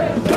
Thank 0.00 0.24
you. 0.24 0.29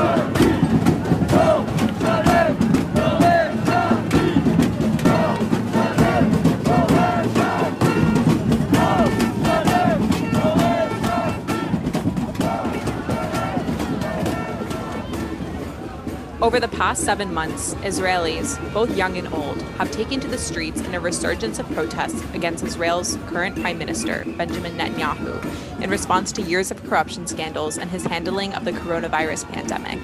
Over 16.44 16.60
the 16.60 16.68
past 16.68 17.06
seven 17.06 17.34
months, 17.34 17.74
Israelis, 17.76 18.60
both 18.74 18.98
young 18.98 19.18
and 19.18 19.34
old, 19.34 19.62
have 19.78 19.90
taken 19.92 20.20
to 20.20 20.28
the 20.28 20.38
streets 20.38 20.82
in 20.82 20.94
a 20.94 21.00
resurgence 21.00 21.58
of 21.58 21.72
protests 21.72 22.22
against 22.34 22.66
Israel's 22.66 23.18
current 23.28 23.56
Prime 23.62 23.78
Minister, 23.78 24.26
Benjamin 24.36 24.78
Netanyahu, 24.78 25.82
in 25.82 25.90
response 25.90 26.34
to 26.34 26.42
years 26.42 26.70
of 26.70 26.84
corruption 26.84 27.28
scandals 27.28 27.78
and 27.78 27.90
his 27.90 28.04
handling 28.04 28.54
of 28.56 28.66
the 28.66 28.74
coronavirus 28.74 29.50
pandemic. 29.54 29.98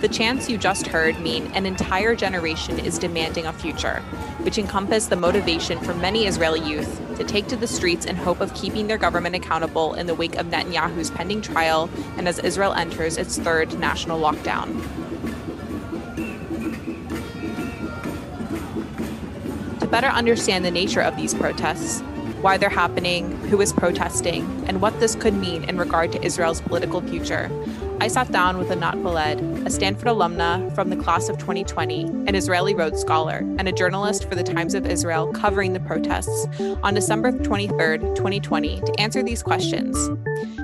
The 0.00 0.08
chants 0.08 0.48
you 0.48 0.56
just 0.56 0.86
heard 0.86 1.20
mean 1.20 1.48
an 1.48 1.66
entire 1.66 2.16
generation 2.16 2.78
is 2.78 2.98
demanding 2.98 3.44
a 3.44 3.52
future, 3.52 4.00
which 4.40 4.56
encompass 4.56 5.08
the 5.08 5.16
motivation 5.16 5.78
for 5.80 5.92
many 5.92 6.26
Israeli 6.26 6.66
youth 6.66 6.98
to 7.18 7.24
take 7.24 7.46
to 7.48 7.56
the 7.56 7.66
streets 7.66 8.06
in 8.06 8.16
hope 8.16 8.40
of 8.40 8.54
keeping 8.54 8.86
their 8.86 8.96
government 8.96 9.34
accountable 9.34 9.92
in 9.92 10.06
the 10.06 10.14
wake 10.14 10.36
of 10.36 10.46
Netanyahu's 10.46 11.10
pending 11.10 11.42
trial 11.42 11.90
and 12.16 12.26
as 12.26 12.38
Israel 12.38 12.72
enters 12.72 13.18
its 13.18 13.38
third 13.38 13.78
national 13.78 14.18
lockdown. 14.18 14.82
Better 19.88 20.08
understand 20.08 20.64
the 20.64 20.70
nature 20.70 21.00
of 21.00 21.16
these 21.16 21.34
protests, 21.34 22.00
why 22.40 22.56
they're 22.56 22.68
happening, 22.68 23.32
who 23.48 23.60
is 23.60 23.72
protesting, 23.72 24.44
and 24.68 24.80
what 24.80 24.98
this 25.00 25.14
could 25.14 25.34
mean 25.34 25.64
in 25.64 25.76
regard 25.76 26.12
to 26.12 26.22
Israel's 26.22 26.60
political 26.60 27.00
future, 27.00 27.50
I 28.00 28.06
sat 28.06 28.30
down 28.30 28.58
with 28.58 28.70
Anat 28.70 28.94
Peled, 29.02 29.66
a 29.66 29.70
Stanford 29.70 30.06
alumna 30.06 30.72
from 30.72 30.88
the 30.88 30.96
class 30.96 31.28
of 31.28 31.36
2020, 31.38 32.04
an 32.04 32.36
Israeli 32.36 32.72
Rhodes 32.72 33.00
Scholar, 33.00 33.38
and 33.58 33.66
a 33.66 33.72
journalist 33.72 34.28
for 34.28 34.36
the 34.36 34.44
Times 34.44 34.74
of 34.74 34.86
Israel 34.86 35.32
covering 35.32 35.72
the 35.72 35.80
protests, 35.80 36.46
on 36.84 36.94
December 36.94 37.32
23, 37.32 37.98
2020, 38.14 38.80
to 38.82 39.00
answer 39.00 39.20
these 39.24 39.42
questions. 39.42 39.98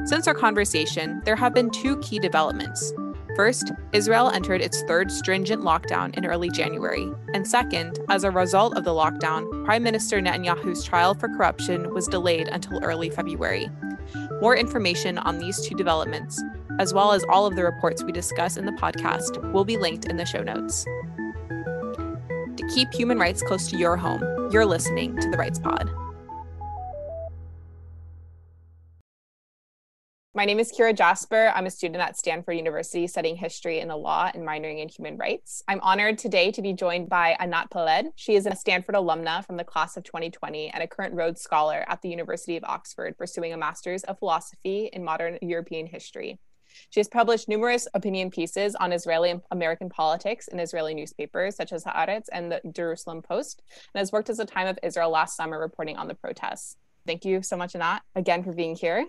Since 0.04 0.28
our 0.28 0.34
conversation, 0.34 1.22
there 1.24 1.34
have 1.34 1.52
been 1.52 1.70
two 1.70 1.96
key 1.98 2.20
developments. 2.20 2.92
First, 3.36 3.72
Israel 3.92 4.30
entered 4.30 4.60
its 4.60 4.82
third 4.82 5.10
stringent 5.10 5.62
lockdown 5.62 6.16
in 6.16 6.24
early 6.24 6.50
January. 6.50 7.10
And 7.34 7.46
second, 7.46 7.98
as 8.08 8.22
a 8.22 8.30
result 8.30 8.76
of 8.76 8.84
the 8.84 8.92
lockdown, 8.92 9.64
Prime 9.64 9.82
Minister 9.82 10.20
Netanyahu's 10.20 10.84
trial 10.84 11.14
for 11.14 11.28
corruption 11.28 11.92
was 11.92 12.06
delayed 12.06 12.46
until 12.48 12.82
early 12.84 13.10
February. 13.10 13.70
More 14.40 14.56
information 14.56 15.18
on 15.18 15.38
these 15.38 15.60
two 15.66 15.74
developments, 15.74 16.40
as 16.78 16.94
well 16.94 17.10
as 17.10 17.24
all 17.28 17.46
of 17.46 17.56
the 17.56 17.64
reports 17.64 18.04
we 18.04 18.12
discuss 18.12 18.56
in 18.56 18.66
the 18.66 18.72
podcast, 18.72 19.52
will 19.52 19.64
be 19.64 19.78
linked 19.78 20.04
in 20.04 20.16
the 20.16 20.24
show 20.24 20.42
notes. 20.42 20.84
To 22.56 22.70
keep 22.72 22.92
human 22.94 23.18
rights 23.18 23.42
close 23.42 23.68
to 23.70 23.76
your 23.76 23.96
home, 23.96 24.22
you're 24.52 24.66
listening 24.66 25.16
to 25.16 25.28
the 25.28 25.36
Rights 25.36 25.58
Pod. 25.58 25.90
My 30.36 30.44
name 30.44 30.58
is 30.58 30.72
Kyra 30.72 30.96
Jasper. 30.96 31.52
I'm 31.54 31.66
a 31.66 31.70
student 31.70 32.02
at 32.02 32.18
Stanford 32.18 32.56
University 32.56 33.06
studying 33.06 33.36
history 33.36 33.78
and 33.78 33.88
the 33.88 33.94
law 33.94 34.32
and 34.34 34.44
minoring 34.44 34.82
in 34.82 34.88
human 34.88 35.16
rights. 35.16 35.62
I'm 35.68 35.78
honored 35.80 36.18
today 36.18 36.50
to 36.50 36.60
be 36.60 36.72
joined 36.72 37.08
by 37.08 37.36
Anat 37.38 37.70
Peled. 37.70 38.06
She 38.16 38.34
is 38.34 38.44
a 38.44 38.56
Stanford 38.56 38.96
alumna 38.96 39.46
from 39.46 39.58
the 39.58 39.62
class 39.62 39.96
of 39.96 40.02
2020 40.02 40.70
and 40.70 40.82
a 40.82 40.88
current 40.88 41.14
Rhodes 41.14 41.40
Scholar 41.40 41.84
at 41.86 42.02
the 42.02 42.08
University 42.08 42.56
of 42.56 42.64
Oxford, 42.64 43.16
pursuing 43.16 43.52
a 43.52 43.56
Master's 43.56 44.02
of 44.02 44.18
Philosophy 44.18 44.90
in 44.92 45.04
Modern 45.04 45.38
European 45.40 45.86
History. 45.86 46.40
She 46.90 46.98
has 46.98 47.06
published 47.06 47.48
numerous 47.48 47.86
opinion 47.94 48.32
pieces 48.32 48.74
on 48.74 48.92
Israeli 48.92 49.30
and 49.30 49.40
American 49.52 49.88
politics 49.88 50.48
in 50.48 50.58
Israeli 50.58 50.94
newspapers 50.94 51.54
such 51.54 51.72
as 51.72 51.84
Haaretz 51.84 52.26
and 52.32 52.50
the 52.50 52.60
Jerusalem 52.72 53.22
Post, 53.22 53.62
and 53.94 54.00
has 54.00 54.10
worked 54.10 54.30
as 54.30 54.40
a 54.40 54.44
Time 54.44 54.66
of 54.66 54.80
Israel 54.82 55.10
last 55.10 55.36
summer 55.36 55.60
reporting 55.60 55.96
on 55.96 56.08
the 56.08 56.16
protests. 56.16 56.76
Thank 57.06 57.24
you 57.24 57.40
so 57.42 57.56
much, 57.56 57.76
Anat, 57.76 58.02
again 58.16 58.42
for 58.42 58.52
being 58.52 58.74
here. 58.74 59.06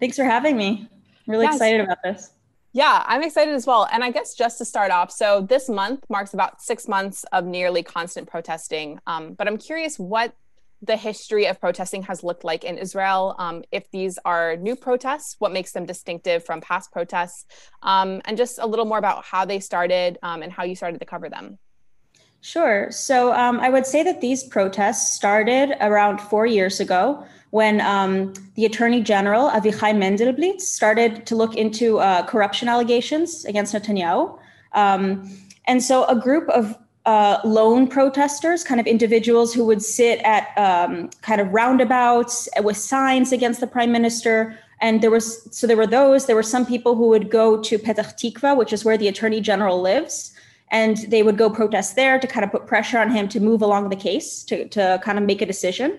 Thanks 0.00 0.16
for 0.16 0.24
having 0.24 0.56
me. 0.56 0.88
really 1.26 1.44
yes. 1.44 1.56
excited 1.56 1.80
about 1.82 1.98
this. 2.02 2.30
Yeah, 2.72 3.04
I'm 3.06 3.22
excited 3.22 3.54
as 3.54 3.66
well. 3.66 3.88
And 3.92 4.02
I 4.04 4.10
guess 4.10 4.34
just 4.34 4.58
to 4.58 4.64
start 4.64 4.90
off, 4.90 5.10
so 5.10 5.40
this 5.40 5.68
month 5.68 6.04
marks 6.08 6.34
about 6.34 6.62
six 6.62 6.88
months 6.88 7.24
of 7.32 7.44
nearly 7.44 7.82
constant 7.82 8.28
protesting. 8.28 9.00
Um, 9.06 9.34
but 9.34 9.48
I'm 9.48 9.58
curious 9.58 9.98
what 9.98 10.34
the 10.82 10.96
history 10.96 11.46
of 11.46 11.60
protesting 11.60 12.02
has 12.04 12.22
looked 12.22 12.44
like 12.44 12.64
in 12.64 12.78
Israel. 12.78 13.34
Um, 13.38 13.64
if 13.70 13.90
these 13.90 14.18
are 14.24 14.56
new 14.56 14.76
protests, 14.76 15.36
what 15.38 15.52
makes 15.52 15.72
them 15.72 15.84
distinctive 15.84 16.44
from 16.44 16.60
past 16.60 16.90
protests, 16.90 17.44
um, 17.82 18.22
and 18.24 18.36
just 18.36 18.58
a 18.58 18.66
little 18.66 18.86
more 18.86 18.98
about 18.98 19.24
how 19.24 19.44
they 19.44 19.60
started 19.60 20.18
um, 20.22 20.42
and 20.42 20.52
how 20.52 20.64
you 20.64 20.74
started 20.74 21.00
to 21.00 21.06
cover 21.06 21.28
them. 21.28 21.58
Sure. 22.42 22.90
So 22.90 23.32
um, 23.34 23.60
I 23.60 23.68
would 23.68 23.86
say 23.86 24.02
that 24.02 24.20
these 24.20 24.42
protests 24.42 25.12
started 25.12 25.76
around 25.80 26.20
four 26.20 26.46
years 26.46 26.80
ago 26.80 27.24
when 27.50 27.80
um, 27.80 28.32
the 28.54 28.64
Attorney 28.64 29.02
General, 29.02 29.50
Avichai 29.50 29.92
Mandelblit, 29.94 30.60
started 30.60 31.26
to 31.26 31.36
look 31.36 31.54
into 31.56 31.98
uh, 31.98 32.24
corruption 32.26 32.68
allegations 32.68 33.44
against 33.44 33.74
Netanyahu. 33.74 34.38
Um, 34.72 35.28
and 35.66 35.82
so 35.82 36.04
a 36.06 36.16
group 36.18 36.48
of 36.48 36.78
uh, 37.06 37.40
lone 37.44 37.88
protesters, 37.88 38.62
kind 38.62 38.80
of 38.80 38.86
individuals 38.86 39.52
who 39.52 39.64
would 39.64 39.82
sit 39.82 40.20
at 40.20 40.56
um, 40.56 41.10
kind 41.22 41.40
of 41.40 41.48
roundabouts 41.52 42.48
with 42.62 42.76
signs 42.76 43.32
against 43.32 43.60
the 43.60 43.66
prime 43.66 43.90
minister. 43.90 44.58
And 44.80 45.02
there 45.02 45.10
was, 45.10 45.46
so 45.54 45.66
there 45.66 45.76
were 45.76 45.86
those, 45.86 46.26
there 46.26 46.36
were 46.36 46.42
some 46.42 46.64
people 46.64 46.94
who 46.94 47.08
would 47.08 47.30
go 47.30 47.60
to 47.60 47.78
Petah 47.78 48.14
Tikva, 48.16 48.56
which 48.56 48.72
is 48.72 48.84
where 48.84 48.96
the 48.96 49.08
attorney 49.08 49.40
general 49.40 49.80
lives. 49.82 50.32
And 50.70 50.98
they 51.08 51.22
would 51.22 51.36
go 51.36 51.50
protest 51.50 51.96
there 51.96 52.18
to 52.18 52.26
kind 52.26 52.44
of 52.44 52.50
put 52.50 52.66
pressure 52.66 52.98
on 52.98 53.10
him 53.10 53.28
to 53.28 53.40
move 53.40 53.62
along 53.62 53.88
the 53.88 53.96
case, 53.96 54.44
to, 54.44 54.68
to 54.68 55.00
kind 55.02 55.18
of 55.18 55.24
make 55.24 55.42
a 55.42 55.46
decision. 55.46 55.98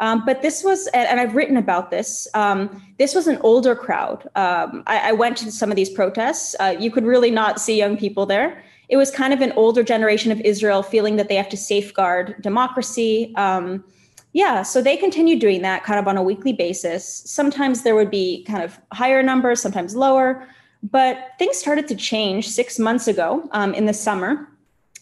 Um, 0.00 0.24
but 0.24 0.40
this 0.40 0.64
was, 0.64 0.86
and 0.88 1.20
I've 1.20 1.36
written 1.36 1.58
about 1.58 1.90
this. 1.90 2.26
Um, 2.32 2.82
this 2.98 3.14
was 3.14 3.26
an 3.28 3.38
older 3.42 3.76
crowd. 3.76 4.26
Um, 4.34 4.82
I, 4.86 5.10
I, 5.10 5.12
went 5.12 5.36
to 5.38 5.52
some 5.52 5.70
of 5.70 5.76
these 5.76 5.90
protests. 5.90 6.56
Uh, 6.58 6.74
you 6.78 6.90
could 6.90 7.04
really 7.04 7.30
not 7.30 7.60
see 7.60 7.76
young 7.76 7.98
people 7.98 8.24
there. 8.24 8.64
It 8.88 8.96
was 8.96 9.10
kind 9.10 9.34
of 9.34 9.42
an 9.42 9.52
older 9.52 9.82
generation 9.82 10.32
of 10.32 10.40
Israel 10.40 10.82
feeling 10.82 11.16
that 11.16 11.28
they 11.28 11.36
have 11.36 11.50
to 11.50 11.56
safeguard 11.56 12.34
democracy. 12.40 13.34
Um, 13.36 13.84
yeah, 14.32 14.62
so 14.62 14.80
they 14.80 14.96
continued 14.96 15.38
doing 15.38 15.60
that 15.62 15.84
kind 15.84 15.98
of 15.98 16.08
on 16.08 16.16
a 16.16 16.22
weekly 16.22 16.54
basis. 16.54 17.22
Sometimes 17.26 17.82
there 17.82 17.94
would 17.94 18.10
be 18.10 18.42
kind 18.44 18.62
of 18.62 18.80
higher 18.92 19.22
numbers, 19.22 19.60
sometimes 19.60 19.94
lower. 19.94 20.48
But 20.82 21.32
things 21.38 21.56
started 21.58 21.86
to 21.88 21.94
change 21.94 22.48
six 22.48 22.78
months 22.78 23.06
ago 23.06 23.48
um, 23.52 23.74
in 23.74 23.86
the 23.86 23.92
summer 23.92 24.48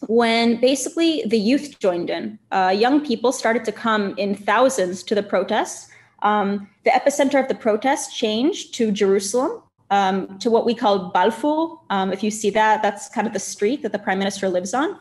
when 0.07 0.59
basically 0.59 1.23
the 1.25 1.37
youth 1.37 1.79
joined 1.79 2.09
in. 2.09 2.39
Uh, 2.51 2.73
young 2.75 3.05
people 3.05 3.31
started 3.31 3.65
to 3.65 3.71
come 3.71 4.13
in 4.17 4.35
thousands 4.35 5.03
to 5.03 5.15
the 5.15 5.23
protests. 5.23 5.89
Um, 6.21 6.69
the 6.83 6.91
epicenter 6.91 7.39
of 7.39 7.47
the 7.47 7.55
protest 7.55 8.15
changed 8.15 8.73
to 8.75 8.91
Jerusalem, 8.91 9.61
um, 9.89 10.37
to 10.39 10.49
what 10.49 10.65
we 10.65 10.73
call 10.73 11.09
Balfour. 11.11 11.79
Um, 11.89 12.13
if 12.13 12.23
you 12.23 12.31
see 12.31 12.49
that, 12.51 12.81
that's 12.81 13.09
kind 13.09 13.27
of 13.27 13.33
the 13.33 13.39
street 13.39 13.81
that 13.83 13.91
the 13.91 13.99
prime 13.99 14.19
minister 14.19 14.49
lives 14.49 14.73
on. 14.73 14.97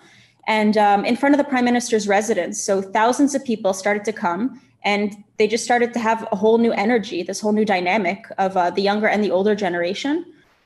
And 0.46 0.78
um, 0.78 1.04
in 1.04 1.16
front 1.16 1.34
of 1.34 1.38
the 1.38 1.44
prime 1.44 1.64
minister's 1.64 2.08
residence. 2.08 2.60
So 2.60 2.80
thousands 2.80 3.34
of 3.34 3.44
people 3.44 3.74
started 3.74 4.04
to 4.06 4.12
come 4.12 4.60
and 4.84 5.14
they 5.36 5.46
just 5.46 5.64
started 5.64 5.92
to 5.92 5.98
have 5.98 6.26
a 6.32 6.36
whole 6.36 6.58
new 6.58 6.72
energy, 6.72 7.22
this 7.22 7.40
whole 7.40 7.52
new 7.52 7.64
dynamic 7.64 8.24
of 8.38 8.56
uh, 8.56 8.70
the 8.70 8.80
younger 8.80 9.08
and 9.08 9.22
the 9.22 9.30
older 9.30 9.54
generation 9.54 10.24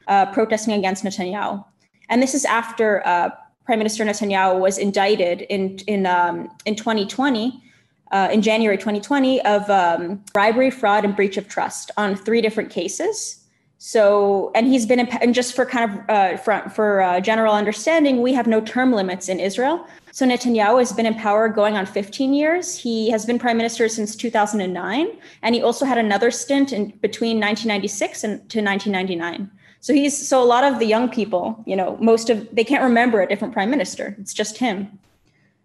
uh, 0.08 0.26
protesting 0.26 0.74
against 0.74 1.04
Netanyahu. 1.04 1.64
And 2.08 2.22
this 2.22 2.34
is 2.34 2.44
after 2.44 3.06
uh, 3.06 3.30
Prime 3.64 3.78
Minister 3.78 4.04
Netanyahu 4.04 4.58
was 4.60 4.78
indicted 4.78 5.42
in 5.42 5.78
in 5.86 6.06
um, 6.06 6.50
in 6.66 6.76
2020, 6.76 7.62
uh, 8.10 8.28
in 8.32 8.42
January 8.42 8.76
2020, 8.76 9.40
of 9.42 9.68
um, 9.70 10.22
bribery, 10.32 10.70
fraud, 10.70 11.04
and 11.04 11.14
breach 11.14 11.36
of 11.36 11.48
trust 11.48 11.90
on 11.96 12.16
three 12.16 12.40
different 12.40 12.70
cases. 12.70 13.38
So, 13.84 14.52
and 14.54 14.68
he's 14.68 14.86
been, 14.86 15.00
in, 15.00 15.08
and 15.20 15.34
just 15.34 15.56
for 15.56 15.66
kind 15.66 15.90
of 15.90 16.08
uh, 16.08 16.36
for, 16.36 16.70
for 16.70 17.02
uh, 17.02 17.20
general 17.20 17.52
understanding, 17.52 18.22
we 18.22 18.32
have 18.32 18.46
no 18.46 18.60
term 18.60 18.92
limits 18.92 19.28
in 19.28 19.40
Israel. 19.40 19.84
So 20.12 20.24
Netanyahu 20.24 20.78
has 20.78 20.92
been 20.92 21.04
in 21.04 21.16
power 21.16 21.48
going 21.48 21.76
on 21.76 21.86
15 21.86 22.32
years. 22.32 22.76
He 22.76 23.10
has 23.10 23.26
been 23.26 23.40
prime 23.40 23.56
minister 23.56 23.88
since 23.88 24.14
2009, 24.14 25.08
and 25.42 25.54
he 25.54 25.62
also 25.62 25.84
had 25.84 25.98
another 25.98 26.30
stint 26.30 26.72
in 26.72 26.90
between 27.00 27.40
1996 27.40 28.22
and 28.22 28.30
to 28.50 28.62
1999. 28.62 29.50
So 29.82 29.92
he's 29.92 30.16
so 30.28 30.40
a 30.40 30.46
lot 30.46 30.62
of 30.62 30.78
the 30.78 30.86
young 30.86 31.10
people, 31.10 31.60
you 31.66 31.74
know, 31.74 31.98
most 32.00 32.30
of 32.30 32.48
they 32.52 32.62
can't 32.62 32.84
remember 32.84 33.20
a 33.20 33.28
different 33.28 33.52
prime 33.52 33.68
minister. 33.68 34.16
It's 34.20 34.32
just 34.32 34.56
him. 34.56 34.98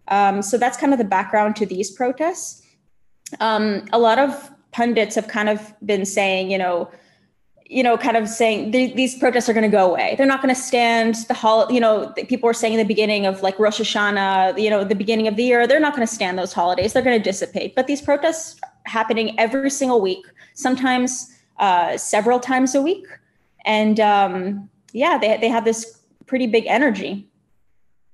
Um, 0.08 0.42
so 0.42 0.58
that's 0.58 0.76
kind 0.76 0.92
of 0.92 0.98
the 0.98 1.04
background 1.04 1.54
to 1.56 1.66
these 1.66 1.92
protests. 1.92 2.66
Um, 3.38 3.84
a 3.92 3.98
lot 3.98 4.18
of 4.18 4.50
pundits 4.72 5.14
have 5.14 5.28
kind 5.28 5.48
of 5.48 5.72
been 5.86 6.04
saying, 6.04 6.50
you 6.50 6.58
know, 6.58 6.90
you 7.66 7.84
know, 7.84 7.96
kind 7.96 8.16
of 8.16 8.28
saying 8.28 8.72
these 8.72 9.16
protests 9.16 9.48
are 9.48 9.52
going 9.52 9.70
to 9.70 9.76
go 9.76 9.88
away. 9.88 10.16
They're 10.16 10.26
not 10.26 10.42
going 10.42 10.52
to 10.52 10.60
stand 10.60 11.14
the 11.28 11.34
hol. 11.34 11.70
You 11.70 11.78
know, 11.78 12.12
people 12.26 12.48
were 12.48 12.54
saying 12.54 12.72
in 12.72 12.78
the 12.78 12.84
beginning 12.94 13.24
of 13.24 13.42
like 13.42 13.56
Rosh 13.60 13.80
Hashanah, 13.80 14.60
you 14.60 14.68
know, 14.68 14.82
the 14.82 14.96
beginning 14.96 15.28
of 15.28 15.36
the 15.36 15.44
year, 15.44 15.66
they're 15.68 15.78
not 15.78 15.94
going 15.94 16.06
to 16.06 16.12
stand 16.12 16.36
those 16.38 16.52
holidays. 16.52 16.92
They're 16.92 17.02
going 17.02 17.18
to 17.18 17.22
dissipate. 17.22 17.76
But 17.76 17.86
these 17.86 18.02
protests 18.02 18.58
happening 18.84 19.38
every 19.38 19.70
single 19.70 20.00
week, 20.00 20.26
sometimes 20.54 21.30
uh, 21.60 21.96
several 21.98 22.40
times 22.40 22.74
a 22.74 22.82
week 22.82 23.06
and 23.64 24.00
um, 24.00 24.68
yeah, 24.92 25.18
they 25.18 25.36
they 25.36 25.48
have 25.48 25.64
this 25.64 26.00
pretty 26.26 26.46
big 26.46 26.66
energy. 26.66 27.26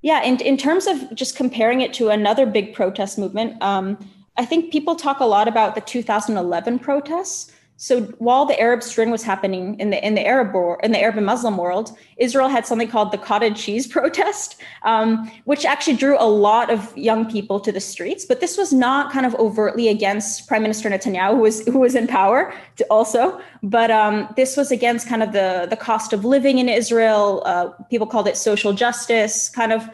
Yeah, 0.02 0.22
in 0.22 0.40
in 0.40 0.56
terms 0.56 0.86
of 0.86 1.14
just 1.14 1.36
comparing 1.36 1.80
it 1.80 1.92
to 1.94 2.10
another 2.10 2.46
big 2.46 2.74
protest 2.74 3.18
movement, 3.18 3.60
um, 3.62 3.98
I 4.36 4.44
think 4.44 4.72
people 4.72 4.96
talk 4.96 5.20
a 5.20 5.24
lot 5.24 5.48
about 5.48 5.74
the 5.74 5.80
2011 5.80 6.78
protests. 6.80 7.52
So 7.76 8.02
while 8.18 8.46
the 8.46 8.58
Arab 8.60 8.84
Spring 8.84 9.10
was 9.10 9.24
happening 9.24 9.78
in 9.80 9.90
the 9.90 10.06
in 10.06 10.14
the 10.14 10.24
Arab 10.24 10.54
in 10.84 10.92
the 10.92 11.00
Arab 11.00 11.16
and 11.16 11.26
Muslim 11.26 11.56
world, 11.56 11.96
Israel 12.18 12.48
had 12.48 12.66
something 12.66 12.86
called 12.86 13.10
the 13.10 13.18
cottage 13.18 13.60
cheese 13.60 13.86
protest, 13.96 14.56
um, 14.84 15.30
which 15.44 15.64
actually 15.64 15.96
drew 15.96 16.16
a 16.18 16.28
lot 16.28 16.70
of 16.70 16.96
young 16.96 17.28
people 17.28 17.58
to 17.60 17.72
the 17.72 17.80
streets. 17.80 18.24
But 18.24 18.40
this 18.40 18.56
was 18.56 18.72
not 18.72 19.12
kind 19.12 19.26
of 19.26 19.34
overtly 19.36 19.88
against 19.88 20.46
Prime 20.46 20.62
Minister 20.62 20.88
Netanyahu, 20.88 21.32
who 21.32 21.40
was 21.40 21.66
who 21.66 21.78
was 21.80 21.94
in 21.96 22.06
power, 22.06 22.54
also. 22.90 23.40
But 23.62 23.90
um, 23.90 24.32
this 24.36 24.56
was 24.56 24.70
against 24.70 25.08
kind 25.08 25.22
of 25.22 25.32
the 25.32 25.66
the 25.68 25.76
cost 25.76 26.12
of 26.12 26.24
living 26.24 26.58
in 26.58 26.68
Israel. 26.68 27.42
Uh, 27.44 27.70
people 27.90 28.06
called 28.06 28.28
it 28.28 28.36
social 28.36 28.72
justice, 28.72 29.48
kind 29.48 29.72
of 29.72 29.90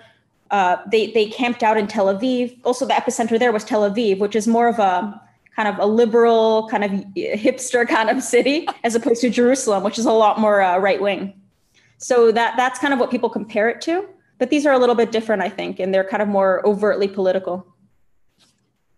uh, 0.51 0.77
they 0.93 1.13
they 1.13 1.27
camped 1.27 1.63
out 1.63 1.79
in 1.79 1.87
Tel 1.87 2.07
Aviv. 2.07 2.59
Also, 2.65 2.85
the 2.85 2.93
epicenter 2.93 3.39
there 3.39 3.53
was 3.53 3.65
Tel 3.65 3.89
Aviv, 3.89 4.19
which 4.19 4.37
is 4.37 4.47
more 4.47 4.69
of 4.69 4.79
a 4.79 5.21
kind 5.55 5.69
of 5.69 5.79
a 5.79 5.87
liberal, 5.87 6.69
kind 6.71 6.85
of 6.85 6.91
hipster 7.15 7.87
kind 7.87 8.09
of 8.09 8.23
city, 8.23 8.67
as 8.85 8.95
opposed 8.95 9.21
to 9.23 9.31
Jerusalem, 9.31 9.83
which 9.83 9.99
is 9.99 10.07
a 10.07 10.13
lot 10.13 10.39
more 10.39 10.63
uh, 10.63 10.79
right 10.79 11.01
wing. 11.01 11.41
So 11.99 12.33
that 12.33 12.57
that's 12.57 12.79
kind 12.79 12.95
of 12.95 13.01
what 13.01 13.11
people 13.11 13.29
compare 13.29 13.69
it 13.69 13.81
to. 13.83 14.07
But 14.39 14.49
these 14.49 14.65
are 14.65 14.73
a 14.73 14.79
little 14.79 14.95
bit 14.95 15.13
different, 15.13 15.43
I 15.43 15.51
think, 15.51 15.81
and 15.81 15.93
they're 15.93 16.05
kind 16.05 16.23
of 16.23 16.29
more 16.29 16.67
overtly 16.67 17.09
political. 17.09 17.67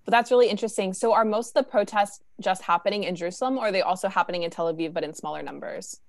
But 0.05 0.13
that's 0.13 0.31
really 0.31 0.49
interesting. 0.49 0.93
So, 0.95 1.13
are 1.13 1.25
most 1.25 1.49
of 1.49 1.65
the 1.65 1.71
protests 1.71 2.21
just 2.41 2.63
happening 2.63 3.05
in 3.05 3.17
Jerusalem, 3.17 3.59
or 3.59 3.67
are 3.67 3.73
they 3.73 3.83
also 3.83 4.09
happening 4.09 4.45
in 4.45 4.51
Tel 4.51 4.73
Aviv, 4.73 4.93
but 4.93 5.05
in 5.05 5.15
smaller 5.15 5.43
numbers? 5.43 6.01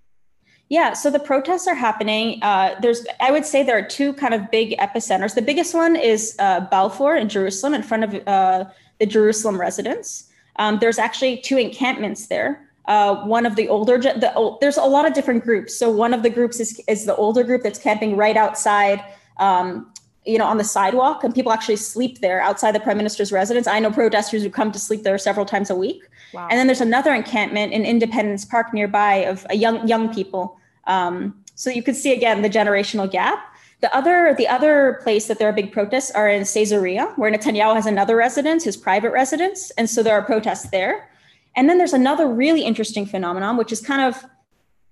Yeah, 0.69 0.93
so 0.93 1.11
the 1.11 1.19
protests 1.19 1.67
are 1.67 1.75
happening. 1.75 2.39
Uh, 2.41 2.75
there's, 2.81 3.05
I 3.19 3.31
would 3.31 3.45
say, 3.45 3.63
there 3.63 3.77
are 3.77 3.87
two 3.87 4.13
kind 4.13 4.33
of 4.33 4.49
big 4.49 4.77
epicenters. 4.77 5.35
The 5.35 5.41
biggest 5.41 5.75
one 5.75 5.95
is 5.95 6.35
uh, 6.39 6.61
Balfour 6.61 7.15
in 7.15 7.29
Jerusalem, 7.29 7.73
in 7.73 7.83
front 7.83 8.03
of 8.03 8.27
uh, 8.27 8.65
the 8.99 9.05
Jerusalem 9.05 9.59
residence. 9.59 10.29
Um, 10.57 10.79
there's 10.79 10.99
actually 10.99 11.37
two 11.37 11.57
encampments 11.57 12.27
there. 12.27 12.67
Uh, 12.85 13.15
one 13.25 13.45
of 13.45 13.55
the 13.55 13.67
older, 13.69 13.97
the, 13.97 14.57
there's 14.59 14.77
a 14.77 14.83
lot 14.83 15.07
of 15.07 15.13
different 15.13 15.43
groups. 15.43 15.75
So 15.75 15.89
one 15.89 16.13
of 16.13 16.21
the 16.21 16.29
groups 16.29 16.59
is 16.59 16.81
is 16.87 17.05
the 17.05 17.15
older 17.15 17.43
group 17.43 17.63
that's 17.63 17.79
camping 17.79 18.17
right 18.17 18.37
outside. 18.37 19.03
Um, 19.37 19.89
you 20.25 20.37
know, 20.37 20.45
on 20.45 20.57
the 20.57 20.63
sidewalk, 20.63 21.23
and 21.25 21.35
people 21.35 21.51
actually 21.51 21.75
sleep 21.75 22.21
there 22.21 22.39
outside 22.39 22.73
the 22.73 22.79
prime 22.79 22.95
minister's 22.95 23.33
residence. 23.33 23.67
I 23.67 23.79
know 23.79 23.91
protesters 23.91 24.41
who 24.41 24.49
come 24.49 24.71
to 24.71 24.79
sleep 24.79 25.03
there 25.03 25.17
several 25.17 25.45
times 25.45 25.69
a 25.69 25.75
week. 25.75 26.01
Wow. 26.33 26.47
And 26.49 26.57
then 26.57 26.65
there's 26.67 26.79
another 26.79 27.13
encampment 27.13 27.73
in 27.73 27.83
Independence 27.83 28.45
Park 28.45 28.73
nearby 28.73 29.15
of 29.15 29.45
a 29.49 29.55
young 29.55 29.85
young 29.85 30.13
people. 30.13 30.57
Um, 30.85 31.43
so 31.55 31.69
you 31.69 31.83
could 31.83 31.95
see 31.95 32.13
again 32.13 32.41
the 32.41 32.49
generational 32.49 33.09
gap. 33.09 33.52
The 33.83 33.93
other 33.93 34.33
the 34.37 34.47
other 34.47 35.01
place 35.03 35.27
that 35.27 35.39
there 35.39 35.49
are 35.49 35.51
big 35.51 35.73
protests 35.73 36.09
are 36.11 36.29
in 36.29 36.45
Caesarea, 36.45 37.11
where 37.17 37.29
Netanyahu 37.29 37.75
has 37.75 37.85
another 37.85 38.15
residence, 38.15 38.63
his 38.63 38.77
private 38.77 39.11
residence, 39.11 39.71
and 39.71 39.89
so 39.89 40.01
there 40.01 40.15
are 40.15 40.21
protests 40.21 40.69
there. 40.69 41.09
And 41.57 41.67
then 41.67 41.77
there's 41.79 41.91
another 41.91 42.25
really 42.29 42.63
interesting 42.63 43.05
phenomenon, 43.05 43.57
which 43.57 43.73
is 43.73 43.81
kind 43.81 44.01
of 44.01 44.23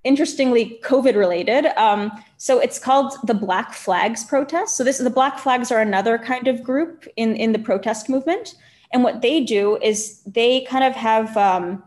interestingly 0.04 0.78
COVID 0.84 1.16
related. 1.16 1.68
Um, 1.78 2.12
so 2.36 2.60
it's 2.60 2.80
called 2.80 3.14
the 3.24 3.34
Black 3.34 3.74
Flags 3.74 4.26
protest. 4.26 4.76
So 4.76 4.84
this 4.84 4.98
the 4.98 5.10
Black 5.10 5.40
Flags 5.40 5.72
are 5.72 5.80
another 5.80 6.18
kind 6.18 6.50
of 6.50 6.62
group 6.62 7.08
in 7.16 7.38
in 7.38 7.54
the 7.54 7.60
protest 7.60 8.10
movement. 8.10 8.56
And 8.92 9.06
what 9.06 9.22
they 9.22 9.40
do 9.40 9.78
is 9.82 10.22
they 10.26 10.66
kind 10.66 10.84
of 10.84 10.96
have 10.96 11.38
um, 11.38 11.82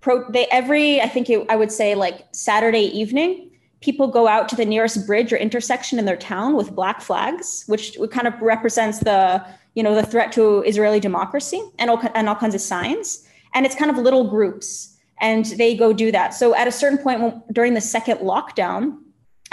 pro. 0.00 0.28
They 0.32 0.46
every 0.46 1.00
I 1.00 1.06
think 1.06 1.30
it, 1.30 1.46
I 1.48 1.54
would 1.54 1.70
say 1.70 1.94
like 1.94 2.26
Saturday 2.32 2.86
evening, 3.02 3.49
people 3.80 4.06
go 4.08 4.28
out 4.28 4.48
to 4.48 4.56
the 4.56 4.64
nearest 4.64 5.06
bridge 5.06 5.32
or 5.32 5.36
intersection 5.36 5.98
in 5.98 6.04
their 6.04 6.16
town 6.16 6.54
with 6.54 6.74
black 6.74 7.00
flags, 7.00 7.64
which 7.66 7.96
kind 8.10 8.26
of 8.26 8.34
represents 8.40 8.98
the 9.00 9.44
you 9.74 9.82
know 9.82 9.94
the 9.94 10.04
threat 10.04 10.32
to 10.32 10.62
Israeli 10.62 11.00
democracy 11.00 11.62
and 11.78 11.90
all 11.90 12.00
and 12.14 12.28
all 12.28 12.34
kinds 12.34 12.54
of 12.54 12.60
signs. 12.60 13.26
And 13.54 13.66
it's 13.66 13.74
kind 13.74 13.90
of 13.90 13.96
little 13.96 14.28
groups, 14.28 14.96
and 15.20 15.44
they 15.44 15.76
go 15.76 15.92
do 15.92 16.12
that. 16.12 16.34
So 16.34 16.54
at 16.54 16.68
a 16.68 16.72
certain 16.72 16.98
point 16.98 17.20
when, 17.20 17.42
during 17.52 17.74
the 17.74 17.80
second 17.80 18.18
lockdown, 18.18 18.98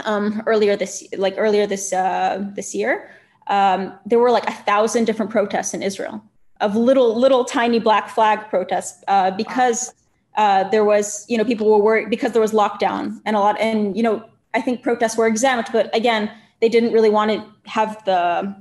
um, 0.06 0.44
earlier 0.46 0.76
this 0.76 1.04
like 1.18 1.36
earlier 1.38 1.66
this 1.66 1.94
uh, 1.94 2.44
this 2.56 2.76
year, 2.76 3.10
um, 3.48 3.94
there 4.06 4.20
were 4.20 4.32
like 4.32 4.48
a 4.48 4.54
thousand 4.54 5.06
different 5.06 5.32
protests 5.32 5.74
in 5.74 5.82
Israel 5.82 6.22
of 6.62 6.76
little 6.76 7.20
little 7.20 7.46
tiny 7.46 7.80
black 7.80 8.10
flag 8.10 8.50
protests 8.50 9.04
uh, 9.08 9.32
because 9.32 9.94
uh, 10.38 10.70
there 10.70 10.86
was 10.86 11.26
you 11.28 11.38
know 11.38 11.44
people 11.44 11.70
were 11.70 11.80
worried 11.80 12.10
because 12.10 12.32
there 12.32 12.42
was 12.42 12.54
lockdown 12.54 13.20
and 13.26 13.36
a 13.36 13.40
lot 13.40 13.60
and 13.60 13.98
you 13.98 14.04
know 14.04 14.24
I 14.54 14.62
think 14.62 14.82
protests 14.82 15.18
were 15.18 15.28
exempt, 15.28 15.72
but 15.74 15.94
again 15.96 16.32
they 16.62 16.70
didn't 16.70 16.94
really 16.94 17.10
want 17.10 17.32
to 17.32 17.70
have 17.70 18.04
the 18.06 18.56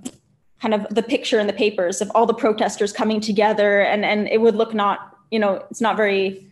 kind 0.61 0.75
of 0.75 0.87
the 0.91 1.03
picture 1.03 1.39
in 1.39 1.47
the 1.47 1.53
papers 1.53 2.01
of 2.01 2.11
all 2.15 2.27
the 2.27 2.35
protesters 2.35 2.93
coming 2.93 3.21
together 3.21 3.81
and 3.81 4.05
and 4.05 4.27
it 4.29 4.41
would 4.41 4.57
look 4.57 4.75
not 4.75 5.17
you 5.31 5.39
know 5.39 5.65
it's 5.71 5.81
not 5.81 5.97
very 5.97 6.43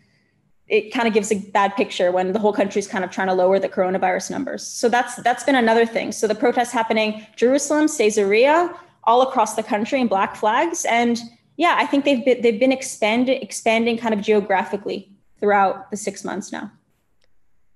it 0.69 0.93
kind 0.93 1.07
of 1.07 1.13
gives 1.13 1.31
a 1.31 1.37
bad 1.37 1.77
picture 1.77 2.11
when 2.11 2.33
the 2.33 2.39
whole 2.39 2.53
country's 2.53 2.87
kind 2.87 3.05
of 3.05 3.11
trying 3.11 3.27
to 3.29 3.35
lower 3.35 3.59
the 3.59 3.69
coronavirus 3.69 4.31
numbers. 4.31 4.67
So 4.67 4.89
that's 4.89 5.17
that's 5.17 5.45
been 5.45 5.57
another 5.57 5.87
thing. 5.87 6.13
So 6.13 6.27
the 6.27 6.35
protests 6.35 6.73
happening 6.73 7.27
Jerusalem, 7.37 7.87
Caesarea, 7.89 8.75
all 9.05 9.23
across 9.23 9.57
the 9.57 9.63
country 9.63 10.01
in 10.01 10.07
black 10.07 10.37
flags 10.37 10.85
and 10.85 11.19
yeah, 11.57 11.77
I 11.79 11.87
think 11.87 12.05
they've 12.05 12.25
been 12.25 12.43
they've 12.43 12.61
been 12.61 12.73
expanding 12.73 13.41
expanding 13.41 13.97
kind 13.97 14.13
of 14.13 14.21
geographically 14.21 15.14
throughout 15.41 15.91
the 15.91 15.97
six 15.97 16.25
months 16.25 16.53
now. 16.53 16.73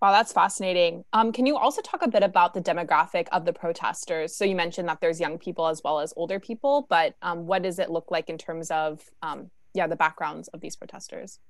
Wow, 0.01 0.13
that's 0.13 0.33
fascinating. 0.33 1.05
Um, 1.13 1.33
can 1.33 1.45
you 1.45 1.57
also 1.57 1.83
talk 1.83 2.03
a 2.03 2.09
bit 2.09 2.23
about 2.23 2.55
the 2.55 2.61
demographic 2.61 3.27
of 3.33 3.45
the 3.45 3.53
protesters? 3.53 4.35
So 4.35 4.45
you 4.45 4.55
mentioned 4.55 4.89
that 4.89 5.01
there's 5.01 5.19
young 5.19 5.39
people 5.39 5.67
as 5.67 5.83
well 5.83 5.99
as 5.99 6.13
older 6.17 6.39
people, 6.39 6.87
but 6.89 7.17
um, 7.21 7.47
what 7.47 7.63
does 7.63 7.81
it 7.81 7.91
look 7.91 8.11
like 8.11 8.29
in 8.29 8.39
terms 8.39 8.71
of 8.71 9.03
um, 9.23 9.51
yeah 9.75 9.89
the 9.89 9.97
backgrounds 9.97 10.47
of 10.49 10.61
these 10.61 10.77
protesters? 10.77 11.41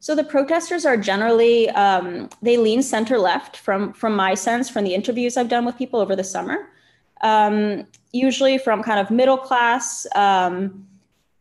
So 0.00 0.14
the 0.14 0.22
protesters 0.22 0.84
are 0.84 0.96
generally 0.98 1.70
um, 1.70 2.28
they 2.42 2.58
lean 2.58 2.82
center 2.82 3.18
left 3.18 3.56
from 3.56 3.94
from 3.94 4.14
my 4.14 4.34
sense 4.34 4.68
from 4.68 4.84
the 4.84 4.94
interviews 4.94 5.38
I've 5.38 5.48
done 5.48 5.64
with 5.64 5.78
people 5.78 5.98
over 5.98 6.14
the 6.14 6.24
summer. 6.24 6.68
Um, 7.22 7.86
usually 8.12 8.58
from 8.58 8.82
kind 8.82 9.00
of 9.00 9.10
middle 9.10 9.38
class 9.38 10.06
um, 10.14 10.86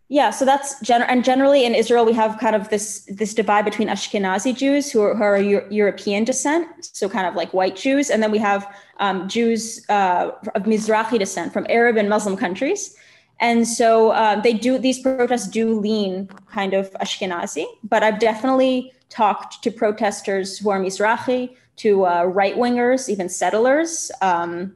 yeah, 0.10 0.30
so 0.30 0.46
that's 0.46 0.80
general, 0.80 1.10
and 1.10 1.24
generally 1.24 1.66
in 1.66 1.76
Israel 1.76 2.06
we 2.06 2.14
have 2.14 2.40
kind 2.40 2.56
of 2.56 2.70
this 2.70 3.06
this 3.10 3.34
divide 3.34 3.66
between 3.66 3.90
Ashkenazi 3.90 4.56
Jews 4.56 4.90
who 4.90 5.02
are, 5.02 5.14
who 5.16 5.24
are 5.24 5.38
Euro- 5.38 5.68
European 5.70 6.24
descent, 6.24 6.68
so 6.82 7.10
kind 7.10 7.28
of 7.28 7.36
like 7.36 7.54
white 7.54 7.76
Jews, 7.76 8.10
and 8.10 8.24
then 8.24 8.32
we 8.32 8.38
have 8.38 8.74
um, 9.00 9.28
Jews 9.28 9.86
uh, 9.90 10.32
of 10.56 10.64
Mizrahi 10.64 11.20
descent 11.20 11.52
from 11.52 11.68
Arab 11.70 11.98
and 11.98 12.08
Muslim 12.08 12.38
countries, 12.38 12.96
and 13.42 13.68
so 13.68 14.12
uh, 14.12 14.40
they 14.40 14.54
do 14.54 14.78
these 14.78 15.00
protests 15.00 15.48
do 15.48 15.78
lean 15.78 16.28
kind 16.50 16.74
of 16.74 16.90
Ashkenazi, 16.94 17.66
but 17.84 18.02
I've 18.02 18.20
definitely 18.20 18.94
talked 19.10 19.62
to 19.64 19.72
protesters 19.72 20.58
who 20.58 20.70
are 20.70 20.80
Mizrahi, 20.80 21.56
to 21.78 22.06
uh, 22.06 22.24
right 22.24 22.56
wingers, 22.56 23.10
even 23.10 23.30
settlers, 23.30 24.12
um, 24.22 24.76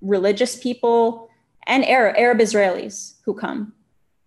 religious 0.00 0.56
people, 0.56 1.30
and 1.66 1.84
Arab, 1.84 2.16
Arab 2.18 2.38
Israelis 2.38 3.14
who 3.24 3.34
come. 3.34 3.72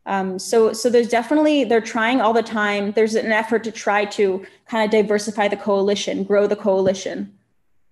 Um, 0.07 0.38
so, 0.38 0.71
so 0.71 0.89
there's 0.89 1.09
definitely 1.09 1.63
they're 1.63 1.81
trying 1.81 2.21
all 2.21 2.33
the 2.33 2.43
time. 2.43 2.91
There's 2.91 3.15
an 3.15 3.31
effort 3.31 3.63
to 3.63 3.71
try 3.71 4.05
to 4.05 4.45
kind 4.67 4.85
of 4.85 4.91
diversify 4.91 5.47
the 5.47 5.57
coalition, 5.57 6.24
grow 6.24 6.45
the 6.47 6.55
coalition, 6.55 7.33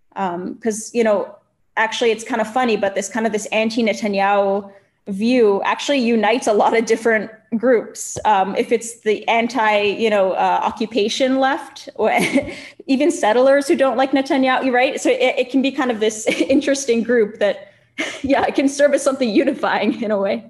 because 0.09 0.87
um, 0.87 0.91
you 0.93 1.03
know 1.03 1.35
actually 1.75 2.11
it's 2.11 2.23
kind 2.23 2.41
of 2.41 2.51
funny, 2.51 2.77
but 2.77 2.95
this 2.95 3.09
kind 3.09 3.25
of 3.25 3.31
this 3.31 3.45
anti-Netanyahu 3.47 4.71
view 5.07 5.61
actually 5.63 5.99
unites 5.99 6.47
a 6.47 6.53
lot 6.53 6.77
of 6.77 6.85
different 6.85 7.29
groups. 7.57 8.17
Um, 8.25 8.55
if 8.55 8.71
it's 8.71 9.01
the 9.01 9.27
anti, 9.27 9.81
you 9.81 10.09
know, 10.09 10.31
uh, 10.33 10.59
occupation 10.63 11.39
left, 11.39 11.89
or 11.95 12.11
even 12.87 13.11
settlers 13.11 13.67
who 13.67 13.75
don't 13.75 13.97
like 13.97 14.11
Netanyahu, 14.11 14.71
right? 14.71 14.99
So 14.99 15.09
it, 15.09 15.19
it 15.21 15.49
can 15.49 15.61
be 15.61 15.71
kind 15.71 15.91
of 15.91 15.99
this 15.99 16.25
interesting 16.27 17.03
group 17.03 17.39
that, 17.39 17.73
yeah, 18.21 18.45
it 18.45 18.55
can 18.55 18.69
serve 18.69 18.93
as 18.93 19.03
something 19.03 19.29
unifying 19.29 20.01
in 20.01 20.11
a 20.11 20.17
way. 20.17 20.49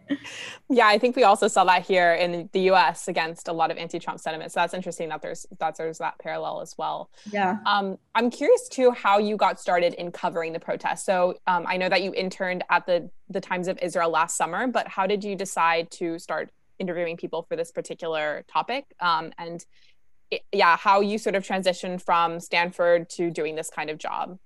Yeah, 0.74 0.88
I 0.88 0.98
think 0.98 1.16
we 1.16 1.24
also 1.24 1.48
saw 1.48 1.64
that 1.66 1.86
here 1.86 2.14
in 2.14 2.50
the 2.52 2.62
U.S. 2.62 3.08
against 3.08 3.48
a 3.48 3.54
lot 3.54 3.70
of 3.70 3.78
anti-Trump 3.78 4.20
sentiment. 4.20 4.52
So 4.52 4.60
that's 4.60 4.74
interesting 4.74 5.10
that 5.10 5.22
there's 5.22 5.46
that 5.60 5.78
there's 5.78 6.00
that 6.00 6.18
parallel 6.20 6.62
as 6.62 6.76
well. 6.78 7.10
Yeah. 7.32 7.58
Um, 7.66 7.98
I'm 8.16 8.32
curious 8.32 8.68
too 8.70 8.92
how 8.92 9.20
you 9.20 9.38
got 9.38 9.60
started 9.60 9.94
in 9.94 10.12
covering 10.12 10.52
the 10.52 10.60
protests. 10.60 11.06
So 11.06 11.36
um, 11.46 11.66
I 11.68 11.78
know 11.78 11.90
that 11.90 12.02
you 12.02 12.14
interned 12.14 12.64
at 12.70 12.86
the 12.86 13.10
the 13.30 13.40
Times 13.40 13.68
of 13.68 13.78
Israel 13.82 14.10
last 14.10 14.36
summer, 14.36 14.68
but 14.68 14.88
how 14.88 15.06
did 15.06 15.24
you 15.24 15.36
decide 15.36 15.92
to 15.92 16.18
start 16.18 16.50
interviewing 16.80 17.18
people 17.18 17.44
for 17.44 17.56
this 17.56 17.72
particular 17.72 18.44
topic? 18.52 18.86
Um, 19.00 19.32
and 19.38 19.64
it, 20.32 20.42
yeah, 20.52 20.76
how 20.76 21.02
you 21.02 21.18
sort 21.20 21.36
of 21.36 21.46
transitioned 21.46 22.02
from 22.02 22.40
Stanford 22.40 23.10
to 23.12 23.30
doing 23.30 23.56
this 23.56 23.70
kind 23.70 23.90
of 23.90 24.00
job. 24.00 24.40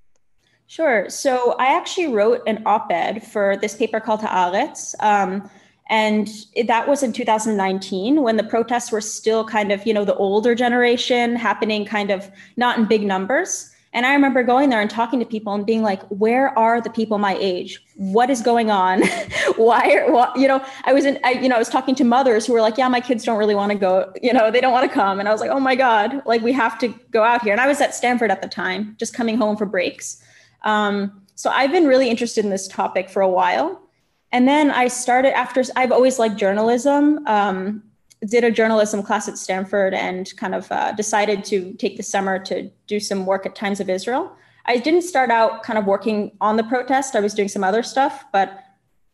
Sure. 0.68 1.10
So 1.10 1.56
I 1.58 1.78
actually 1.78 2.08
wrote 2.08 2.44
an 2.46 2.64
op-ed 2.66 3.26
for 3.26 3.56
this 3.56 3.76
paper 3.76 4.02
called 4.02 4.20
Haaretz. 4.20 4.94
Um, 5.00 5.50
and 5.90 6.30
that 6.66 6.88
was 6.88 7.02
in 7.04 7.14
2019 7.14 8.22
when 8.22 8.38
the 8.38 8.44
protests 8.44 8.92
were 8.92 9.02
still 9.02 9.46
kind 9.46 9.72
of, 9.72 9.86
you 9.86 9.94
know, 9.94 10.04
the 10.04 10.16
older 10.16 10.54
generation 10.54 11.36
happening 11.36 11.86
kind 11.86 12.12
of 12.12 12.30
not 12.58 12.78
in 12.78 12.86
big 12.86 13.04
numbers. 13.04 13.72
And 13.94 14.06
I 14.06 14.14
remember 14.14 14.44
going 14.44 14.70
there 14.70 14.82
and 14.82 14.90
talking 14.90 15.20
to 15.20 15.26
people 15.26 15.54
and 15.54 15.66
being 15.66 15.82
like, 15.82 16.04
where 16.10 16.58
are 16.60 16.82
the 16.82 16.90
people 16.90 17.18
my 17.18 17.38
age? 17.40 17.82
What 17.96 18.30
is 18.30 18.42
going 18.42 18.70
on? 18.70 19.02
Why 19.56 19.92
are, 19.94 20.12
well, 20.12 20.32
you 20.36 20.48
know, 20.48 20.64
I 20.84 20.94
was 20.94 21.06
in, 21.06 21.18
I, 21.24 21.32
you 21.32 21.48
know, 21.48 21.56
I 21.56 21.60
was 21.60 21.70
talking 21.70 21.96
to 21.96 22.04
mothers 22.04 22.46
who 22.46 22.54
were 22.54 22.62
like, 22.62 22.78
yeah, 22.78 22.90
my 22.90 23.00
kids 23.00 23.24
don't 23.24 23.38
really 23.38 23.56
want 23.56 23.72
to 23.72 23.78
go, 23.78 24.12
you 24.22 24.34
know, 24.34 24.52
they 24.52 24.62
don't 24.62 24.74
want 24.74 24.88
to 24.88 24.94
come. 24.94 25.20
And 25.20 25.28
I 25.28 25.32
was 25.32 25.40
like, 25.40 25.50
oh 25.50 25.60
my 25.60 25.76
God, 25.76 26.22
like 26.26 26.42
we 26.42 26.52
have 26.52 26.78
to 26.80 26.90
go 27.12 27.24
out 27.24 27.42
here. 27.42 27.54
And 27.54 27.62
I 27.62 27.68
was 27.68 27.80
at 27.80 27.96
Stanford 27.96 28.30
at 28.30 28.42
the 28.42 28.50
time, 28.50 28.96
just 29.00 29.14
coming 29.14 29.38
home 29.38 29.56
for 29.56 29.66
breaks. 29.66 30.22
Um, 30.64 31.22
so 31.36 31.50
I've 31.50 31.72
been 31.72 31.88
really 31.88 32.10
interested 32.10 32.44
in 32.44 32.52
this 32.52 32.68
topic 32.68 33.10
for 33.10 33.22
a 33.22 33.30
while. 33.30 33.87
And 34.32 34.48
then 34.48 34.72
I 34.72 34.88
started 34.88 35.36
after, 35.38 35.64
I've 35.76 35.92
always 35.92 36.20
liked 36.20 36.38
journalism. 36.38 37.26
Um, 37.28 37.84
did 38.26 38.44
a 38.44 38.52
journalism 38.52 39.04
class 39.04 39.28
at 39.28 39.38
Stanford 39.38 39.94
and 39.94 40.36
kind 40.38 40.56
of 40.56 40.72
uh, 40.72 40.92
decided 40.94 41.46
to 41.46 41.74
take 41.74 41.98
the 41.98 42.04
summer 42.04 42.40
to 42.40 42.70
do 42.88 43.00
some 43.00 43.26
work 43.26 43.46
at 43.46 43.56
Times 43.56 43.80
of 43.80 43.90
Israel. 43.90 44.36
I 44.66 44.78
didn't 44.78 45.04
start 45.04 45.30
out 45.30 45.64
kind 45.64 45.78
of 45.78 45.86
working 45.86 46.36
on 46.42 46.58
the 46.58 46.64
protest. 46.64 47.16
I 47.16 47.20
was 47.20 47.34
doing 47.34 47.48
some 47.48 47.64
other 47.64 47.84
stuff, 47.84 48.26
but 48.34 48.64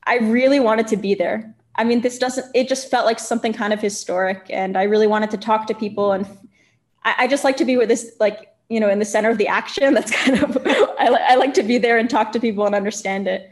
I 0.06 0.18
really 0.18 0.60
wanted 0.60 0.88
to 0.88 0.98
be 0.98 1.16
there. 1.16 1.54
I 1.76 1.84
mean, 1.84 2.02
this 2.02 2.18
doesn't, 2.18 2.46
it 2.56 2.68
just 2.70 2.90
felt 2.90 3.06
like 3.06 3.20
something 3.20 3.54
kind 3.54 3.74
of 3.74 3.82
historic. 3.82 4.46
And 4.50 4.78
I 4.78 4.84
really 4.84 5.08
wanted 5.08 5.32
to 5.32 5.38
talk 5.38 5.68
to 5.68 5.74
people. 5.74 6.14
And 6.14 6.26
I, 7.04 7.16
I 7.20 7.28
just 7.28 7.44
like 7.44 7.58
to 7.58 7.66
be 7.66 7.78
with 7.78 7.90
this, 7.90 8.16
like, 8.20 8.54
you 8.70 8.80
know, 8.80 8.90
in 8.90 9.00
the 9.00 9.06
center 9.06 9.30
of 9.30 9.38
the 9.38 9.48
action. 9.48 9.94
That's 9.96 10.12
kind 10.12 10.42
of, 10.42 10.58
I, 10.66 11.10
li- 11.10 11.26
I 11.28 11.36
like 11.36 11.54
to 11.56 11.64
be 11.64 11.78
there 11.78 11.98
and 11.98 12.10
talk 12.10 12.32
to 12.34 12.40
people 12.40 12.66
and 12.66 12.74
understand 12.74 13.28
it. 13.28 13.52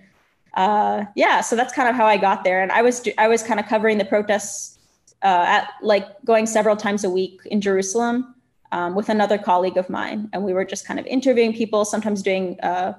Uh, 0.53 1.05
yeah, 1.15 1.41
so 1.41 1.55
that's 1.55 1.73
kind 1.73 1.87
of 1.87 1.95
how 1.95 2.05
I 2.05 2.17
got 2.17 2.43
there. 2.43 2.61
And 2.61 2.71
I 2.71 2.81
was, 2.81 3.07
I 3.17 3.27
was 3.27 3.41
kind 3.43 3.59
of 3.59 3.67
covering 3.67 3.97
the 3.97 4.05
protests 4.05 4.79
uh, 5.21 5.45
at 5.47 5.73
like 5.81 6.05
going 6.25 6.45
several 6.45 6.75
times 6.75 7.03
a 7.03 7.09
week 7.09 7.39
in 7.45 7.61
Jerusalem 7.61 8.35
um, 8.71 8.95
with 8.95 9.09
another 9.09 9.37
colleague 9.37 9.77
of 9.77 9.89
mine, 9.89 10.29
and 10.33 10.43
we 10.43 10.53
were 10.53 10.65
just 10.65 10.85
kind 10.85 10.99
of 10.99 11.05
interviewing 11.05 11.53
people, 11.53 11.85
sometimes 11.85 12.23
doing 12.23 12.59
uh, 12.61 12.93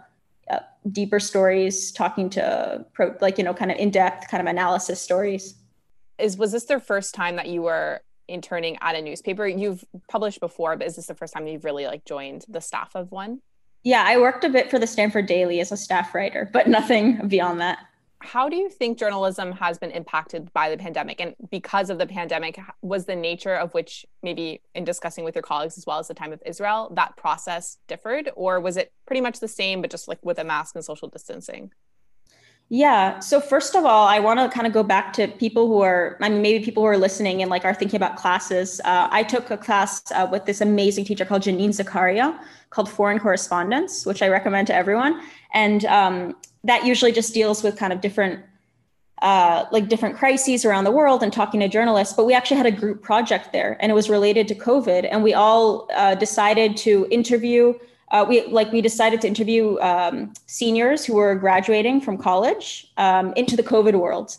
uh, 0.51 0.59
deeper 0.91 1.19
stories, 1.19 1.93
talking 1.93 2.29
to 2.31 2.85
pro, 2.93 3.15
like 3.21 3.39
you 3.39 3.45
know, 3.45 3.55
kind 3.55 3.71
of 3.71 3.79
in 3.79 3.91
depth 3.91 4.29
kind 4.29 4.41
of 4.41 4.47
analysis 4.47 5.01
stories. 5.01 5.55
Is 6.19 6.37
was 6.37 6.53
this 6.53 6.65
their 6.65 6.81
first 6.81 7.15
time 7.15 7.37
that 7.37 7.49
you 7.49 7.63
were 7.63 8.01
interning 8.29 8.77
at 8.81 8.95
a 8.95 9.03
newspaper? 9.03 9.47
You've 9.47 9.85
published 10.09 10.41
before, 10.41 10.77
but 10.77 10.87
is 10.87 10.97
this 10.97 11.07
the 11.07 11.15
first 11.15 11.33
time 11.33 11.47
you've 11.47 11.65
really 11.65 11.87
like 11.87 12.05
joined 12.05 12.45
the 12.49 12.61
staff 12.61 12.95
of 12.95 13.11
one? 13.11 13.41
Yeah, 13.85 14.05
I 14.07 14.19
worked 14.19 14.45
a 14.45 14.49
bit 14.49 14.71
for 14.71 14.79
the 14.79 14.87
Stanford 14.87 15.27
Daily 15.27 15.61
as 15.61 15.73
a 15.73 15.77
staff 15.77 16.15
writer, 16.15 16.49
but 16.53 16.69
nothing 16.69 17.27
beyond 17.29 17.61
that. 17.61 17.79
How 18.21 18.49
do 18.49 18.55
you 18.55 18.71
think 18.71 18.99
journalism 18.99 19.51
has 19.51 19.79
been 19.79 19.91
impacted 19.91 20.53
by 20.53 20.71
the 20.71 20.77
pandemic? 20.77 21.21
And 21.21 21.35
because 21.51 21.91
of 21.91 21.99
the 21.99 22.07
pandemic 22.07 22.61
was 22.81 23.07
the 23.07 23.17
nature 23.17 23.57
of 23.57 23.75
which 23.75 24.07
maybe 24.23 24.63
in 24.77 24.85
discussing 24.85 25.25
with 25.25 25.35
your 25.35 25.43
colleagues 25.43 25.77
as 25.77 25.87
well 25.87 25.99
as 25.99 26.07
the 26.07 26.15
time 26.15 26.33
of 26.33 26.41
israel 26.47 26.93
that 26.95 27.17
process 27.17 27.79
differed? 27.89 28.31
Or 28.37 28.61
was 28.61 28.77
it 28.77 28.93
pretty 29.07 29.21
much 29.21 29.41
the 29.41 29.49
same 29.49 29.81
but 29.81 29.91
just 29.91 30.07
like 30.07 30.25
with 30.25 30.39
a 30.39 30.45
mask 30.45 30.77
and 30.77 30.85
social 30.85 31.09
distancing 31.09 31.73
yeah. 32.69 33.19
So 33.21 33.41
first 33.41 33.75
of 33.75 33.85
all, 33.85 34.07
I 34.07 34.19
want 34.19 34.41
to 34.41 34.49
kind 34.49 34.67
of 34.67 34.73
go 34.73 34.83
back 34.83 35.13
to 35.15 35.29
people 35.29 35.67
who 35.69 35.83
are, 35.83 36.17
I 36.21 36.29
mean, 36.31 36.41
maybe 36.41 36.65
people 36.65 36.83
who 36.83 36.89
are 36.89 36.97
listening 36.97 37.43
and 37.43 37.51
like 37.51 37.65
are 37.65 37.75
thinking 37.75 37.97
about 37.97 38.17
classes. 38.17 38.81
Uh, 38.85 39.09
I 39.11 39.23
took 39.25 39.51
a 39.51 39.59
class 39.59 40.03
uh, 40.13 40.27
with 40.31 40.47
this 40.47 40.61
amazing 40.63 41.05
teacher 41.05 41.25
called 41.25 41.43
Janine 41.43 41.75
Zacharia 41.75 42.39
called 42.71 42.89
Foreign 42.89 43.19
Correspondence, 43.19 44.07
which 44.07 44.23
I 44.23 44.29
recommend 44.29 44.67
to 44.69 44.75
everyone. 44.75 45.21
And 45.53 45.85
um, 45.85 46.37
that 46.65 46.87
usually 46.87 47.13
just 47.13 47.35
deals 47.35 47.63
with 47.63 47.77
kind 47.77 47.93
of 47.93 48.01
different 48.01 48.41
uh, 49.21 49.67
like 49.71 49.89
different 49.89 50.17
crises 50.17 50.65
around 50.65 50.83
the 50.83 50.91
world 50.91 51.23
and 51.23 51.33
talking 51.33 51.61
to 51.61 51.69
journalists. 51.69 52.13
But 52.15 52.25
we 52.25 52.35
actually 52.35 52.57
had 52.57 52.67
a 52.67 52.73
group 52.73 53.03
project 53.03 53.53
there, 53.53 53.77
and 53.81 53.93
it 53.93 53.95
was 53.95 54.11
related 54.11 54.49
to 54.49 54.55
COVID. 54.57 55.07
And 55.09 55.23
we 55.23 55.33
all 55.33 55.89
uh, 55.95 56.17
decided 56.17 56.77
to 56.79 57.07
interview. 57.11 57.75
Uh, 58.13 58.25
we 58.29 58.47
like 58.47 58.71
we 58.73 58.81
decided 58.81 59.21
to 59.23 59.27
interview 59.27 59.79
um, 59.81 60.33
seniors 60.47 61.05
who 61.05 61.15
were 61.15 61.35
graduating 61.35 62.01
from 62.01 62.17
college 62.17 62.87
um, 62.99 63.33
into 63.37 63.57
the 63.57 63.63
COVID 63.63 63.95
world, 63.95 64.37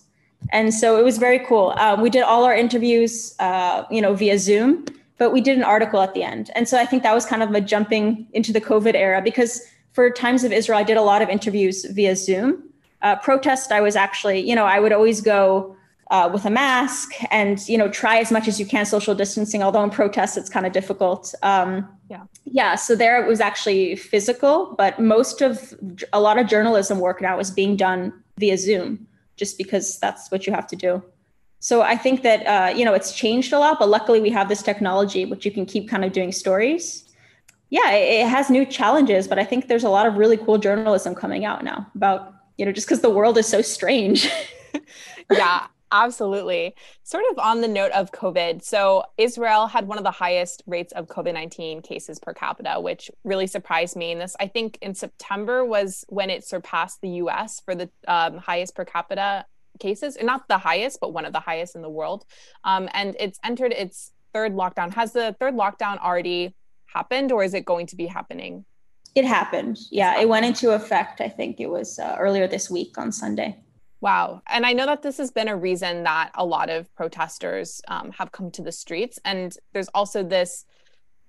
and 0.51 0.73
so 0.73 0.97
it 0.97 1.03
was 1.03 1.17
very 1.17 1.39
cool. 1.39 1.73
Uh, 1.77 1.95
we 1.99 2.09
did 2.09 2.23
all 2.23 2.45
our 2.45 2.55
interviews, 2.55 3.35
uh, 3.39 3.83
you 3.89 4.01
know, 4.01 4.13
via 4.13 4.37
Zoom, 4.37 4.85
but 5.17 5.31
we 5.31 5.41
did 5.41 5.57
an 5.57 5.63
article 5.63 6.01
at 6.01 6.13
the 6.13 6.23
end. 6.23 6.51
And 6.55 6.67
so 6.67 6.77
I 6.77 6.85
think 6.85 7.03
that 7.03 7.13
was 7.13 7.25
kind 7.25 7.41
of 7.41 7.51
a 7.51 7.61
jumping 7.61 8.27
into 8.33 8.53
the 8.53 8.61
COVID 8.61 8.93
era 8.93 9.21
because 9.21 9.61
for 9.93 10.09
Times 10.09 10.43
of 10.43 10.51
Israel, 10.51 10.79
I 10.79 10.83
did 10.83 10.97
a 10.97 11.01
lot 11.01 11.21
of 11.21 11.29
interviews 11.29 11.85
via 11.85 12.15
Zoom. 12.15 12.63
Uh, 13.01 13.15
protest, 13.17 13.71
I 13.71 13.81
was 13.81 13.95
actually, 13.95 14.39
you 14.39 14.55
know, 14.55 14.65
I 14.65 14.79
would 14.79 14.93
always 14.93 15.21
go 15.21 15.75
uh, 16.13 16.29
with 16.31 16.45
a 16.45 16.49
mask 16.49 17.11
and, 17.31 17.67
you 17.67 17.77
know, 17.77 17.89
try 17.89 18.19
as 18.19 18.31
much 18.31 18.47
as 18.47 18.59
you 18.59 18.65
can 18.65 18.85
social 18.85 19.15
distancing. 19.15 19.63
Although 19.63 19.83
in 19.83 19.89
protest, 19.89 20.37
it's 20.37 20.49
kind 20.49 20.65
of 20.65 20.71
difficult. 20.71 21.33
Um, 21.41 21.89
yeah, 22.09 22.23
yeah. 22.45 22.75
So 22.75 22.95
there 22.95 23.21
it 23.21 23.27
was 23.27 23.41
actually 23.41 23.95
physical, 23.95 24.75
but 24.77 24.99
most 24.99 25.41
of 25.41 25.73
a 26.13 26.21
lot 26.21 26.37
of 26.37 26.47
journalism 26.47 26.99
work 26.99 27.19
now 27.19 27.39
is 27.39 27.49
being 27.49 27.75
done 27.75 28.13
via 28.37 28.57
Zoom, 28.57 29.07
just 29.37 29.57
because 29.57 29.99
that's 29.99 30.29
what 30.31 30.45
you 30.45 30.53
have 30.53 30.67
to 30.67 30.75
do. 30.75 31.03
So 31.59 31.81
I 31.81 31.97
think 31.97 32.21
that 32.21 32.45
uh, 32.45 32.77
you 32.77 32.85
know 32.85 32.93
it's 32.93 33.13
changed 33.15 33.51
a 33.51 33.57
lot, 33.57 33.79
but 33.79 33.89
luckily 33.89 34.21
we 34.21 34.29
have 34.29 34.47
this 34.49 34.61
technology 34.61 35.25
which 35.25 35.45
you 35.45 35.51
can 35.51 35.65
keep 35.65 35.89
kind 35.89 36.05
of 36.05 36.11
doing 36.13 36.31
stories 36.31 37.03
yeah, 37.73 37.89
it 37.89 38.27
has 38.27 38.51
new 38.51 38.67
challenges, 38.67 39.27
but 39.27 39.39
I 39.39 39.45
think 39.45 39.67
there's 39.67 39.83
a 39.83 39.89
lot 39.89 40.05
of 40.05 40.15
really 40.15 40.37
cool 40.37 40.59
journalism 40.59 41.15
coming 41.15 41.43
out 41.43 41.63
now 41.63 41.87
about, 41.95 42.31
you 42.59 42.67
know, 42.67 42.71
just 42.71 42.85
because 42.85 43.01
the 43.01 43.09
world 43.09 43.35
is 43.35 43.47
so 43.47 43.63
strange. 43.63 44.29
yeah, 45.31 45.65
absolutely. 45.93 46.75
Sort 47.03 47.23
of 47.31 47.39
on 47.39 47.61
the 47.61 47.67
note 47.67 47.91
of 47.93 48.11
COVID. 48.11 48.63
So, 48.63 49.03
Israel 49.17 49.67
had 49.67 49.87
one 49.87 49.97
of 49.97 50.03
the 50.03 50.11
highest 50.11 50.63
rates 50.67 50.91
of 50.93 51.07
COVID 51.07 51.33
19 51.33 51.81
cases 51.81 52.19
per 52.19 52.33
capita, 52.33 52.79
which 52.81 53.09
really 53.23 53.47
surprised 53.47 53.95
me. 53.95 54.11
And 54.11 54.19
this, 54.19 54.35
I 54.39 54.47
think, 54.47 54.77
in 54.81 54.93
September 54.95 55.63
was 55.63 56.03
when 56.09 56.29
it 56.29 56.43
surpassed 56.43 56.99
the 57.01 57.09
US 57.09 57.61
for 57.61 57.75
the 57.75 57.89
um, 58.07 58.37
highest 58.37 58.75
per 58.75 58.83
capita 58.83 59.45
cases, 59.79 60.17
not 60.21 60.47
the 60.47 60.57
highest, 60.57 60.99
but 60.99 61.13
one 61.13 61.25
of 61.25 61.33
the 61.33 61.39
highest 61.39 61.75
in 61.75 61.81
the 61.81 61.89
world. 61.89 62.25
Um, 62.63 62.89
and 62.93 63.15
it's 63.19 63.39
entered 63.43 63.71
its 63.71 64.11
third 64.33 64.53
lockdown. 64.53 64.93
Has 64.93 65.13
the 65.13 65.35
third 65.39 65.55
lockdown 65.55 65.99
already 65.99 66.55
happened 66.85 67.31
or 67.31 67.43
is 67.43 67.53
it 67.53 67.65
going 67.65 67.87
to 67.87 67.95
be 67.95 68.07
happening? 68.07 68.65
It 69.15 69.25
happened. 69.25 69.77
Yeah, 69.91 70.19
it 70.19 70.27
went 70.27 70.45
into 70.45 70.71
effect. 70.71 71.21
I 71.21 71.29
think 71.29 71.59
it 71.59 71.69
was 71.69 71.99
uh, 71.99 72.15
earlier 72.19 72.47
this 72.47 72.69
week 72.69 72.97
on 72.97 73.11
Sunday. 73.11 73.57
Wow. 74.03 74.41
And 74.47 74.65
I 74.65 74.73
know 74.73 74.85
that 74.85 75.01
this 75.01 75.17
has 75.19 75.31
been 75.31 75.47
a 75.47 75.55
reason 75.55 76.03
that 76.03 76.31
a 76.35 76.43
lot 76.43 76.69
of 76.69 76.93
protesters 76.93 77.81
um, 77.87 78.11
have 78.11 78.33
come 78.33 78.51
to 78.51 78.61
the 78.61 78.71
streets. 78.73 79.17
And 79.23 79.55
there's 79.71 79.87
also 79.93 80.23
this 80.23 80.65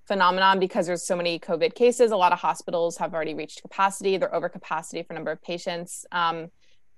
phenomenon 0.08 0.58
because 0.58 0.88
there's 0.88 1.06
so 1.06 1.14
many 1.14 1.38
COVID 1.38 1.76
cases. 1.76 2.10
A 2.10 2.16
lot 2.16 2.32
of 2.32 2.40
hospitals 2.40 2.96
have 2.96 3.14
already 3.14 3.32
reached 3.32 3.62
capacity, 3.62 4.16
they're 4.16 4.34
over 4.34 4.48
capacity 4.48 5.04
for 5.04 5.14
number 5.14 5.30
of 5.30 5.40
patients. 5.40 6.04
Um, 6.10 6.48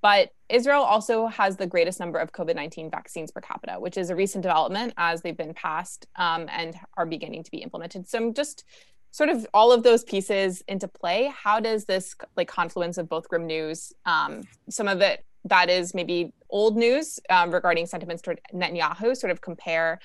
but 0.01 0.31
Israel 0.49 0.81
also 0.81 1.27
has 1.27 1.59
the 1.59 1.67
greatest 1.67 2.01
number 2.01 2.21
of 2.21 2.33
COVID 2.33 2.55
19 2.55 2.91
vaccines 2.91 3.31
per 3.31 3.43
capita, 3.43 3.79
which 3.79 3.99
is 3.99 4.09
a 4.09 4.17
recent 4.17 4.41
development 4.41 4.95
as 4.97 5.21
they've 5.21 5.37
been 5.37 5.53
passed 5.53 6.07
um, 6.17 6.47
and 6.51 6.75
are 6.97 7.05
beginning 7.05 7.43
to 7.45 7.51
be 7.51 7.59
implemented. 7.59 8.09
So, 8.09 8.17
I'm 8.17 8.33
just 8.33 8.65
sort 9.11 9.29
of 9.29 9.47
all 9.53 9.73
of 9.73 9.83
those 9.83 10.05
pieces 10.05 10.63
into 10.69 10.89
play, 10.89 11.31
how 11.37 11.61
does 11.61 11.85
this 11.85 12.15
like 12.35 12.49
confluence 12.49 12.97
of 12.97 13.11
both 13.11 13.29
grim 13.29 13.47
news, 13.47 13.93
um, 14.07 14.45
some 14.71 14.89
of 14.89 15.03
it 15.03 15.25
that 15.49 15.71
is 15.71 15.95
maybe 15.95 16.33
old 16.51 16.77
news 16.77 17.19
um, 17.31 17.51
regarding 17.51 17.87
sentiments 17.87 18.23
toward 18.23 18.41
Netanyahu, 18.53 19.17
sort 19.17 19.31
of 19.31 19.41
compare 19.41 19.99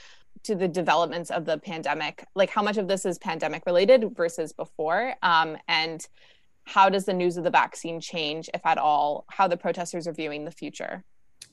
to 0.44 0.56
the 0.56 0.68
developments 0.68 1.30
of 1.30 1.46
the 1.46 1.58
pandemic? 1.58 2.26
Like, 2.36 2.50
how 2.50 2.62
much 2.62 2.78
of 2.78 2.88
this 2.88 3.06
is 3.06 3.18
pandemic 3.18 3.66
related 3.66 4.16
versus 4.16 4.54
before? 4.54 5.14
Um, 5.22 5.58
and 5.68 6.06
how 6.66 6.90
does 6.90 7.06
the 7.06 7.14
news 7.14 7.38
of 7.38 7.44
the 7.44 7.50
vaccine 7.50 8.00
change, 8.00 8.50
if 8.54 8.66
at 8.66 8.78
all, 8.78 9.26
how 9.30 9.48
the 9.48 9.58
protesters 9.58 10.08
are 10.08 10.14
viewing 10.14 10.46
the 10.46 10.52
future? 10.52 11.04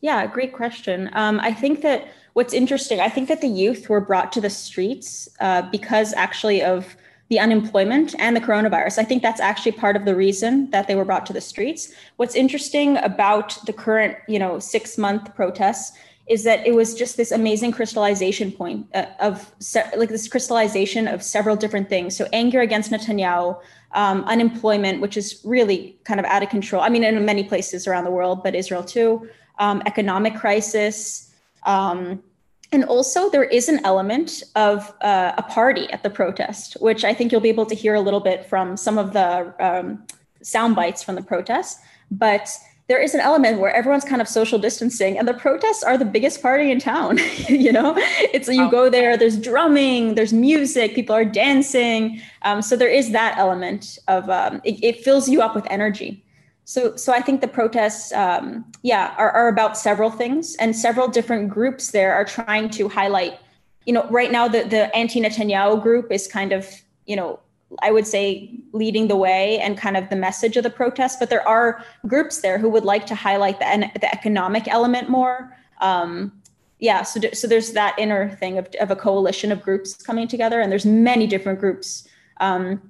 Yeah, 0.00 0.26
great 0.26 0.52
question. 0.52 1.10
Um, 1.12 1.40
I 1.40 1.52
think 1.52 1.82
that 1.82 2.08
what's 2.34 2.54
interesting, 2.54 3.00
I 3.00 3.08
think 3.08 3.28
that 3.28 3.40
the 3.40 3.48
youth 3.48 3.88
were 3.88 4.00
brought 4.00 4.30
to 4.32 4.40
the 4.40 4.50
streets 4.50 5.28
uh, 5.40 5.62
because 5.62 6.12
actually 6.14 6.62
of 6.62 6.96
the 7.28 7.38
unemployment 7.38 8.14
and 8.18 8.34
the 8.34 8.40
coronavirus. 8.40 8.98
I 8.98 9.04
think 9.04 9.22
that's 9.22 9.40
actually 9.40 9.72
part 9.72 9.96
of 9.96 10.04
the 10.04 10.14
reason 10.14 10.70
that 10.70 10.88
they 10.88 10.94
were 10.94 11.04
brought 11.04 11.26
to 11.26 11.32
the 11.32 11.40
streets. 11.40 11.92
What's 12.16 12.34
interesting 12.34 12.96
about 12.98 13.58
the 13.66 13.72
current, 13.72 14.16
you 14.28 14.38
know, 14.38 14.58
six 14.58 14.96
month 14.96 15.34
protests 15.34 15.96
is 16.26 16.44
that 16.44 16.66
it 16.66 16.74
was 16.74 16.94
just 16.94 17.16
this 17.16 17.32
amazing 17.32 17.72
crystallization 17.72 18.52
point 18.52 18.86
uh, 18.94 19.06
of 19.18 19.50
like 19.96 20.10
this 20.10 20.28
crystallization 20.28 21.08
of 21.08 21.22
several 21.22 21.56
different 21.56 21.88
things. 21.88 22.16
So 22.16 22.28
anger 22.32 22.60
against 22.60 22.90
Netanyahu, 22.90 23.58
um, 23.92 24.24
unemployment, 24.24 25.00
which 25.00 25.16
is 25.16 25.40
really 25.44 25.98
kind 26.04 26.20
of 26.20 26.26
out 26.26 26.42
of 26.42 26.50
control. 26.50 26.82
I 26.82 26.90
mean, 26.90 27.02
in 27.02 27.24
many 27.24 27.44
places 27.44 27.86
around 27.86 28.04
the 28.04 28.10
world, 28.10 28.42
but 28.42 28.54
Israel 28.54 28.84
too. 28.84 29.28
Um, 29.58 29.82
economic 29.86 30.34
crisis. 30.34 31.32
Um, 31.64 32.22
and 32.70 32.84
also, 32.84 33.30
there 33.30 33.44
is 33.44 33.68
an 33.68 33.80
element 33.84 34.42
of 34.54 34.92
uh, 35.00 35.32
a 35.38 35.42
party 35.42 35.90
at 35.90 36.02
the 36.02 36.10
protest, 36.10 36.76
which 36.80 37.02
I 37.02 37.14
think 37.14 37.32
you'll 37.32 37.40
be 37.40 37.48
able 37.48 37.66
to 37.66 37.74
hear 37.74 37.94
a 37.94 38.00
little 38.00 38.20
bit 38.20 38.44
from 38.44 38.76
some 38.76 38.98
of 38.98 39.14
the 39.14 39.54
um, 39.58 40.04
sound 40.42 40.76
bites 40.76 41.02
from 41.02 41.14
the 41.14 41.22
protest. 41.22 41.78
But 42.10 42.50
there 42.88 43.00
is 43.00 43.14
an 43.14 43.20
element 43.20 43.60
where 43.60 43.72
everyone's 43.72 44.04
kind 44.04 44.20
of 44.20 44.28
social 44.28 44.58
distancing 44.58 45.18
and 45.18 45.28
the 45.28 45.34
protests 45.34 45.82
are 45.82 45.98
the 45.98 46.06
biggest 46.06 46.40
party 46.40 46.70
in 46.70 46.78
town 46.78 47.18
you 47.48 47.70
know 47.70 47.94
it's 47.98 48.48
you 48.48 48.64
oh. 48.64 48.70
go 48.70 48.88
there 48.88 49.14
there's 49.16 49.38
drumming 49.38 50.14
there's 50.14 50.32
music 50.32 50.94
people 50.94 51.14
are 51.14 51.24
dancing 51.24 52.20
um, 52.42 52.62
so 52.62 52.76
there 52.76 52.88
is 52.88 53.12
that 53.12 53.36
element 53.36 53.98
of 54.08 54.28
um, 54.30 54.60
it, 54.64 54.82
it, 54.82 55.04
fills 55.04 55.28
you 55.28 55.42
up 55.42 55.54
with 55.54 55.66
energy 55.70 56.24
so 56.68 56.94
so 56.96 57.14
i 57.14 57.20
think 57.20 57.40
the 57.40 57.48
protests 57.48 58.12
um, 58.12 58.64
yeah 58.82 59.14
are, 59.16 59.30
are 59.30 59.48
about 59.48 59.76
several 59.76 60.10
things 60.10 60.54
and 60.56 60.76
several 60.76 61.08
different 61.08 61.48
groups 61.48 61.92
there 61.92 62.12
are 62.12 62.26
trying 62.26 62.68
to 62.68 62.88
highlight 62.88 63.38
you 63.86 63.92
know 63.92 64.06
right 64.10 64.30
now 64.30 64.46
the, 64.46 64.62
the 64.64 64.94
anti-netanyahu 64.94 65.82
group 65.82 66.12
is 66.12 66.28
kind 66.28 66.52
of 66.52 66.68
you 67.06 67.16
know 67.16 67.40
I 67.82 67.90
would 67.90 68.06
say, 68.06 68.50
leading 68.72 69.08
the 69.08 69.16
way 69.16 69.58
and 69.58 69.76
kind 69.76 69.98
of 69.98 70.08
the 70.08 70.16
message 70.16 70.56
of 70.56 70.62
the 70.62 70.70
protest. 70.70 71.20
But 71.20 71.28
there 71.28 71.46
are 71.46 71.84
groups 72.06 72.40
there 72.40 72.56
who 72.56 72.70
would 72.70 72.86
like 72.86 73.04
to 73.06 73.14
highlight 73.14 73.58
the, 73.58 73.90
the 74.00 74.10
economic 74.10 74.66
element 74.68 75.10
more. 75.10 75.54
Um, 75.82 76.32
yeah, 76.78 77.02
so, 77.02 77.20
so 77.34 77.46
there's 77.46 77.72
that 77.72 77.94
inner 77.98 78.30
thing 78.36 78.56
of, 78.56 78.68
of 78.80 78.90
a 78.90 78.96
coalition 78.96 79.52
of 79.52 79.60
groups 79.60 79.92
coming 80.02 80.26
together, 80.26 80.62
and 80.62 80.72
there's 80.72 80.86
many 80.86 81.26
different 81.26 81.60
groups 81.60 82.08
um, 82.40 82.80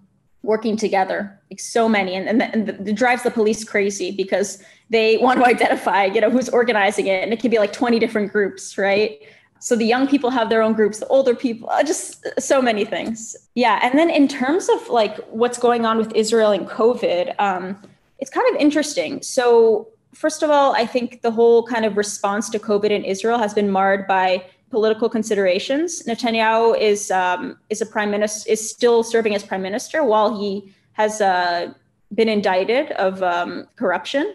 working 0.42 0.76
together, 0.76 1.38
like 1.50 1.61
so 1.61 1.88
many, 1.88 2.14
and, 2.14 2.28
and, 2.28 2.40
the, 2.40 2.45
and 2.47 2.66
the, 2.66 2.90
it 2.90 2.97
drives 2.97 3.23
the 3.23 3.30
police 3.30 3.64
crazy 3.64 4.11
because 4.11 4.62
they 4.90 5.16
want 5.21 5.40
to 5.40 5.47
identify, 5.47 6.04
you 6.04 6.21
know, 6.21 6.30
who's 6.30 6.49
organizing 6.49 7.07
it, 7.07 7.23
and 7.23 7.33
it 7.33 7.40
can 7.40 7.50
be 7.50 7.59
like 7.59 7.73
20 7.73 7.99
different 7.99 8.33
groups, 8.33 8.78
right? 8.78 9.21
so 9.61 9.75
the 9.75 9.85
young 9.85 10.07
people 10.07 10.30
have 10.30 10.50
their 10.50 10.62
own 10.62 10.73
groups. 10.73 11.00
The 11.00 11.07
older 11.09 11.35
people 11.35 11.68
uh, 11.71 11.83
just 11.83 12.25
so 12.40 12.62
many 12.62 12.85
things. 12.85 13.37
Yeah. 13.57 13.80
And 13.83 13.99
then 13.99 14.09
in 14.09 14.28
terms 14.28 14.68
of 14.68 14.88
like 14.88 15.16
what's 15.30 15.59
going 15.59 15.85
on 15.85 15.99
with 15.99 16.14
israel 16.14 16.52
and 16.52 16.64
covid 16.68 17.35
um, 17.40 17.76
it's 18.21 18.30
kind 18.30 18.47
of 18.54 18.61
interesting. 18.61 19.21
So 19.23 19.88
first 20.14 20.42
of 20.42 20.50
all 20.50 20.75
i 20.75 20.87
think 20.87 21.21
the 21.21 21.30
whole 21.30 21.62
kind 21.66 21.85
of 21.85 21.97
response 21.97 22.49
to 22.49 22.59
covid 22.59 22.90
in 22.90 23.04
israel 23.04 23.38
has 23.38 23.52
been 23.52 23.71
marred 23.71 24.07
by 24.07 24.45
political 24.70 25.08
considerations. 25.08 26.02
Netanyahu 26.04 26.78
is 26.78 27.10
um, 27.10 27.58
is 27.70 27.80
a 27.80 27.87
prime 27.87 28.10
minister 28.10 28.50
is 28.50 28.68
still 28.68 29.02
serving 29.02 29.34
as 29.34 29.42
prime 29.42 29.62
minister 29.62 30.04
while 30.04 30.38
he 30.38 30.72
has 30.92 31.20
uh, 31.20 31.72
been 32.14 32.28
indicted 32.28 32.92
of 32.92 33.22
um, 33.22 33.66
corruption 33.76 34.34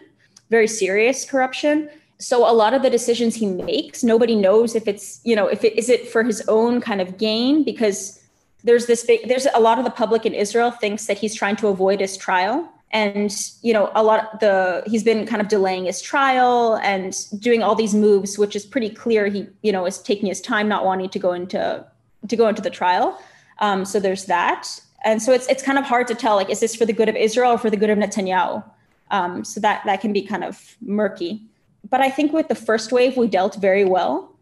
very 0.50 0.68
serious 0.68 1.24
corruption. 1.24 1.90
So 2.18 2.48
a 2.48 2.54
lot 2.54 2.74
of 2.74 2.82
the 2.82 2.90
decisions 2.90 3.34
he 3.34 3.46
makes 3.46 4.04
nobody 4.04 4.36
knows 4.36 4.74
if 4.74 4.86
it's 4.86 5.20
you 5.24 5.34
know 5.34 5.46
if 5.46 5.64
it 5.64 5.76
is 5.76 5.88
it 5.88 6.08
for 6.08 6.22
his 6.22 6.40
own 6.48 6.80
kind 6.80 7.00
of 7.00 7.18
gain 7.18 7.64
because 7.64 8.22
there's 8.62 8.86
this 8.86 9.04
big 9.04 9.28
there's 9.28 9.48
a 9.54 9.60
lot 9.60 9.78
of 9.78 9.84
the 9.84 9.90
public 9.90 10.24
in 10.24 10.32
israel 10.32 10.70
thinks 10.70 11.06
that 11.06 11.18
he's 11.18 11.34
trying 11.34 11.56
to 11.56 11.66
avoid 11.68 12.00
his 12.00 12.16
trial 12.16 12.56
and 12.90 13.34
you 13.62 13.72
know 13.72 13.90
a 13.94 14.02
lot 14.02 14.40
the 14.40 14.82
he's 14.86 15.02
been 15.02 15.26
kind 15.26 15.42
of 15.42 15.48
delaying 15.48 15.84
his 15.84 16.00
trial 16.00 16.78
and 16.82 17.16
doing 17.38 17.62
all 17.62 17.74
these 17.74 17.94
moves 17.94 18.38
which 18.38 18.54
is 18.54 18.64
pretty 18.64 18.90
clear 18.90 19.26
he 19.26 19.46
you 19.62 19.72
know 19.72 19.84
is 19.86 19.98
taking 19.98 20.26
his 20.26 20.40
time 20.40 20.68
not 20.68 20.84
wanting 20.84 21.08
to 21.08 21.18
go 21.18 21.32
into 21.32 21.84
to 22.28 22.36
go 22.36 22.48
into 22.48 22.62
the 22.62 22.70
trial 22.70 23.20
um, 23.60 23.84
so 23.84 23.98
there's 23.98 24.26
that 24.26 24.80
and 25.04 25.22
so 25.22 25.32
it's 25.32 25.46
it's 25.48 25.62
kind 25.62 25.78
of 25.78 25.84
hard 25.84 26.06
to 26.06 26.14
tell 26.14 26.36
like 26.36 26.50
is 26.50 26.60
this 26.60 26.74
for 26.76 26.86
the 26.86 26.92
good 26.92 27.08
of 27.08 27.16
israel 27.16 27.52
or 27.52 27.58
for 27.58 27.70
the 27.70 27.76
good 27.76 27.90
of 27.90 27.98
netanyahu 27.98 28.62
um, 29.10 29.44
so 29.44 29.60
that 29.60 29.82
that 29.84 30.00
can 30.00 30.12
be 30.12 30.22
kind 30.22 30.44
of 30.44 30.76
murky 30.80 31.42
but 31.90 32.00
I 32.00 32.10
think 32.10 32.32
with 32.32 32.48
the 32.48 32.54
first 32.54 32.92
wave, 32.92 33.16
we 33.16 33.26
dealt 33.26 33.56
very 33.56 33.84
well. 33.84 34.32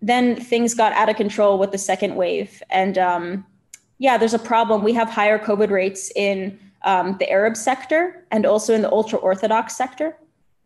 Then 0.00 0.36
things 0.36 0.74
got 0.74 0.92
out 0.92 1.08
of 1.08 1.16
control 1.16 1.58
with 1.58 1.72
the 1.72 1.78
second 1.78 2.16
wave. 2.16 2.62
And 2.70 2.98
um, 2.98 3.46
yeah, 3.98 4.18
there's 4.18 4.34
a 4.34 4.38
problem. 4.38 4.82
We 4.82 4.92
have 4.94 5.08
higher 5.08 5.38
COVID 5.38 5.70
rates 5.70 6.10
in 6.14 6.58
um, 6.84 7.16
the 7.18 7.30
Arab 7.30 7.56
sector 7.56 8.24
and 8.30 8.46
also 8.46 8.74
in 8.74 8.82
the 8.82 8.90
ultra 8.90 9.18
Orthodox 9.18 9.76
sector. 9.76 10.16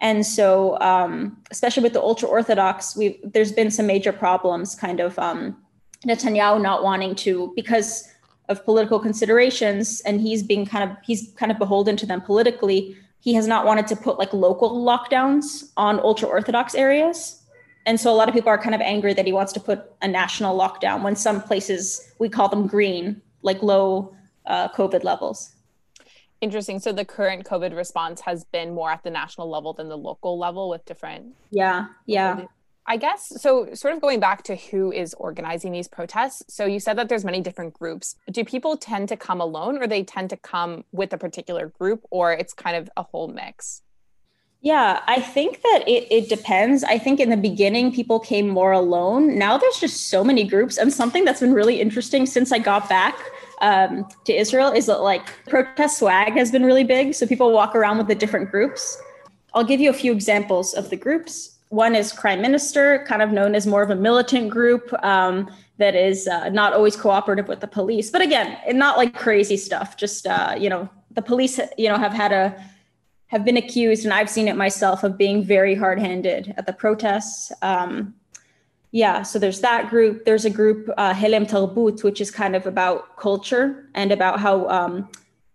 And 0.00 0.26
so, 0.26 0.78
um, 0.80 1.38
especially 1.50 1.82
with 1.82 1.94
the 1.94 2.02
ultra 2.02 2.28
Orthodox, 2.28 2.98
there's 3.24 3.52
been 3.52 3.70
some 3.70 3.86
major 3.86 4.12
problems, 4.12 4.74
kind 4.74 5.00
of 5.00 5.18
um, 5.18 5.56
Netanyahu 6.04 6.60
not 6.60 6.82
wanting 6.82 7.14
to 7.16 7.52
because 7.56 8.08
of 8.48 8.64
political 8.64 9.00
considerations, 9.00 10.00
and 10.02 10.20
he's 10.20 10.42
being 10.42 10.66
kind 10.66 10.90
of 10.90 10.96
he's 11.02 11.32
kind 11.36 11.50
of 11.50 11.58
beholden 11.58 11.96
to 11.96 12.06
them 12.06 12.20
politically 12.20 12.96
he 13.26 13.34
has 13.34 13.48
not 13.48 13.66
wanted 13.66 13.88
to 13.88 13.96
put 13.96 14.20
like 14.20 14.32
local 14.32 14.84
lockdowns 14.84 15.72
on 15.76 15.98
ultra 15.98 16.28
orthodox 16.28 16.76
areas 16.76 17.42
and 17.84 17.98
so 17.98 18.12
a 18.12 18.14
lot 18.14 18.28
of 18.28 18.34
people 18.34 18.48
are 18.48 18.56
kind 18.56 18.74
of 18.74 18.80
angry 18.80 19.12
that 19.14 19.26
he 19.26 19.32
wants 19.32 19.52
to 19.52 19.58
put 19.58 19.90
a 20.00 20.06
national 20.06 20.56
lockdown 20.56 21.02
when 21.02 21.16
some 21.16 21.42
places 21.42 22.12
we 22.20 22.28
call 22.28 22.48
them 22.48 22.68
green 22.68 23.20
like 23.42 23.60
low 23.64 24.14
uh, 24.46 24.68
covid 24.68 25.02
levels 25.02 25.55
interesting 26.46 26.78
so 26.78 26.92
the 26.92 27.04
current 27.04 27.44
covid 27.44 27.76
response 27.76 28.20
has 28.20 28.44
been 28.44 28.74
more 28.74 28.90
at 28.90 29.02
the 29.02 29.10
national 29.10 29.50
level 29.50 29.72
than 29.72 29.88
the 29.88 29.98
local 29.98 30.38
level 30.38 30.68
with 30.68 30.84
different 30.84 31.34
yeah 31.50 31.86
yeah 32.06 32.44
I 32.88 32.96
guess 32.96 33.32
so. 33.42 33.74
Sort 33.74 33.94
of 33.94 34.00
going 34.00 34.20
back 34.20 34.44
to 34.44 34.54
who 34.54 34.92
is 34.92 35.12
organizing 35.14 35.72
these 35.72 35.88
protests. 35.88 36.54
So 36.54 36.66
you 36.66 36.78
said 36.78 36.96
that 36.98 37.08
there's 37.08 37.24
many 37.24 37.40
different 37.40 37.74
groups. 37.74 38.14
Do 38.30 38.44
people 38.44 38.76
tend 38.76 39.08
to 39.08 39.16
come 39.16 39.40
alone, 39.40 39.82
or 39.82 39.88
they 39.88 40.04
tend 40.04 40.30
to 40.30 40.36
come 40.36 40.84
with 40.92 41.12
a 41.12 41.18
particular 41.18 41.66
group, 41.66 42.04
or 42.10 42.32
it's 42.32 42.54
kind 42.54 42.76
of 42.76 42.88
a 42.96 43.02
whole 43.02 43.26
mix? 43.26 43.82
Yeah, 44.60 45.00
I 45.06 45.20
think 45.20 45.62
that 45.62 45.84
it, 45.86 46.06
it 46.10 46.28
depends. 46.28 46.82
I 46.84 46.98
think 46.98 47.20
in 47.20 47.30
the 47.30 47.36
beginning, 47.36 47.92
people 47.92 48.18
came 48.18 48.48
more 48.48 48.72
alone. 48.72 49.38
Now 49.38 49.58
there's 49.58 49.78
just 49.78 50.08
so 50.08 50.24
many 50.24 50.44
groups. 50.44 50.76
And 50.76 50.92
something 50.92 51.24
that's 51.24 51.40
been 51.40 51.54
really 51.54 51.80
interesting 51.80 52.26
since 52.26 52.52
I 52.52 52.58
got 52.58 52.88
back 52.88 53.18
um, 53.60 54.06
to 54.24 54.32
Israel 54.32 54.72
is 54.72 54.86
that 54.86 55.00
like 55.02 55.26
protest 55.46 55.98
swag 55.98 56.34
has 56.34 56.50
been 56.50 56.64
really 56.64 56.84
big. 56.84 57.14
So 57.14 57.26
people 57.26 57.52
walk 57.52 57.74
around 57.74 57.98
with 57.98 58.08
the 58.08 58.14
different 58.14 58.50
groups. 58.50 59.00
I'll 59.54 59.64
give 59.64 59.80
you 59.80 59.90
a 59.90 59.94
few 59.94 60.12
examples 60.12 60.74
of 60.74 60.90
the 60.90 60.96
groups 60.96 61.56
one 61.68 61.94
is 61.94 62.12
Crime 62.12 62.40
Minister, 62.40 63.04
kind 63.08 63.22
of 63.22 63.32
known 63.32 63.54
as 63.54 63.66
more 63.66 63.82
of 63.82 63.90
a 63.90 63.96
militant 63.96 64.50
group 64.50 64.92
um, 65.04 65.50
that 65.78 65.94
is 65.94 66.28
uh, 66.28 66.48
not 66.48 66.72
always 66.72 66.96
cooperative 66.96 67.48
with 67.48 67.60
the 67.60 67.66
police. 67.66 68.10
But 68.10 68.22
again, 68.22 68.56
not 68.76 68.96
like 68.96 69.14
crazy 69.14 69.56
stuff. 69.56 69.96
Just 69.96 70.26
uh, 70.26 70.54
you 70.58 70.70
know, 70.70 70.88
the 71.10 71.22
police, 71.22 71.58
you 71.76 71.88
know, 71.88 71.98
have 71.98 72.12
had 72.12 72.32
a 72.32 72.64
have 73.28 73.44
been 73.44 73.56
accused, 73.56 74.04
and 74.04 74.14
I've 74.14 74.30
seen 74.30 74.46
it 74.46 74.56
myself 74.56 75.02
of 75.02 75.18
being 75.18 75.42
very 75.42 75.74
hard-handed 75.74 76.54
at 76.56 76.66
the 76.66 76.72
protests. 76.72 77.50
Um, 77.62 78.14
yeah, 78.96 79.20
so 79.20 79.38
there's 79.38 79.60
that 79.60 79.90
group. 79.90 80.24
There's 80.24 80.46
a 80.46 80.50
group, 80.50 80.88
uh, 80.96 81.12
Tarbut, 81.12 82.02
which 82.02 82.18
is 82.18 82.30
kind 82.30 82.56
of 82.56 82.66
about 82.66 83.18
culture 83.18 83.86
and 83.94 84.10
about 84.10 84.40
how 84.40 84.66
um, 84.70 85.10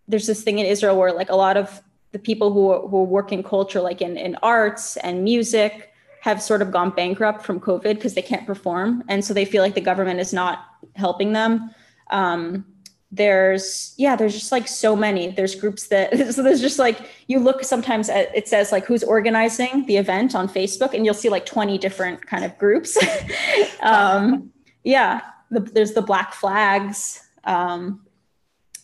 there's 0.07 0.27
this 0.27 0.43
thing 0.43 0.59
in 0.59 0.67
Israel 0.67 0.95
where 0.95 1.11
like 1.11 1.31
a 1.31 1.35
lot 1.35 1.57
of 1.57 1.81
the 2.11 2.19
people 2.19 2.53
who 2.53 2.87
who 2.87 3.03
work 3.03 3.31
in 3.31 3.41
culture, 3.41 3.81
like 3.81 3.99
in, 3.99 4.15
in 4.15 4.35
arts 4.43 4.95
and 4.97 5.23
music, 5.23 5.91
have 6.19 6.39
sort 6.39 6.61
of 6.61 6.69
gone 6.69 6.91
bankrupt 6.91 7.43
from 7.43 7.59
COVID 7.59 7.95
because 7.95 8.13
they 8.13 8.21
can't 8.21 8.45
perform. 8.45 9.03
And 9.09 9.25
so 9.25 9.33
they 9.33 9.45
feel 9.45 9.63
like 9.63 9.73
the 9.73 9.81
government 9.81 10.19
is 10.19 10.33
not 10.33 10.59
helping 10.95 11.33
them. 11.33 11.71
Um, 12.11 12.63
there's, 13.11 13.93
yeah, 13.97 14.15
there's 14.15 14.33
just 14.33 14.51
like 14.51 14.67
so 14.67 14.95
many. 14.95 15.29
There's 15.31 15.55
groups 15.55 15.87
that, 15.87 16.17
so 16.33 16.41
there's 16.41 16.61
just 16.61 16.79
like, 16.79 17.09
you 17.27 17.39
look 17.39 17.63
sometimes 17.63 18.09
at, 18.09 18.33
it 18.35 18.47
says 18.47 18.71
like 18.71 18.85
who's 18.85 19.03
organizing 19.03 19.85
the 19.85 19.97
event 19.97 20.33
on 20.33 20.47
Facebook 20.47 20.93
and 20.93 21.05
you'll 21.05 21.13
see 21.13 21.29
like 21.29 21.45
20 21.45 21.77
different 21.77 22.25
kind 22.25 22.45
of 22.45 22.57
groups. 22.57 22.97
um, 23.81 24.51
yeah, 24.83 25.21
the, 25.49 25.59
there's 25.59 25.93
the 25.93 26.01
black 26.01 26.33
flags. 26.33 27.27
Um, 27.43 28.05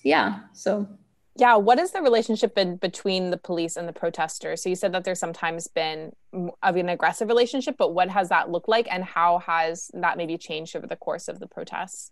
yeah, 0.03 0.39
so 0.53 0.87
yeah, 1.39 1.55
what 1.55 1.77
is 1.79 1.91
the 1.91 2.01
relationship 2.01 2.55
been 2.55 2.77
between 2.77 3.29
the 3.29 3.37
police 3.37 3.77
and 3.77 3.87
the 3.87 3.93
protesters? 3.93 4.63
So 4.63 4.69
you 4.69 4.75
said 4.75 4.93
that 4.93 5.03
there's 5.03 5.19
sometimes 5.19 5.67
been 5.67 6.13
of 6.33 6.75
an 6.75 6.89
aggressive 6.89 7.27
relationship, 7.27 7.75
but 7.77 7.93
what 7.93 8.09
has 8.09 8.29
that 8.29 8.49
looked 8.49 8.67
like 8.67 8.87
and 8.89 9.03
how 9.03 9.39
has 9.39 9.91
that 9.93 10.17
maybe 10.17 10.37
changed 10.37 10.75
over 10.75 10.87
the 10.87 10.95
course 10.95 11.27
of 11.27 11.39
the 11.39 11.47
protests? 11.47 12.11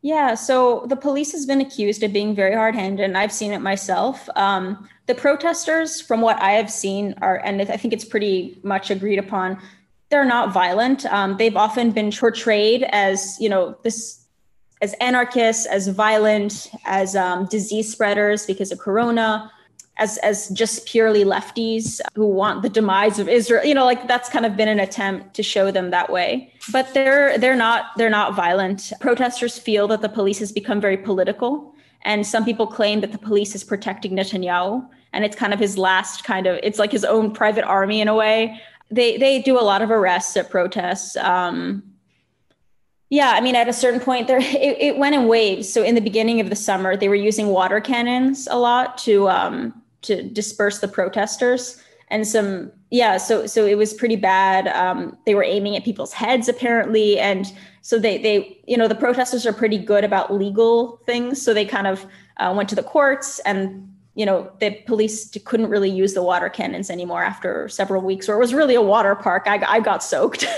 Yeah, 0.00 0.34
so 0.34 0.86
the 0.86 0.96
police 0.96 1.32
has 1.32 1.44
been 1.44 1.60
accused 1.60 2.02
of 2.02 2.12
being 2.12 2.34
very 2.34 2.54
hard 2.54 2.74
handed, 2.74 3.04
and 3.04 3.18
I've 3.18 3.32
seen 3.32 3.52
it 3.52 3.58
myself. 3.58 4.28
Um, 4.36 4.88
the 5.06 5.14
protesters, 5.14 6.00
from 6.00 6.20
what 6.20 6.40
I 6.40 6.52
have 6.52 6.70
seen, 6.70 7.14
are, 7.20 7.38
and 7.44 7.60
I 7.60 7.76
think 7.76 7.92
it's 7.92 8.04
pretty 8.04 8.60
much 8.62 8.90
agreed 8.90 9.18
upon, 9.18 9.58
they're 10.10 10.24
not 10.24 10.52
violent. 10.52 11.04
Um, 11.06 11.36
they've 11.36 11.56
often 11.56 11.90
been 11.90 12.12
portrayed 12.12 12.84
as, 12.84 13.36
you 13.40 13.48
know, 13.48 13.76
this 13.82 14.24
as 14.80 14.94
anarchists, 15.00 15.66
as 15.66 15.88
violent, 15.88 16.70
as 16.84 17.16
um, 17.16 17.46
disease 17.46 17.90
spreaders 17.90 18.46
because 18.46 18.70
of 18.70 18.78
corona, 18.78 19.50
as 19.98 20.16
as 20.18 20.48
just 20.50 20.86
purely 20.86 21.24
lefties 21.24 22.00
who 22.14 22.26
want 22.26 22.62
the 22.62 22.68
demise 22.68 23.18
of 23.18 23.28
Israel. 23.28 23.64
You 23.64 23.74
know, 23.74 23.84
like 23.84 24.06
that's 24.08 24.28
kind 24.28 24.46
of 24.46 24.56
been 24.56 24.68
an 24.68 24.80
attempt 24.80 25.34
to 25.34 25.42
show 25.42 25.70
them 25.70 25.90
that 25.90 26.10
way. 26.10 26.52
But 26.72 26.94
they're 26.94 27.36
they're 27.38 27.56
not 27.56 27.86
they're 27.96 28.10
not 28.10 28.34
violent. 28.34 28.92
Protesters 29.00 29.58
feel 29.58 29.88
that 29.88 30.00
the 30.00 30.08
police 30.08 30.38
has 30.38 30.52
become 30.52 30.80
very 30.80 30.96
political, 30.96 31.74
and 32.02 32.26
some 32.26 32.44
people 32.44 32.66
claim 32.66 33.00
that 33.00 33.12
the 33.12 33.18
police 33.18 33.54
is 33.54 33.64
protecting 33.64 34.12
Netanyahu, 34.12 34.88
and 35.12 35.24
it's 35.24 35.36
kind 35.36 35.52
of 35.52 35.60
his 35.60 35.76
last 35.76 36.24
kind 36.24 36.46
of 36.46 36.58
it's 36.62 36.78
like 36.78 36.92
his 36.92 37.04
own 37.04 37.32
private 37.32 37.64
army 37.64 38.00
in 38.00 38.08
a 38.08 38.14
way. 38.14 38.60
They 38.90 39.16
they 39.16 39.42
do 39.42 39.58
a 39.58 39.62
lot 39.62 39.82
of 39.82 39.90
arrests 39.90 40.36
at 40.36 40.50
protests. 40.50 41.16
Um, 41.16 41.82
yeah, 43.10 43.30
I 43.30 43.40
mean, 43.40 43.54
at 43.54 43.68
a 43.68 43.72
certain 43.72 44.00
point, 44.00 44.26
there 44.26 44.38
it, 44.40 44.76
it, 44.80 44.98
went 44.98 45.14
in 45.14 45.28
waves. 45.28 45.72
So 45.72 45.82
in 45.82 45.94
the 45.94 46.00
beginning 46.00 46.40
of 46.40 46.50
the 46.50 46.56
summer, 46.56 46.96
they 46.96 47.08
were 47.08 47.14
using 47.14 47.48
water 47.48 47.80
cannons 47.80 48.46
a 48.50 48.58
lot 48.58 48.98
to 48.98 49.28
um, 49.30 49.82
to 50.02 50.22
disperse 50.22 50.78
the 50.78 50.88
protesters, 50.88 51.82
and 52.08 52.26
some 52.26 52.72
yeah 52.90 53.18
so 53.18 53.46
so 53.46 53.66
it 53.66 53.76
was 53.76 53.92
pretty 53.94 54.16
bad. 54.16 54.68
Um, 54.68 55.16
they 55.26 55.34
were 55.34 55.44
aiming 55.44 55.76
at 55.76 55.84
people's 55.84 56.12
heads 56.12 56.48
apparently. 56.48 57.18
And 57.18 57.52
so 57.82 57.98
they 57.98 58.18
they 58.18 58.60
you 58.66 58.76
know 58.76 58.88
the 58.88 58.94
protesters 58.94 59.46
are 59.46 59.52
pretty 59.52 59.78
good 59.78 60.04
about 60.04 60.32
legal 60.32 61.00
things. 61.06 61.42
So 61.42 61.52
they 61.52 61.64
kind 61.64 61.86
of 61.86 62.06
uh, 62.38 62.52
went 62.56 62.68
to 62.70 62.74
the 62.74 62.82
courts 62.82 63.40
and 63.40 63.88
you 64.18 64.26
know 64.26 64.50
the 64.58 64.72
police 64.84 65.30
couldn't 65.44 65.68
really 65.68 65.88
use 65.88 66.12
the 66.12 66.22
water 66.24 66.48
cannons 66.48 66.90
anymore 66.90 67.22
after 67.22 67.68
several 67.68 68.02
weeks 68.02 68.28
or 68.28 68.34
it 68.34 68.40
was 68.40 68.52
really 68.52 68.74
a 68.74 68.82
water 68.82 69.14
park. 69.14 69.44
I, 69.46 69.62
I 69.76 69.80
got 69.80 70.02
soaked. 70.02 70.44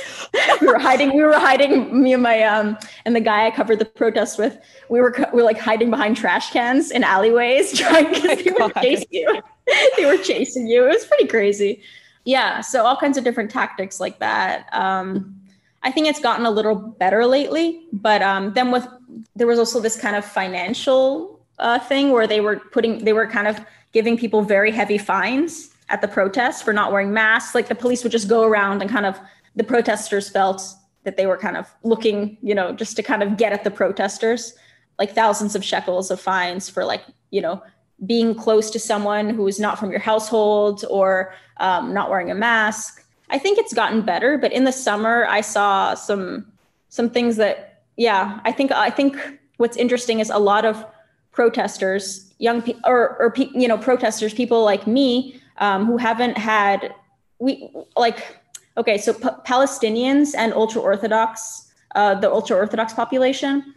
We 0.61 0.67
were 0.67 0.79
hiding 0.79 1.15
we 1.15 1.23
were 1.23 1.39
hiding 1.39 2.03
me 2.03 2.13
and 2.13 2.23
my 2.23 2.43
um 2.43 2.79
and 3.05 3.17
the 3.17 3.21
guy 3.21 3.47
i 3.47 3.51
covered 3.51 3.79
the 3.79 3.85
protest 3.85 4.39
with 4.39 4.59
we 4.89 5.01
were 5.01 5.13
we 5.33 5.39
were 5.39 5.43
like 5.43 5.59
hiding 5.59 5.91
behind 5.91 6.17
trash 6.17 6.51
cans 6.51 6.91
in 6.91 7.03
alleyways 7.03 7.77
trying 7.79 8.15
to 8.15 8.21
they 8.21 8.51
were 8.51 8.71
chasing 8.83 9.09
you. 9.11 9.43
They 9.97 10.05
were 10.05 10.19
chasing 10.19 10.67
you. 10.67 10.85
It 10.85 10.89
was 10.89 11.05
pretty 11.07 11.27
crazy. 11.27 11.83
Yeah 12.25 12.61
so 12.61 12.85
all 12.87 12.97
kinds 12.97 13.19
of 13.19 13.25
different 13.25 13.51
tactics 13.51 14.01
like 14.01 14.19
that. 14.21 14.69
Um 14.73 15.35
i 15.83 15.91
think 15.91 16.07
it's 16.07 16.21
gotten 16.21 16.47
a 16.47 16.51
little 16.51 16.77
better 16.77 17.27
lately 17.27 17.87
but 17.93 18.23
um 18.23 18.53
then 18.55 18.71
with 18.71 18.87
there 19.35 19.47
was 19.47 19.59
also 19.59 19.81
this 19.81 19.97
kind 20.01 20.15
of 20.17 20.25
financial 20.25 21.40
uh, 21.61 21.79
thing 21.79 22.11
where 22.11 22.27
they 22.27 22.41
were 22.41 22.57
putting 22.73 23.05
they 23.05 23.13
were 23.13 23.27
kind 23.27 23.47
of 23.47 23.61
giving 23.93 24.17
people 24.17 24.43
very 24.43 24.71
heavy 24.71 24.99
fines 24.99 25.71
at 25.89 26.01
the 26.01 26.09
protests 26.09 26.63
for 26.63 26.73
not 26.73 26.93
wearing 26.93 27.13
masks. 27.13 27.55
Like 27.55 27.69
the 27.69 27.75
police 27.75 28.03
would 28.03 28.13
just 28.13 28.29
go 28.29 28.45
around 28.45 28.81
and 28.83 28.91
kind 28.91 29.07
of 29.07 29.19
the 29.57 29.65
protesters 29.65 30.29
felt 30.29 30.63
that 31.05 31.17
they 31.17 31.27
were 31.27 31.37
kind 31.37 31.57
of 31.57 31.67
looking 31.83 32.37
you 32.43 32.55
know 32.55 32.73
just 32.73 32.97
to 32.97 33.03
kind 33.03 33.23
of 33.23 33.37
get 33.37 33.53
at 33.53 33.65
the 33.65 33.71
protesters 33.71 34.55
like 34.99 35.15
thousands 35.15 35.55
of 35.57 35.65
shekels 35.65 36.11
of 36.11 36.21
fines 36.21 36.69
for 36.69 36.85
like 36.85 37.03
you 37.31 37.41
know 37.41 37.63
being 38.07 38.35
close 38.35 38.71
to 38.71 38.79
someone 38.79 39.31
who 39.31 39.47
is 39.47 39.61
not 39.61 39.79
from 39.79 39.91
your 39.91 40.01
household 40.01 40.85
or 40.89 41.35
um, 41.59 41.93
not 41.93 42.09
wearing 42.09 42.31
a 42.31 42.35
mask. 42.35 43.05
I 43.29 43.39
think 43.39 43.59
it's 43.59 43.75
gotten 43.75 44.03
better 44.03 44.39
but 44.39 44.53
in 44.53 44.65
the 44.65 44.73
summer 44.73 45.25
i 45.27 45.41
saw 45.41 45.95
some 45.95 46.51
some 46.89 47.09
things 47.09 47.37
that 47.37 47.83
yeah 47.97 48.41
i 48.45 48.51
think 48.51 48.73
i 48.73 48.91
think 48.91 49.17
what's 49.59 49.77
interesting 49.77 50.19
is 50.19 50.31
a 50.31 50.39
lot 50.39 50.65
of 50.65 50.85
protesters, 51.33 52.33
young 52.39 52.63
people, 52.63 52.83
or, 52.85 53.17
or 53.21 53.35
you 53.37 53.69
know, 53.69 53.79
protesters, 53.79 54.35
people 54.35 54.65
like 54.65 54.87
me 54.87 55.41
um, 55.59 55.87
who 55.87 55.97
haven't 55.97 56.37
had 56.37 56.95
we 57.39 57.71
like 57.97 58.39
okay, 58.77 58.97
so 58.97 59.13
P- 59.13 59.29
Palestinians 59.45 60.35
and 60.37 60.53
ultra 60.55 60.81
orthodox, 60.81 61.71
uh, 61.95 62.15
the 62.15 62.31
ultra 62.31 62.57
orthodox 62.57 62.93
population, 62.95 63.75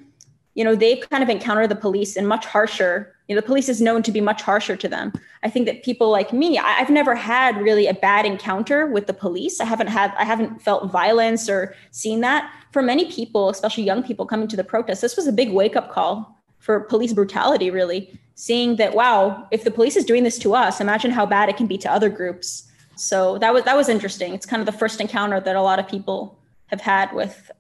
you 0.56 0.64
know, 0.64 0.76
they 0.76 0.98
kind 0.98 1.24
of 1.24 1.30
encounter 1.30 1.68
the 1.68 1.76
police 1.76 2.16
in 2.16 2.26
much 2.26 2.46
harsher. 2.46 3.16
You 3.28 3.36
know, 3.36 3.42
the 3.42 3.48
police 3.48 3.70
is 3.70 3.82
known 3.82 4.04
to 4.04 4.12
be 4.12 4.22
much 4.22 4.42
harsher 4.42 4.76
to 4.76 4.88
them. 4.88 5.12
I 5.42 5.50
think 5.50 5.66
that 5.66 5.84
people 5.84 6.10
like 6.10 6.32
me, 6.32 6.58
I, 6.58 6.80
I've 6.80 6.90
never 6.90 7.16
had 7.16 7.58
really 7.58 7.88
a 7.88 7.94
bad 7.94 8.26
encounter 8.26 8.86
with 8.86 9.08
the 9.08 9.14
police. 9.14 9.60
I 9.60 9.66
haven't 9.66 9.88
had, 9.88 10.14
I 10.18 10.26
haven't 10.26 10.62
felt 10.62 10.92
violence 10.92 11.50
or 11.50 11.76
seen 11.92 12.22
that. 12.22 12.52
For 12.72 12.82
many 12.82 13.12
people, 13.12 13.50
especially 13.50 13.84
young 13.84 14.04
people 14.04 14.26
coming 14.26 14.48
to 14.50 14.56
the 14.56 14.64
protest, 14.64 15.02
this 15.02 15.18
was 15.18 15.28
a 15.28 15.32
big 15.32 15.52
wake 15.52 15.76
up 15.76 15.92
call 15.92 16.43
for 16.64 16.80
police 16.80 17.12
brutality, 17.12 17.70
really, 17.70 18.18
seeing 18.36 18.78
that, 18.78 18.96
wow, 18.96 19.46
if 19.52 19.66
the 19.66 19.70
police 19.70 19.98
is 19.98 20.06
doing 20.06 20.24
this 20.24 20.40
to 20.40 20.56
us, 20.56 20.80
imagine 20.80 21.12
how 21.12 21.26
bad 21.26 21.50
it 21.50 21.58
can 21.58 21.68
be 21.68 21.78
to 21.78 21.92
other 21.92 22.10
groups. 22.10 22.72
So 22.96 23.38
that 23.40 23.54
was 23.54 23.66
that 23.66 23.76
was 23.76 23.90
interesting. 23.90 24.34
It's 24.34 24.46
kind 24.46 24.62
of 24.62 24.66
the 24.66 24.78
first 24.84 25.02
encounter 25.02 25.42
that 25.42 25.56
a 25.58 25.62
lot 25.62 25.80
of 25.80 25.90
people 25.90 26.40
have 26.68 26.80
had 26.80 27.12
with 27.12 27.52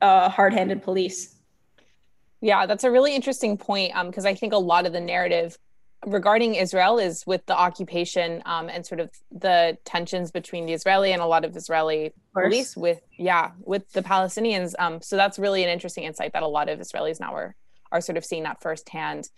uh, 0.00 0.28
hard-handed 0.28 0.82
police. 0.82 1.36
Yeah, 2.40 2.66
that's 2.66 2.82
a 2.82 2.90
really 2.90 3.14
interesting 3.14 3.56
point 3.56 3.92
because 4.06 4.24
um, 4.24 4.30
I 4.30 4.34
think 4.34 4.52
a 4.52 4.58
lot 4.58 4.84
of 4.84 4.92
the 4.92 5.00
narrative 5.00 5.56
regarding 6.06 6.56
Israel 6.56 6.98
is 6.98 7.24
with 7.26 7.46
the 7.46 7.56
occupation 7.56 8.42
um, 8.46 8.68
and 8.68 8.84
sort 8.84 9.00
of 9.00 9.10
the 9.30 9.78
tensions 9.84 10.32
between 10.32 10.66
the 10.66 10.72
Israeli 10.72 11.12
and 11.12 11.22
a 11.22 11.26
lot 11.26 11.44
of 11.44 11.54
Israeli 11.54 12.12
police 12.32 12.76
with 12.76 13.00
yeah 13.16 13.52
with 13.60 13.92
the 13.92 14.02
Palestinians. 14.02 14.74
Um, 14.78 15.00
so 15.00 15.14
that's 15.16 15.38
really 15.38 15.62
an 15.62 15.68
interesting 15.68 16.02
insight 16.04 16.32
that 16.32 16.42
a 16.42 16.48
lot 16.48 16.68
of 16.68 16.80
Israelis 16.80 17.20
now 17.20 17.32
are 17.34 17.54
are 17.92 18.00
sort 18.00 18.18
of 18.18 18.24
seeing 18.24 18.44
that 18.44 18.62
firsthand. 18.62 19.28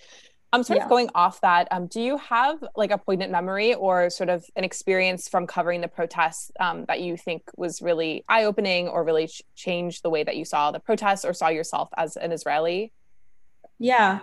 I'm 0.55 0.63
sort 0.63 0.79
yeah. 0.79 0.85
of 0.85 0.91
going 0.91 1.09
off 1.15 1.41
that. 1.41 1.67
Um, 1.71 1.87
do 1.87 2.01
you 2.01 2.19
have 2.19 2.63
like 2.77 2.91
a 2.91 2.99
poignant 2.99 3.33
memory 3.33 3.73
or 3.73 4.11
sort 4.11 4.29
of 4.29 4.45
an 4.55 4.65
experience 4.65 5.27
from 5.27 5.47
covering 5.47 5.81
the 5.81 5.89
protests 5.89 6.51
um, 6.61 6.85
that 6.89 7.01
you 7.01 7.17
think 7.17 7.43
was 7.57 7.81
really 7.81 8.23
eye 8.29 8.45
opening 8.45 8.87
or 8.87 9.03
really 9.03 9.29
ch- 9.29 9.43
changed 9.55 10.03
the 10.03 10.11
way 10.11 10.23
that 10.23 10.37
you 10.37 10.45
saw 10.45 10.71
the 10.71 10.79
protests 10.79 11.25
or 11.25 11.33
saw 11.33 11.49
yourself 11.49 11.89
as 11.97 12.17
an 12.17 12.33
Israeli? 12.33 12.93
Yeah. 13.79 14.21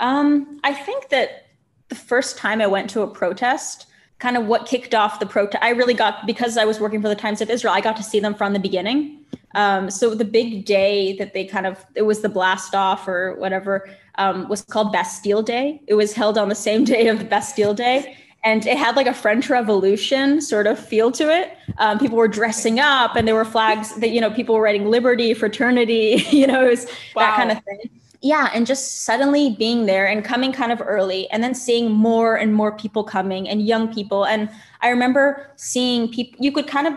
Um, 0.00 0.58
I 0.64 0.74
think 0.74 1.10
that 1.10 1.46
the 1.88 1.94
first 1.94 2.38
time 2.38 2.60
I 2.60 2.66
went 2.66 2.90
to 2.90 3.02
a 3.02 3.06
protest, 3.06 3.86
kind 4.18 4.36
of 4.36 4.46
what 4.46 4.66
kicked 4.66 4.94
off 4.94 5.20
the 5.20 5.26
protest, 5.26 5.62
I 5.62 5.70
really 5.70 5.94
got, 5.94 6.26
because 6.26 6.56
I 6.56 6.64
was 6.64 6.80
working 6.80 7.00
for 7.00 7.08
the 7.08 7.14
Times 7.14 7.40
of 7.40 7.50
Israel, 7.50 7.72
I 7.72 7.80
got 7.80 7.96
to 7.96 8.02
see 8.02 8.20
them 8.20 8.34
from 8.34 8.52
the 8.52 8.58
beginning. 8.58 9.18
Um, 9.54 9.90
so 9.90 10.14
the 10.14 10.24
big 10.24 10.64
day 10.64 11.16
that 11.16 11.32
they 11.34 11.44
kind 11.44 11.66
of 11.66 11.84
it 11.94 12.02
was 12.02 12.20
the 12.20 12.28
blast 12.28 12.74
off 12.74 13.08
or 13.08 13.34
whatever 13.36 13.88
um, 14.16 14.48
was 14.48 14.62
called 14.62 14.92
Bastille 14.92 15.42
Day. 15.42 15.80
It 15.86 15.94
was 15.94 16.12
held 16.12 16.36
on 16.36 16.48
the 16.48 16.54
same 16.54 16.84
day 16.84 17.08
of 17.08 17.18
the 17.18 17.24
Bastille 17.24 17.74
Day. 17.74 18.16
And 18.44 18.64
it 18.66 18.76
had 18.76 18.94
like 18.94 19.08
a 19.08 19.14
French 19.14 19.50
Revolution 19.50 20.40
sort 20.40 20.68
of 20.68 20.78
feel 20.78 21.10
to 21.12 21.28
it. 21.28 21.56
Um, 21.78 21.98
people 21.98 22.16
were 22.16 22.28
dressing 22.28 22.78
up, 22.78 23.16
and 23.16 23.26
there 23.26 23.34
were 23.34 23.44
flags 23.44 23.96
that 23.96 24.10
you 24.10 24.20
know 24.20 24.30
people 24.30 24.54
were 24.54 24.62
writing 24.62 24.88
liberty, 24.88 25.34
fraternity, 25.34 26.24
you 26.30 26.46
know, 26.46 26.64
it 26.64 26.70
was 26.70 26.86
wow. 27.16 27.22
that 27.22 27.36
kind 27.36 27.50
of 27.50 27.62
thing. 27.64 27.90
Yeah, 28.20 28.50
and 28.52 28.66
just 28.66 29.04
suddenly 29.04 29.50
being 29.50 29.86
there 29.86 30.06
and 30.06 30.24
coming 30.24 30.52
kind 30.52 30.72
of 30.72 30.82
early, 30.84 31.30
and 31.30 31.42
then 31.42 31.54
seeing 31.54 31.92
more 31.92 32.34
and 32.36 32.52
more 32.52 32.76
people 32.76 33.04
coming 33.04 33.48
and 33.48 33.64
young 33.64 33.94
people. 33.94 34.26
And 34.26 34.50
I 34.80 34.88
remember 34.88 35.50
seeing 35.54 36.08
people. 36.08 36.44
You 36.44 36.50
could 36.50 36.66
kind 36.66 36.88
of 36.88 36.94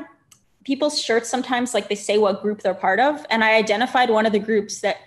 people's 0.63 1.01
shirts 1.01 1.29
sometimes 1.29 1.73
like 1.73 1.89
they 1.89 1.95
say 1.95 2.17
what 2.17 2.41
group 2.41 2.61
they're 2.61 2.73
part 2.73 2.99
of 2.99 3.25
and 3.29 3.43
i 3.43 3.55
identified 3.55 4.09
one 4.09 4.25
of 4.25 4.31
the 4.31 4.39
groups 4.39 4.81
that 4.81 4.97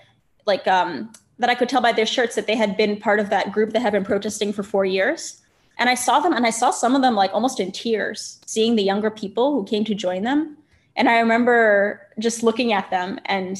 like 0.46 0.66
um 0.66 1.12
that 1.38 1.50
i 1.50 1.54
could 1.54 1.68
tell 1.68 1.80
by 1.80 1.92
their 1.92 2.06
shirts 2.06 2.34
that 2.34 2.46
they 2.46 2.56
had 2.56 2.76
been 2.76 2.98
part 2.98 3.20
of 3.20 3.30
that 3.30 3.52
group 3.52 3.70
that 3.72 3.80
had 3.80 3.92
been 3.92 4.04
protesting 4.04 4.52
for 4.52 4.62
four 4.62 4.84
years 4.84 5.42
and 5.78 5.88
i 5.88 5.94
saw 5.94 6.18
them 6.20 6.32
and 6.32 6.46
i 6.46 6.50
saw 6.50 6.70
some 6.70 6.96
of 6.96 7.02
them 7.02 7.14
like 7.14 7.32
almost 7.32 7.60
in 7.60 7.70
tears 7.70 8.40
seeing 8.46 8.74
the 8.74 8.82
younger 8.82 9.10
people 9.10 9.52
who 9.52 9.64
came 9.64 9.84
to 9.84 9.94
join 9.94 10.22
them 10.22 10.56
and 10.96 11.08
i 11.08 11.18
remember 11.18 12.00
just 12.18 12.42
looking 12.42 12.72
at 12.72 12.90
them 12.90 13.18
and 13.26 13.58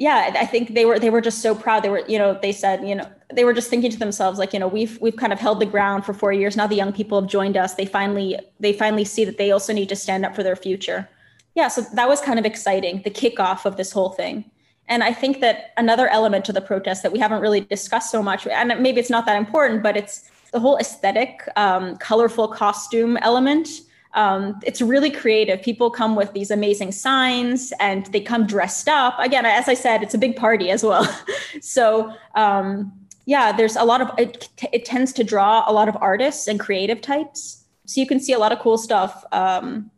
yeah 0.00 0.34
i 0.36 0.46
think 0.46 0.74
they 0.74 0.86
were 0.86 0.98
they 0.98 1.10
were 1.10 1.20
just 1.20 1.40
so 1.42 1.54
proud. 1.54 1.84
They 1.84 1.90
were 1.90 2.02
you 2.08 2.18
know 2.18 2.36
they 2.42 2.52
said 2.52 2.88
you 2.88 2.94
know 2.96 3.08
they 3.32 3.44
were 3.44 3.52
just 3.52 3.68
thinking 3.70 3.90
to 3.92 3.98
themselves 3.98 4.38
like 4.38 4.52
you 4.54 4.58
know 4.58 4.66
we've 4.66 4.98
we've 5.00 5.16
kind 5.16 5.32
of 5.32 5.38
held 5.38 5.60
the 5.60 5.66
ground 5.66 6.04
for 6.04 6.14
four 6.14 6.32
years. 6.32 6.56
Now 6.56 6.66
the 6.66 6.74
young 6.74 6.92
people 6.92 7.20
have 7.20 7.30
joined 7.30 7.56
us. 7.56 7.74
They 7.74 7.86
finally 7.86 8.38
they 8.58 8.72
finally 8.72 9.04
see 9.04 9.24
that 9.26 9.36
they 9.38 9.52
also 9.52 9.72
need 9.72 9.90
to 9.90 9.96
stand 9.96 10.24
up 10.24 10.34
for 10.34 10.42
their 10.42 10.56
future. 10.56 11.08
Yeah 11.54 11.68
so 11.68 11.82
that 11.94 12.08
was 12.08 12.20
kind 12.20 12.38
of 12.38 12.46
exciting 12.46 13.02
the 13.04 13.10
kickoff 13.10 13.66
of 13.66 13.76
this 13.76 13.92
whole 13.92 14.10
thing. 14.10 14.50
And 14.88 15.04
i 15.04 15.12
think 15.12 15.40
that 15.40 15.56
another 15.76 16.08
element 16.08 16.44
to 16.46 16.52
the 16.52 16.62
protest 16.62 17.02
that 17.02 17.12
we 17.12 17.20
haven't 17.20 17.42
really 17.42 17.60
discussed 17.60 18.10
so 18.10 18.22
much 18.22 18.46
and 18.46 18.68
maybe 18.82 18.98
it's 18.98 19.14
not 19.16 19.24
that 19.26 19.36
important 19.36 19.82
but 19.82 19.96
it's 19.96 20.30
the 20.52 20.58
whole 20.58 20.76
aesthetic 20.78 21.48
um, 21.54 21.96
colorful 21.98 22.48
costume 22.48 23.16
element 23.18 23.68
um, 24.14 24.58
it's 24.64 24.80
really 24.80 25.10
creative. 25.10 25.62
People 25.62 25.90
come 25.90 26.16
with 26.16 26.32
these 26.32 26.50
amazing 26.50 26.92
signs 26.92 27.72
and 27.78 28.06
they 28.06 28.20
come 28.20 28.46
dressed 28.46 28.88
up. 28.88 29.18
Again, 29.18 29.46
as 29.46 29.68
I 29.68 29.74
said, 29.74 30.02
it's 30.02 30.14
a 30.14 30.18
big 30.18 30.36
party 30.36 30.70
as 30.70 30.82
well. 30.82 31.06
so, 31.60 32.12
um, 32.34 32.92
yeah, 33.26 33.52
there's 33.52 33.76
a 33.76 33.84
lot 33.84 34.00
of 34.00 34.10
it, 34.18 34.48
it 34.72 34.84
tends 34.84 35.12
to 35.14 35.24
draw 35.24 35.62
a 35.66 35.72
lot 35.72 35.88
of 35.88 35.96
artists 36.00 36.48
and 36.48 36.58
creative 36.58 37.00
types. 37.00 37.64
So 37.86 38.00
you 38.00 38.06
can 38.06 38.18
see 38.18 38.32
a 38.32 38.38
lot 38.38 38.52
of 38.52 38.58
cool 38.58 38.78
stuff. 38.78 39.24
Um, 39.30 39.90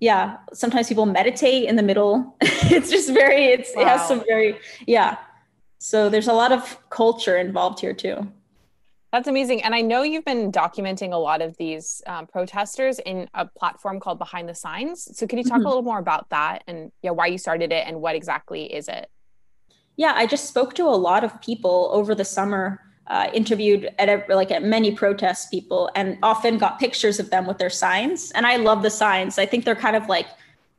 yeah, 0.00 0.38
sometimes 0.52 0.88
people 0.88 1.06
meditate 1.06 1.68
in 1.68 1.76
the 1.76 1.82
middle. 1.82 2.36
it's 2.40 2.90
just 2.90 3.12
very, 3.12 3.46
it's, 3.46 3.70
wow. 3.74 3.82
it 3.82 3.88
has 3.88 4.08
some 4.08 4.22
very, 4.26 4.58
yeah. 4.86 5.16
So 5.78 6.08
there's 6.08 6.28
a 6.28 6.32
lot 6.32 6.50
of 6.50 6.78
culture 6.90 7.36
involved 7.36 7.80
here 7.80 7.94
too. 7.94 8.26
That's 9.12 9.26
amazing. 9.26 9.62
And 9.62 9.74
I 9.74 9.80
know 9.80 10.02
you've 10.02 10.24
been 10.24 10.52
documenting 10.52 11.12
a 11.12 11.16
lot 11.16 11.40
of 11.40 11.56
these 11.56 12.02
um, 12.06 12.26
protesters 12.26 12.98
in 12.98 13.28
a 13.32 13.46
platform 13.46 14.00
called 14.00 14.18
Behind 14.18 14.48
the 14.48 14.54
Signs. 14.54 15.16
So 15.16 15.26
can 15.26 15.38
you 15.38 15.44
talk 15.44 15.58
mm-hmm. 15.58 15.66
a 15.66 15.68
little 15.68 15.82
more 15.82 15.98
about 15.98 16.28
that 16.28 16.62
and 16.66 16.92
yeah, 17.02 17.12
why 17.12 17.26
you 17.26 17.38
started 17.38 17.72
it 17.72 17.86
and 17.86 18.02
what 18.02 18.14
exactly 18.14 18.64
is 18.72 18.86
it? 18.86 19.08
Yeah, 19.96 20.12
I 20.14 20.26
just 20.26 20.46
spoke 20.46 20.74
to 20.74 20.84
a 20.84 20.94
lot 20.94 21.24
of 21.24 21.40
people 21.40 21.90
over 21.92 22.14
the 22.14 22.24
summer, 22.24 22.80
uh, 23.06 23.28
interviewed 23.32 23.88
at 23.98 24.08
a, 24.10 24.24
like 24.32 24.50
at 24.50 24.62
many 24.62 24.92
protest 24.92 25.50
people, 25.50 25.90
and 25.94 26.18
often 26.22 26.58
got 26.58 26.78
pictures 26.78 27.18
of 27.18 27.30
them 27.30 27.46
with 27.46 27.56
their 27.56 27.70
signs. 27.70 28.30
And 28.32 28.46
I 28.46 28.56
love 28.56 28.82
the 28.82 28.90
signs. 28.90 29.38
I 29.38 29.46
think 29.46 29.64
they're 29.64 29.74
kind 29.74 29.96
of 29.96 30.06
like 30.06 30.26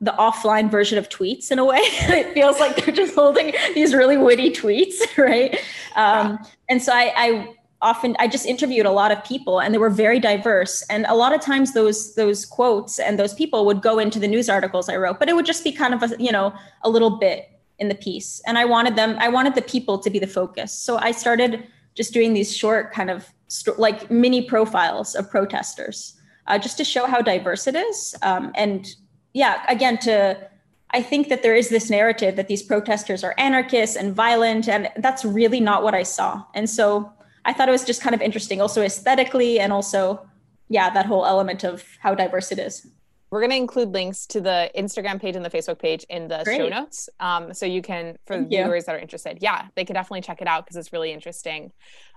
the 0.01 0.11
offline 0.11 0.69
version 0.69 0.97
of 0.97 1.09
tweets 1.09 1.51
in 1.51 1.59
a 1.59 1.65
way. 1.65 1.77
it 1.81 2.33
feels 2.33 2.59
like 2.59 2.77
they're 2.77 2.95
just 2.95 3.15
holding 3.15 3.53
these 3.73 3.93
really 3.93 4.17
witty 4.17 4.51
tweets, 4.51 4.99
right? 5.17 5.59
Um, 5.95 6.39
and 6.69 6.81
so 6.81 6.93
I, 6.93 7.11
I 7.17 7.55
often 7.81 8.15
I 8.19 8.27
just 8.27 8.45
interviewed 8.45 8.85
a 8.85 8.91
lot 8.91 9.11
of 9.11 9.23
people 9.23 9.61
and 9.61 9.73
they 9.73 9.77
were 9.77 9.89
very 9.89 10.19
diverse 10.19 10.81
and 10.89 11.05
a 11.07 11.15
lot 11.15 11.33
of 11.33 11.41
times 11.41 11.73
those 11.73 12.15
those 12.15 12.45
quotes 12.45 12.99
and 12.99 13.17
those 13.17 13.33
people 13.33 13.65
would 13.65 13.81
go 13.81 13.99
into 13.99 14.19
the 14.19 14.27
news 14.27 14.49
articles 14.49 14.89
I 14.89 14.97
wrote 14.97 15.19
but 15.19 15.29
it 15.29 15.35
would 15.35 15.45
just 15.45 15.63
be 15.63 15.71
kind 15.71 15.93
of 15.93 16.03
a 16.03 16.15
you 16.19 16.31
know 16.31 16.53
a 16.83 16.89
little 16.89 17.11
bit 17.11 17.49
in 17.77 17.87
the 17.87 17.95
piece 17.95 18.41
and 18.45 18.57
I 18.57 18.65
wanted 18.65 18.95
them 18.95 19.15
I 19.19 19.29
wanted 19.29 19.55
the 19.55 19.61
people 19.61 19.97
to 19.99 20.09
be 20.09 20.19
the 20.19 20.27
focus 20.27 20.73
so 20.73 20.97
I 20.97 21.11
started 21.11 21.65
just 21.95 22.13
doing 22.13 22.33
these 22.33 22.55
short 22.55 22.91
kind 22.91 23.09
of 23.09 23.27
st- 23.47 23.79
like 23.79 24.09
mini 24.11 24.41
profiles 24.41 25.15
of 25.15 25.29
protesters 25.29 26.19
uh, 26.49 26.57
just 26.57 26.77
to 26.77 26.83
show 26.83 27.05
how 27.05 27.21
diverse 27.21 27.67
it 27.67 27.75
is. 27.75 28.15
Um, 28.21 28.51
and 28.55 28.95
yeah, 29.33 29.63
again, 29.69 29.97
to 29.99 30.49
I 30.91 31.03
think 31.03 31.29
that 31.29 31.43
there 31.43 31.55
is 31.55 31.69
this 31.69 31.89
narrative 31.89 32.35
that 32.35 32.47
these 32.47 32.63
protesters 32.63 33.23
are 33.23 33.35
anarchists 33.37 33.95
and 33.95 34.15
violent, 34.15 34.67
and 34.67 34.89
that's 34.97 35.23
really 35.23 35.59
not 35.59 35.83
what 35.83 35.93
I 35.93 36.01
saw. 36.01 36.43
And 36.55 36.67
so 36.67 37.13
I 37.45 37.54
thought 37.54 37.69
it 37.69 37.71
was 37.71 37.86
just 37.86 38.02
kind 38.02 38.13
of 38.13 38.21
interesting, 38.21 38.62
also 38.62 38.82
aesthetically, 38.82 39.60
and 39.60 39.71
also, 39.73 40.28
yeah, 40.67 40.89
that 40.91 41.06
whole 41.06 41.25
element 41.25 41.63
of 41.63 41.84
how 41.99 42.15
diverse 42.15 42.52
it 42.52 42.60
is. 42.60 42.86
We're 43.32 43.41
going 43.41 43.52
to 43.52 43.58
include 43.58 43.89
links 43.89 44.25
to 44.28 44.41
the 44.41 44.71
Instagram 44.75 45.21
page 45.21 45.36
and 45.36 45.45
the 45.45 45.49
Facebook 45.49 45.80
page 45.80 46.06
in 46.10 46.28
the 46.28 46.41
Great. 46.43 46.58
show 46.58 46.69
notes. 46.69 47.10
Um, 47.19 47.54
so 47.54 47.65
you 47.65 47.82
can, 47.82 48.17
for 48.25 48.38
Thank 48.38 48.49
viewers 48.49 48.84
you. 48.84 48.86
that 48.88 48.95
are 48.95 48.99
interested, 48.99 49.38
yeah, 49.41 49.67
they 49.75 49.86
can 49.86 49.93
definitely 49.93 50.21
check 50.21 50.41
it 50.41 50.47
out 50.47 50.65
because 50.65 50.78
it's 50.78 50.91
really 50.91 51.12
interesting. 51.12 51.71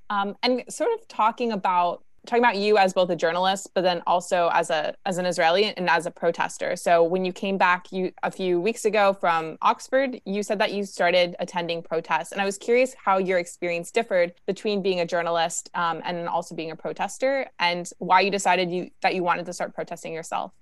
Um, 0.08 0.36
and 0.42 0.64
sort 0.68 0.90
of 0.94 1.06
talking 1.08 1.52
about 1.52 2.02
talking 2.26 2.42
about 2.42 2.56
you 2.56 2.78
as 2.78 2.92
both 2.92 3.10
a 3.10 3.16
journalist 3.16 3.68
but 3.74 3.82
then 3.82 4.02
also 4.06 4.48
as 4.52 4.70
a 4.70 4.94
as 5.06 5.18
an 5.18 5.26
israeli 5.26 5.64
and 5.76 5.88
as 5.88 6.06
a 6.06 6.10
protester. 6.10 6.76
So 6.76 7.02
when 7.02 7.24
you 7.24 7.32
came 7.32 7.58
back 7.58 7.90
you 7.92 8.12
a 8.22 8.30
few 8.30 8.60
weeks 8.60 8.84
ago 8.84 9.12
from 9.12 9.58
oxford 9.60 10.20
you 10.24 10.42
said 10.42 10.58
that 10.60 10.72
you 10.72 10.84
started 10.84 11.34
attending 11.40 11.82
protests. 11.82 12.32
And 12.32 12.40
i 12.40 12.44
was 12.44 12.58
curious 12.58 12.94
how 12.94 13.18
your 13.18 13.38
experience 13.38 13.90
differed 13.90 14.34
between 14.46 14.82
being 14.82 15.00
a 15.00 15.06
journalist 15.06 15.70
um, 15.74 16.00
and 16.04 16.28
also 16.28 16.54
being 16.54 16.70
a 16.70 16.76
protester 16.76 17.46
and 17.58 17.90
why 17.98 18.20
you 18.20 18.30
decided 18.30 18.70
you 18.70 18.90
that 19.00 19.14
you 19.14 19.22
wanted 19.22 19.46
to 19.46 19.52
start 19.52 19.74
protesting 19.74 20.12
yourself. 20.12 20.52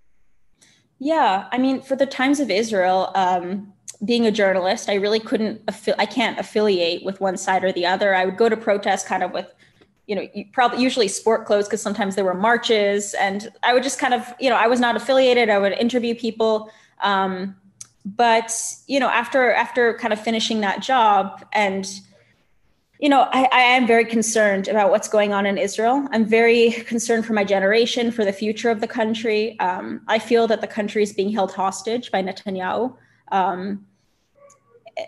Yeah 0.98 1.48
i 1.52 1.58
mean 1.58 1.82
for 1.82 1.96
the 1.96 2.06
times 2.06 2.40
of 2.40 2.50
israel 2.50 3.12
um, 3.14 3.72
being 4.04 4.26
a 4.26 4.30
journalist 4.30 4.88
i 4.88 4.94
really 4.94 5.20
couldn't 5.20 5.64
affi- 5.66 5.94
i 5.98 6.06
can't 6.06 6.38
affiliate 6.38 7.04
with 7.04 7.20
one 7.20 7.36
side 7.36 7.64
or 7.64 7.72
the 7.72 7.84
other. 7.84 8.14
I 8.14 8.24
would 8.24 8.38
go 8.38 8.48
to 8.48 8.56
protest 8.56 9.06
kind 9.06 9.22
of 9.22 9.32
with 9.32 9.52
you 10.10 10.16
know, 10.16 10.26
probably 10.52 10.82
usually 10.82 11.06
sport 11.06 11.46
clothes 11.46 11.68
because 11.68 11.80
sometimes 11.80 12.16
there 12.16 12.24
were 12.24 12.34
marches, 12.34 13.14
and 13.14 13.48
I 13.62 13.72
would 13.72 13.84
just 13.84 14.00
kind 14.00 14.12
of, 14.12 14.34
you 14.40 14.50
know, 14.50 14.56
I 14.56 14.66
was 14.66 14.80
not 14.80 14.96
affiliated. 14.96 15.48
I 15.48 15.58
would 15.60 15.72
interview 15.74 16.16
people, 16.16 16.68
um, 17.00 17.54
but 18.04 18.52
you 18.88 18.98
know, 18.98 19.08
after 19.08 19.52
after 19.52 19.94
kind 19.98 20.12
of 20.12 20.20
finishing 20.20 20.62
that 20.62 20.82
job, 20.82 21.46
and 21.52 21.88
you 22.98 23.08
know, 23.08 23.28
I, 23.30 23.48
I 23.52 23.60
am 23.60 23.86
very 23.86 24.04
concerned 24.04 24.66
about 24.66 24.90
what's 24.90 25.06
going 25.06 25.32
on 25.32 25.46
in 25.46 25.56
Israel. 25.56 26.08
I'm 26.10 26.24
very 26.24 26.72
concerned 26.72 27.24
for 27.24 27.32
my 27.32 27.44
generation, 27.44 28.10
for 28.10 28.24
the 28.24 28.32
future 28.32 28.68
of 28.68 28.80
the 28.80 28.88
country. 28.88 29.56
Um, 29.60 30.00
I 30.08 30.18
feel 30.18 30.48
that 30.48 30.60
the 30.60 30.66
country 30.66 31.04
is 31.04 31.12
being 31.12 31.30
held 31.30 31.52
hostage 31.52 32.10
by 32.10 32.20
Netanyahu. 32.20 32.96
Um, 33.30 33.86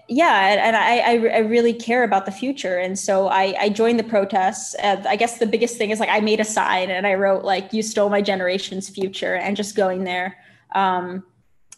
yeah, 0.08 0.66
and 0.66 0.76
I, 0.76 1.34
I, 1.34 1.38
really 1.38 1.72
care 1.72 2.04
about 2.04 2.26
the 2.26 2.32
future, 2.32 2.78
and 2.78 2.98
so 2.98 3.28
I 3.28 3.54
I 3.58 3.68
joined 3.68 3.98
the 3.98 4.04
protests. 4.04 4.74
Uh, 4.82 5.02
I 5.08 5.16
guess 5.16 5.38
the 5.38 5.46
biggest 5.46 5.76
thing 5.78 5.90
is 5.90 6.00
like 6.00 6.08
I 6.08 6.20
made 6.20 6.40
a 6.40 6.44
sign 6.44 6.90
and 6.90 7.06
I 7.06 7.14
wrote 7.14 7.44
like 7.44 7.72
"You 7.72 7.82
stole 7.82 8.08
my 8.08 8.22
generation's 8.22 8.88
future," 8.88 9.34
and 9.34 9.56
just 9.56 9.74
going 9.76 10.04
there. 10.04 10.36
Um, 10.74 11.24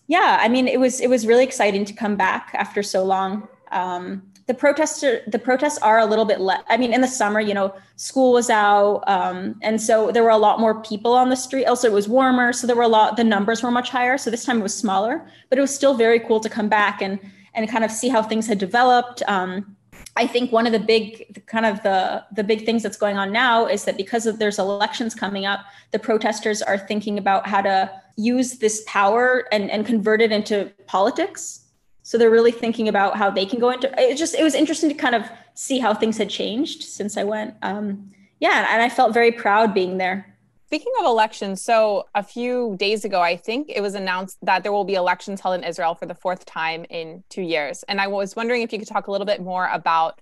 yeah, 0.06 0.38
I 0.40 0.48
mean 0.48 0.68
it 0.68 0.80
was 0.80 1.00
it 1.00 1.08
was 1.08 1.26
really 1.26 1.44
exciting 1.44 1.84
to 1.86 1.92
come 1.92 2.16
back 2.16 2.50
after 2.54 2.82
so 2.82 3.04
long. 3.04 3.48
Um, 3.72 4.22
the 4.46 4.54
protests 4.54 5.02
are, 5.02 5.22
the 5.26 5.38
protests 5.38 5.78
are 5.78 5.98
a 5.98 6.04
little 6.04 6.26
bit 6.26 6.40
less. 6.40 6.62
I 6.68 6.76
mean, 6.76 6.92
in 6.92 7.00
the 7.00 7.08
summer, 7.08 7.40
you 7.40 7.54
know, 7.54 7.74
school 7.96 8.32
was 8.32 8.50
out, 8.50 9.02
um, 9.06 9.58
and 9.62 9.80
so 9.80 10.10
there 10.12 10.22
were 10.22 10.30
a 10.30 10.36
lot 10.36 10.60
more 10.60 10.82
people 10.82 11.14
on 11.14 11.30
the 11.30 11.36
street. 11.36 11.64
Also, 11.64 11.88
it 11.88 11.94
was 11.94 12.08
warmer, 12.08 12.52
so 12.52 12.66
there 12.66 12.76
were 12.76 12.82
a 12.82 12.88
lot. 12.88 13.16
The 13.16 13.24
numbers 13.24 13.62
were 13.62 13.70
much 13.70 13.88
higher. 13.88 14.18
So 14.18 14.30
this 14.30 14.44
time 14.44 14.60
it 14.60 14.62
was 14.62 14.76
smaller, 14.76 15.26
but 15.48 15.58
it 15.58 15.62
was 15.62 15.74
still 15.74 15.94
very 15.94 16.20
cool 16.20 16.40
to 16.40 16.50
come 16.50 16.68
back 16.68 17.00
and 17.00 17.18
and 17.54 17.68
kind 17.68 17.84
of 17.84 17.90
see 17.90 18.08
how 18.08 18.22
things 18.22 18.46
had 18.46 18.58
developed. 18.58 19.22
Um, 19.26 19.76
I 20.16 20.26
think 20.26 20.52
one 20.52 20.66
of 20.66 20.72
the 20.72 20.78
big 20.78 21.44
kind 21.46 21.66
of 21.66 21.82
the 21.82 22.24
the 22.32 22.44
big 22.44 22.64
things 22.64 22.82
that's 22.82 22.96
going 22.96 23.16
on 23.16 23.32
now 23.32 23.66
is 23.66 23.84
that 23.84 23.96
because 23.96 24.26
of 24.26 24.38
there's 24.38 24.58
elections 24.58 25.14
coming 25.14 25.44
up, 25.44 25.60
the 25.90 25.98
protesters 25.98 26.62
are 26.62 26.78
thinking 26.78 27.18
about 27.18 27.46
how 27.46 27.62
to 27.62 27.90
use 28.16 28.58
this 28.58 28.84
power 28.86 29.44
and, 29.50 29.70
and 29.70 29.84
convert 29.84 30.20
it 30.20 30.30
into 30.30 30.70
politics. 30.86 31.64
So 32.02 32.16
they're 32.16 32.30
really 32.30 32.52
thinking 32.52 32.88
about 32.88 33.16
how 33.16 33.30
they 33.30 33.46
can 33.46 33.58
go 33.58 33.70
into 33.70 33.92
it. 33.98 34.16
Just 34.16 34.34
it 34.34 34.44
was 34.44 34.54
interesting 34.54 34.88
to 34.90 34.94
kind 34.94 35.14
of 35.14 35.28
see 35.54 35.78
how 35.78 35.94
things 35.94 36.18
had 36.18 36.30
changed 36.30 36.84
since 36.84 37.16
I 37.16 37.24
went. 37.24 37.54
Um, 37.62 38.12
yeah, 38.40 38.68
and 38.72 38.82
I 38.82 38.88
felt 38.88 39.14
very 39.14 39.32
proud 39.32 39.74
being 39.74 39.98
there. 39.98 40.33
Speaking 40.66 40.92
of 40.98 41.06
elections, 41.06 41.62
so 41.62 42.06
a 42.14 42.22
few 42.22 42.76
days 42.78 43.04
ago, 43.04 43.20
I 43.20 43.36
think 43.36 43.68
it 43.68 43.82
was 43.82 43.94
announced 43.94 44.38
that 44.42 44.62
there 44.62 44.72
will 44.72 44.84
be 44.84 44.94
elections 44.94 45.40
held 45.40 45.56
in 45.56 45.64
Israel 45.64 45.94
for 45.94 46.06
the 46.06 46.14
fourth 46.14 46.46
time 46.46 46.86
in 46.88 47.22
two 47.28 47.42
years. 47.42 47.84
And 47.86 48.00
I 48.00 48.06
was 48.06 48.34
wondering 48.34 48.62
if 48.62 48.72
you 48.72 48.78
could 48.78 48.88
talk 48.88 49.06
a 49.06 49.10
little 49.10 49.26
bit 49.26 49.42
more 49.42 49.68
about 49.68 50.20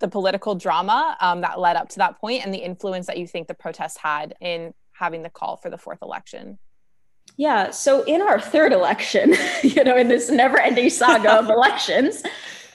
the 0.00 0.08
political 0.08 0.54
drama 0.54 1.16
um, 1.20 1.42
that 1.42 1.60
led 1.60 1.76
up 1.76 1.88
to 1.90 1.98
that 1.98 2.18
point 2.20 2.44
and 2.44 2.52
the 2.52 2.58
influence 2.58 3.06
that 3.06 3.18
you 3.18 3.26
think 3.26 3.46
the 3.46 3.54
protests 3.54 3.96
had 3.96 4.34
in 4.40 4.74
having 4.92 5.22
the 5.22 5.30
call 5.30 5.56
for 5.56 5.70
the 5.70 5.78
fourth 5.78 6.02
election. 6.02 6.58
Yeah. 7.36 7.70
So 7.70 8.02
in 8.02 8.22
our 8.22 8.40
third 8.40 8.72
election, 8.72 9.34
you 9.62 9.84
know, 9.84 9.96
in 9.96 10.08
this 10.08 10.30
never 10.30 10.58
ending 10.58 10.90
saga 10.90 11.38
of 11.38 11.48
elections, 11.50 12.22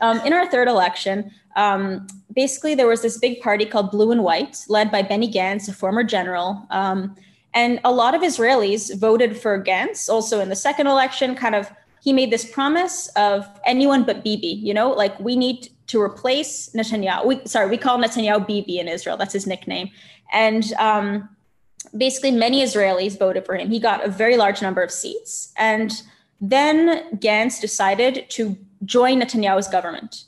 um, 0.01 0.19
in 0.21 0.34
our 0.34 0.49
third 0.49 0.67
election, 0.67 1.31
um, 1.55 2.08
basically 2.34 2.75
there 2.75 2.88
was 2.88 3.01
this 3.01 3.17
big 3.17 3.41
party 3.41 3.65
called 3.65 3.91
Blue 3.91 4.12
and 4.12 4.23
White, 4.23 4.65
led 4.67 4.91
by 4.91 5.01
Benny 5.01 5.31
Gantz, 5.31 5.67
a 5.69 5.73
former 5.73 6.03
general. 6.03 6.65
Um, 6.69 7.15
and 7.53 7.79
a 7.86 7.91
lot 7.91 8.13
of 8.13 8.21
Israelis 8.21 8.95
voted 8.97 9.38
for 9.38 9.63
Gantz 9.63 10.10
also 10.10 10.41
in 10.41 10.49
the 10.49 10.55
second 10.55 10.88
election, 10.88 11.36
kind 11.36 11.55
of 11.55 11.71
he 12.01 12.13
made 12.13 12.31
this 12.31 12.45
promise 12.45 13.08
of 13.15 13.47
anyone 13.65 14.03
but 14.03 14.23
Bibi, 14.23 14.47
you 14.47 14.73
know, 14.73 14.91
like 14.91 15.19
we 15.19 15.36
need 15.36 15.69
to 15.88 15.99
replace 15.99 16.69
Netanyahu. 16.69 17.25
We, 17.25 17.41
sorry, 17.45 17.67
we 17.67 17.77
call 17.77 17.97
Netanyahu 17.97 18.45
Bibi 18.45 18.79
in 18.79 18.88
Israel. 18.88 19.17
That's 19.17 19.34
his 19.34 19.47
nickname. 19.47 19.89
And 20.31 20.71
um, 20.73 21.29
basically, 21.97 22.31
many 22.31 22.63
Israelis 22.63 23.17
voted 23.17 23.45
for 23.45 23.55
him. 23.55 23.71
He 23.71 23.79
got 23.79 24.05
a 24.05 24.10
very 24.10 24.38
large 24.38 24.62
number 24.62 24.84
of 24.84 24.91
seats. 24.91 25.51
And 25.58 26.01
then 26.41 27.17
Gantz 27.17 27.60
decided 27.60 28.29
to 28.31 28.55
join 28.86 29.21
Netanyahu's 29.21 29.67
government. 29.67 30.26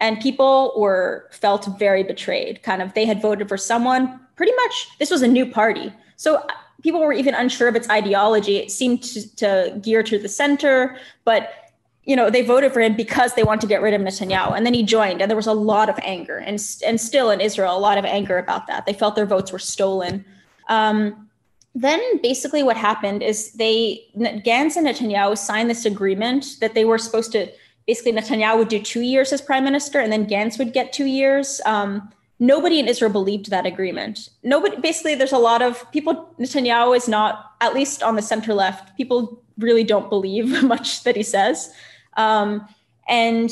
And 0.00 0.20
people 0.20 0.74
were 0.76 1.28
felt 1.32 1.66
very 1.78 2.02
betrayed. 2.02 2.62
Kind 2.62 2.82
of 2.82 2.94
they 2.94 3.04
had 3.04 3.20
voted 3.20 3.48
for 3.48 3.56
someone 3.56 4.20
pretty 4.36 4.52
much 4.54 4.88
this 4.98 5.10
was 5.10 5.22
a 5.22 5.28
new 5.28 5.44
party. 5.46 5.92
So 6.16 6.36
uh, 6.36 6.52
people 6.82 7.00
were 7.00 7.12
even 7.12 7.34
unsure 7.34 7.68
of 7.68 7.74
its 7.74 7.90
ideology. 7.90 8.56
It 8.56 8.70
seemed 8.70 9.02
to, 9.04 9.36
to 9.36 9.78
gear 9.82 10.02
to 10.04 10.18
the 10.18 10.28
center 10.28 10.98
but 11.24 11.52
you 12.04 12.16
know 12.16 12.30
they 12.30 12.42
voted 12.42 12.72
for 12.72 12.80
him 12.80 12.96
because 12.96 13.34
they 13.34 13.42
want 13.42 13.60
to 13.60 13.66
get 13.66 13.82
rid 13.82 13.92
of 13.92 14.00
Netanyahu. 14.00 14.56
And 14.56 14.64
then 14.64 14.72
he 14.72 14.82
joined 14.82 15.20
and 15.20 15.30
there 15.30 15.36
was 15.36 15.46
a 15.46 15.52
lot 15.52 15.88
of 15.90 15.98
anger. 16.02 16.38
And 16.38 16.58
and 16.86 17.00
still 17.00 17.30
in 17.30 17.40
Israel 17.40 17.76
a 17.76 17.78
lot 17.78 17.98
of 17.98 18.04
anger 18.04 18.38
about 18.38 18.66
that. 18.68 18.86
They 18.86 18.94
felt 18.94 19.14
their 19.14 19.26
votes 19.26 19.52
were 19.52 19.58
stolen. 19.58 20.24
Um, 20.68 21.28
then 21.74 22.00
basically 22.22 22.62
what 22.62 22.76
happened 22.76 23.22
is 23.22 23.52
they 23.52 24.06
Gantz 24.16 24.76
and 24.76 24.86
Netanyahu 24.86 25.36
signed 25.36 25.68
this 25.68 25.84
agreement 25.84 26.56
that 26.60 26.74
they 26.74 26.84
were 26.84 26.98
supposed 26.98 27.30
to 27.32 27.48
basically 27.88 28.12
Netanyahu 28.12 28.58
would 28.58 28.68
do 28.68 28.80
two 28.80 29.00
years 29.00 29.32
as 29.32 29.40
prime 29.40 29.64
minister 29.64 29.98
and 29.98 30.12
then 30.12 30.26
Gantz 30.26 30.58
would 30.58 30.74
get 30.74 30.92
two 30.92 31.06
years. 31.06 31.60
Um, 31.64 32.12
nobody 32.38 32.78
in 32.78 32.86
Israel 32.86 33.10
believed 33.10 33.50
that 33.50 33.64
agreement. 33.64 34.28
Nobody, 34.42 34.76
basically, 34.76 35.14
there's 35.14 35.32
a 35.32 35.38
lot 35.38 35.62
of 35.62 35.90
people, 35.90 36.32
Netanyahu 36.38 36.94
is 36.94 37.08
not, 37.08 37.52
at 37.62 37.72
least 37.74 38.02
on 38.02 38.14
the 38.14 38.22
center 38.22 38.52
left, 38.52 38.94
people 38.98 39.42
really 39.56 39.84
don't 39.84 40.10
believe 40.10 40.62
much 40.74 41.02
that 41.04 41.16
he 41.16 41.22
says. 41.22 41.72
Um, 42.18 42.68
and 43.08 43.50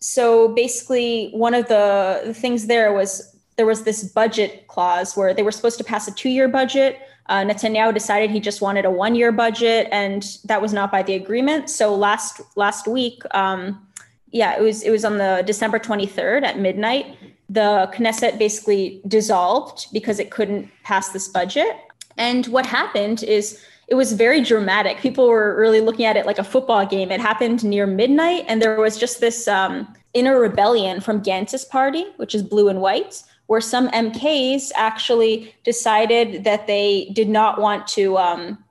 so 0.00 0.48
basically, 0.48 1.30
one 1.30 1.54
of 1.54 1.68
the, 1.68 2.22
the 2.26 2.34
things 2.34 2.66
there 2.66 2.92
was 2.92 3.32
there 3.56 3.64
was 3.64 3.84
this 3.84 4.04
budget 4.04 4.66
clause 4.66 5.16
where 5.16 5.32
they 5.32 5.42
were 5.42 5.50
supposed 5.50 5.78
to 5.78 5.84
pass 5.84 6.06
a 6.06 6.12
two 6.12 6.28
year 6.28 6.46
budget 6.46 7.00
uh, 7.28 7.42
Netanyahu 7.42 7.92
decided 7.92 8.30
he 8.30 8.40
just 8.40 8.60
wanted 8.60 8.84
a 8.84 8.90
one-year 8.90 9.32
budget, 9.32 9.88
and 9.90 10.38
that 10.44 10.62
was 10.62 10.72
not 10.72 10.92
by 10.92 11.02
the 11.02 11.14
agreement. 11.14 11.70
So 11.70 11.94
last 11.94 12.40
last 12.56 12.86
week, 12.86 13.22
um, 13.32 13.86
yeah, 14.30 14.56
it 14.56 14.62
was 14.62 14.82
it 14.82 14.90
was 14.90 15.04
on 15.04 15.18
the 15.18 15.42
December 15.46 15.78
23rd 15.78 16.44
at 16.44 16.58
midnight. 16.58 17.16
The 17.48 17.90
Knesset 17.94 18.38
basically 18.38 19.00
dissolved 19.06 19.86
because 19.92 20.18
it 20.18 20.30
couldn't 20.30 20.70
pass 20.82 21.10
this 21.10 21.28
budget. 21.28 21.76
And 22.16 22.46
what 22.48 22.66
happened 22.66 23.22
is 23.22 23.60
it 23.88 23.94
was 23.94 24.12
very 24.12 24.40
dramatic. 24.40 24.98
People 24.98 25.28
were 25.28 25.56
really 25.56 25.80
looking 25.80 26.06
at 26.06 26.16
it 26.16 26.26
like 26.26 26.38
a 26.38 26.44
football 26.44 26.84
game. 26.84 27.12
It 27.12 27.20
happened 27.20 27.62
near 27.64 27.86
midnight, 27.86 28.44
and 28.48 28.60
there 28.60 28.80
was 28.80 28.98
just 28.98 29.20
this 29.20 29.46
um, 29.46 29.94
inner 30.12 30.40
rebellion 30.40 31.00
from 31.00 31.22
Gantz's 31.22 31.64
party, 31.64 32.06
which 32.16 32.34
is 32.34 32.42
blue 32.42 32.68
and 32.68 32.80
white, 32.80 33.22
where 33.46 33.60
some 33.60 33.88
MKs 33.90 34.70
actually 34.76 35.54
decided 35.64 36.44
that 36.44 36.66
they 36.66 37.10
did 37.12 37.28
not 37.28 37.60
want 37.60 37.86
to. 37.88 38.16
Um, 38.18 38.64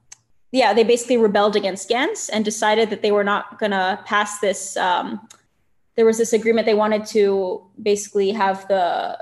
yeah, 0.52 0.74
they 0.74 0.84
basically 0.84 1.18
rebelled 1.18 1.56
against 1.56 1.90
Gantz 1.90 2.30
and 2.32 2.46
decided 2.46 2.90
that 2.90 3.02
they 3.02 3.12
were 3.12 3.24
not 3.24 3.60
going 3.60 3.72
to 3.72 4.00
pass 4.06 4.40
this. 4.40 4.78
Um, 4.78 5.28
there 5.96 6.06
was 6.06 6.18
this 6.18 6.34
agreement 6.34 6.66
they 6.66 6.74
wanted 6.74 7.06
to 7.08 7.66
basically 7.82 8.32
have 8.32 8.68
the 8.68 9.18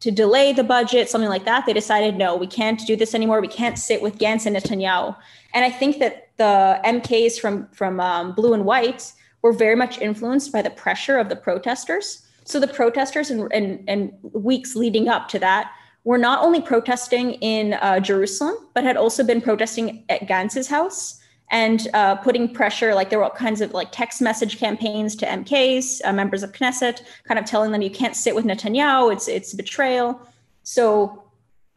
to 0.00 0.10
delay 0.10 0.54
the 0.54 0.64
budget, 0.64 1.10
something 1.10 1.28
like 1.28 1.44
that. 1.44 1.66
They 1.66 1.74
decided, 1.74 2.16
no, 2.16 2.34
we 2.34 2.46
can't 2.46 2.80
do 2.86 2.96
this 2.96 3.14
anymore. 3.14 3.42
We 3.42 3.48
can't 3.48 3.78
sit 3.78 4.00
with 4.00 4.18
Gantz 4.18 4.46
and 4.46 4.56
Netanyahu. 4.56 5.14
And 5.52 5.62
I 5.62 5.70
think 5.70 5.98
that 5.98 6.28
the 6.38 6.80
MKs 6.84 7.38
from 7.38 7.68
from 7.72 8.00
um, 8.00 8.32
Blue 8.32 8.54
and 8.54 8.64
White 8.64 9.12
were 9.42 9.52
very 9.52 9.76
much 9.76 9.98
influenced 9.98 10.52
by 10.52 10.62
the 10.62 10.70
pressure 10.70 11.18
of 11.18 11.28
the 11.28 11.36
protesters 11.36 12.26
so 12.50 12.60
the 12.60 12.68
protesters 12.68 13.30
and, 13.30 13.50
and, 13.52 13.84
and 13.88 14.12
weeks 14.22 14.74
leading 14.74 15.08
up 15.08 15.28
to 15.28 15.38
that 15.38 15.72
were 16.04 16.18
not 16.18 16.42
only 16.42 16.60
protesting 16.60 17.32
in 17.34 17.74
uh, 17.74 18.00
Jerusalem, 18.00 18.56
but 18.74 18.84
had 18.84 18.96
also 18.96 19.22
been 19.22 19.40
protesting 19.40 20.04
at 20.08 20.22
Gantz's 20.22 20.68
house 20.68 21.20
and 21.50 21.88
uh, 21.94 22.16
putting 22.16 22.52
pressure. 22.52 22.94
Like 22.94 23.10
there 23.10 23.18
were 23.18 23.24
all 23.24 23.30
kinds 23.30 23.60
of 23.60 23.72
like 23.72 23.92
text 23.92 24.22
message 24.22 24.58
campaigns 24.58 25.14
to 25.16 25.26
MKs, 25.26 26.00
uh, 26.04 26.12
members 26.12 26.42
of 26.42 26.52
Knesset, 26.52 27.02
kind 27.24 27.38
of 27.38 27.44
telling 27.44 27.72
them 27.72 27.82
you 27.82 27.90
can't 27.90 28.16
sit 28.16 28.34
with 28.34 28.44
Netanyahu. 28.44 29.12
It's 29.12 29.28
it's 29.28 29.52
betrayal. 29.52 30.20
So 30.62 31.24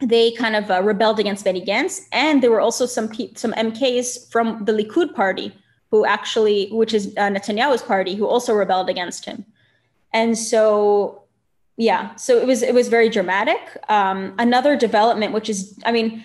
they 0.00 0.32
kind 0.32 0.56
of 0.56 0.70
uh, 0.70 0.82
rebelled 0.82 1.20
against 1.20 1.44
Benny 1.44 1.64
Gantz, 1.64 2.00
and 2.12 2.42
there 2.42 2.50
were 2.50 2.60
also 2.60 2.86
some 2.86 3.08
pe- 3.08 3.34
some 3.34 3.52
MKs 3.52 4.30
from 4.30 4.64
the 4.64 4.72
Likud 4.72 5.14
party 5.14 5.52
who 5.90 6.04
actually, 6.04 6.68
which 6.72 6.92
is 6.92 7.08
uh, 7.16 7.28
Netanyahu's 7.28 7.82
party, 7.82 8.14
who 8.16 8.26
also 8.26 8.52
rebelled 8.52 8.90
against 8.90 9.24
him. 9.24 9.44
And 10.14 10.38
so 10.38 11.24
yeah 11.76 12.14
so 12.14 12.38
it 12.38 12.46
was 12.46 12.62
it 12.62 12.74
was 12.74 12.88
very 12.88 13.08
dramatic. 13.08 13.60
Um, 13.88 14.34
another 14.38 14.76
development 14.76 15.32
which 15.32 15.48
is 15.48 15.78
i 15.84 15.92
mean 15.92 16.24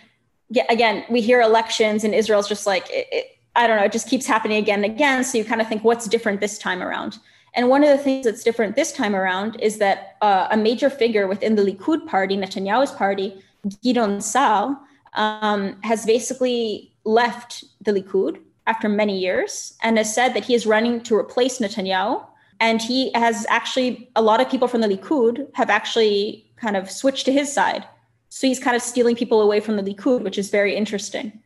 yeah, 0.50 0.66
again 0.70 1.06
we 1.10 1.22
hear 1.22 1.42
elections 1.42 2.04
and 2.04 2.14
israel's 2.14 2.48
just 2.48 2.66
like 2.66 2.90
it, 2.90 3.08
it, 3.12 3.26
i 3.56 3.68
don't 3.68 3.78
know 3.78 3.84
it 3.84 3.92
just 3.92 4.10
keeps 4.10 4.26
happening 4.26 4.58
again 4.58 4.84
and 4.84 4.94
again. 4.94 5.24
So 5.24 5.38
you 5.38 5.46
kind 5.46 5.62
of 5.62 5.68
think 5.68 5.84
what's 5.84 6.08
different 6.08 6.40
this 6.40 6.58
time 6.58 6.82
around? 6.82 7.20
And 7.56 7.68
one 7.68 7.84
of 7.84 7.90
the 7.90 8.04
things 8.04 8.26
that's 8.26 8.44
different 8.44 8.76
this 8.76 8.92
time 8.92 9.16
around 9.16 9.60
is 9.60 9.80
that 9.80 10.18
uh, 10.22 10.48
a 10.52 10.58
major 10.58 10.90
figure 10.90 11.26
within 11.28 11.56
the 11.56 11.64
likud 11.64 12.06
party 12.06 12.38
netanyahu's 12.38 12.92
party 12.92 13.42
Gideon 13.84 14.22
Saar 14.22 14.78
um, 15.16 15.78
has 15.82 16.06
basically 16.06 16.94
left 17.06 17.64
the 17.82 17.92
likud 17.92 18.40
after 18.68 18.88
many 18.88 19.18
years 19.18 19.74
and 19.82 19.98
has 19.98 20.14
said 20.14 20.36
that 20.36 20.46
he 20.46 20.54
is 20.54 20.68
running 20.68 21.02
to 21.02 21.16
replace 21.16 21.58
netanyahu 21.58 22.24
and 22.60 22.82
he 22.82 23.12
has 23.14 23.46
actually 23.50 24.10
a 24.16 24.22
lot 24.22 24.42
of 24.42 24.50
people 24.50 24.68
from 24.68 24.82
the 24.82 24.88
Likud 24.88 25.48
have 25.54 25.70
actually 25.70 26.46
kind 26.58 26.76
of 26.76 26.92
switched 26.92 27.26
to 27.26 27.32
his 27.32 27.52
side. 27.52 27.86
So 28.30 28.48
he's 28.48 28.60
kind 28.60 28.76
of 28.76 28.82
stealing 28.82 29.16
people 29.16 29.42
away 29.42 29.60
from 29.60 29.76
the 29.76 29.84
Likud, 29.84 30.22
which 30.24 30.38
is 30.38 30.50
very 30.50 30.76
interesting. 30.76 31.42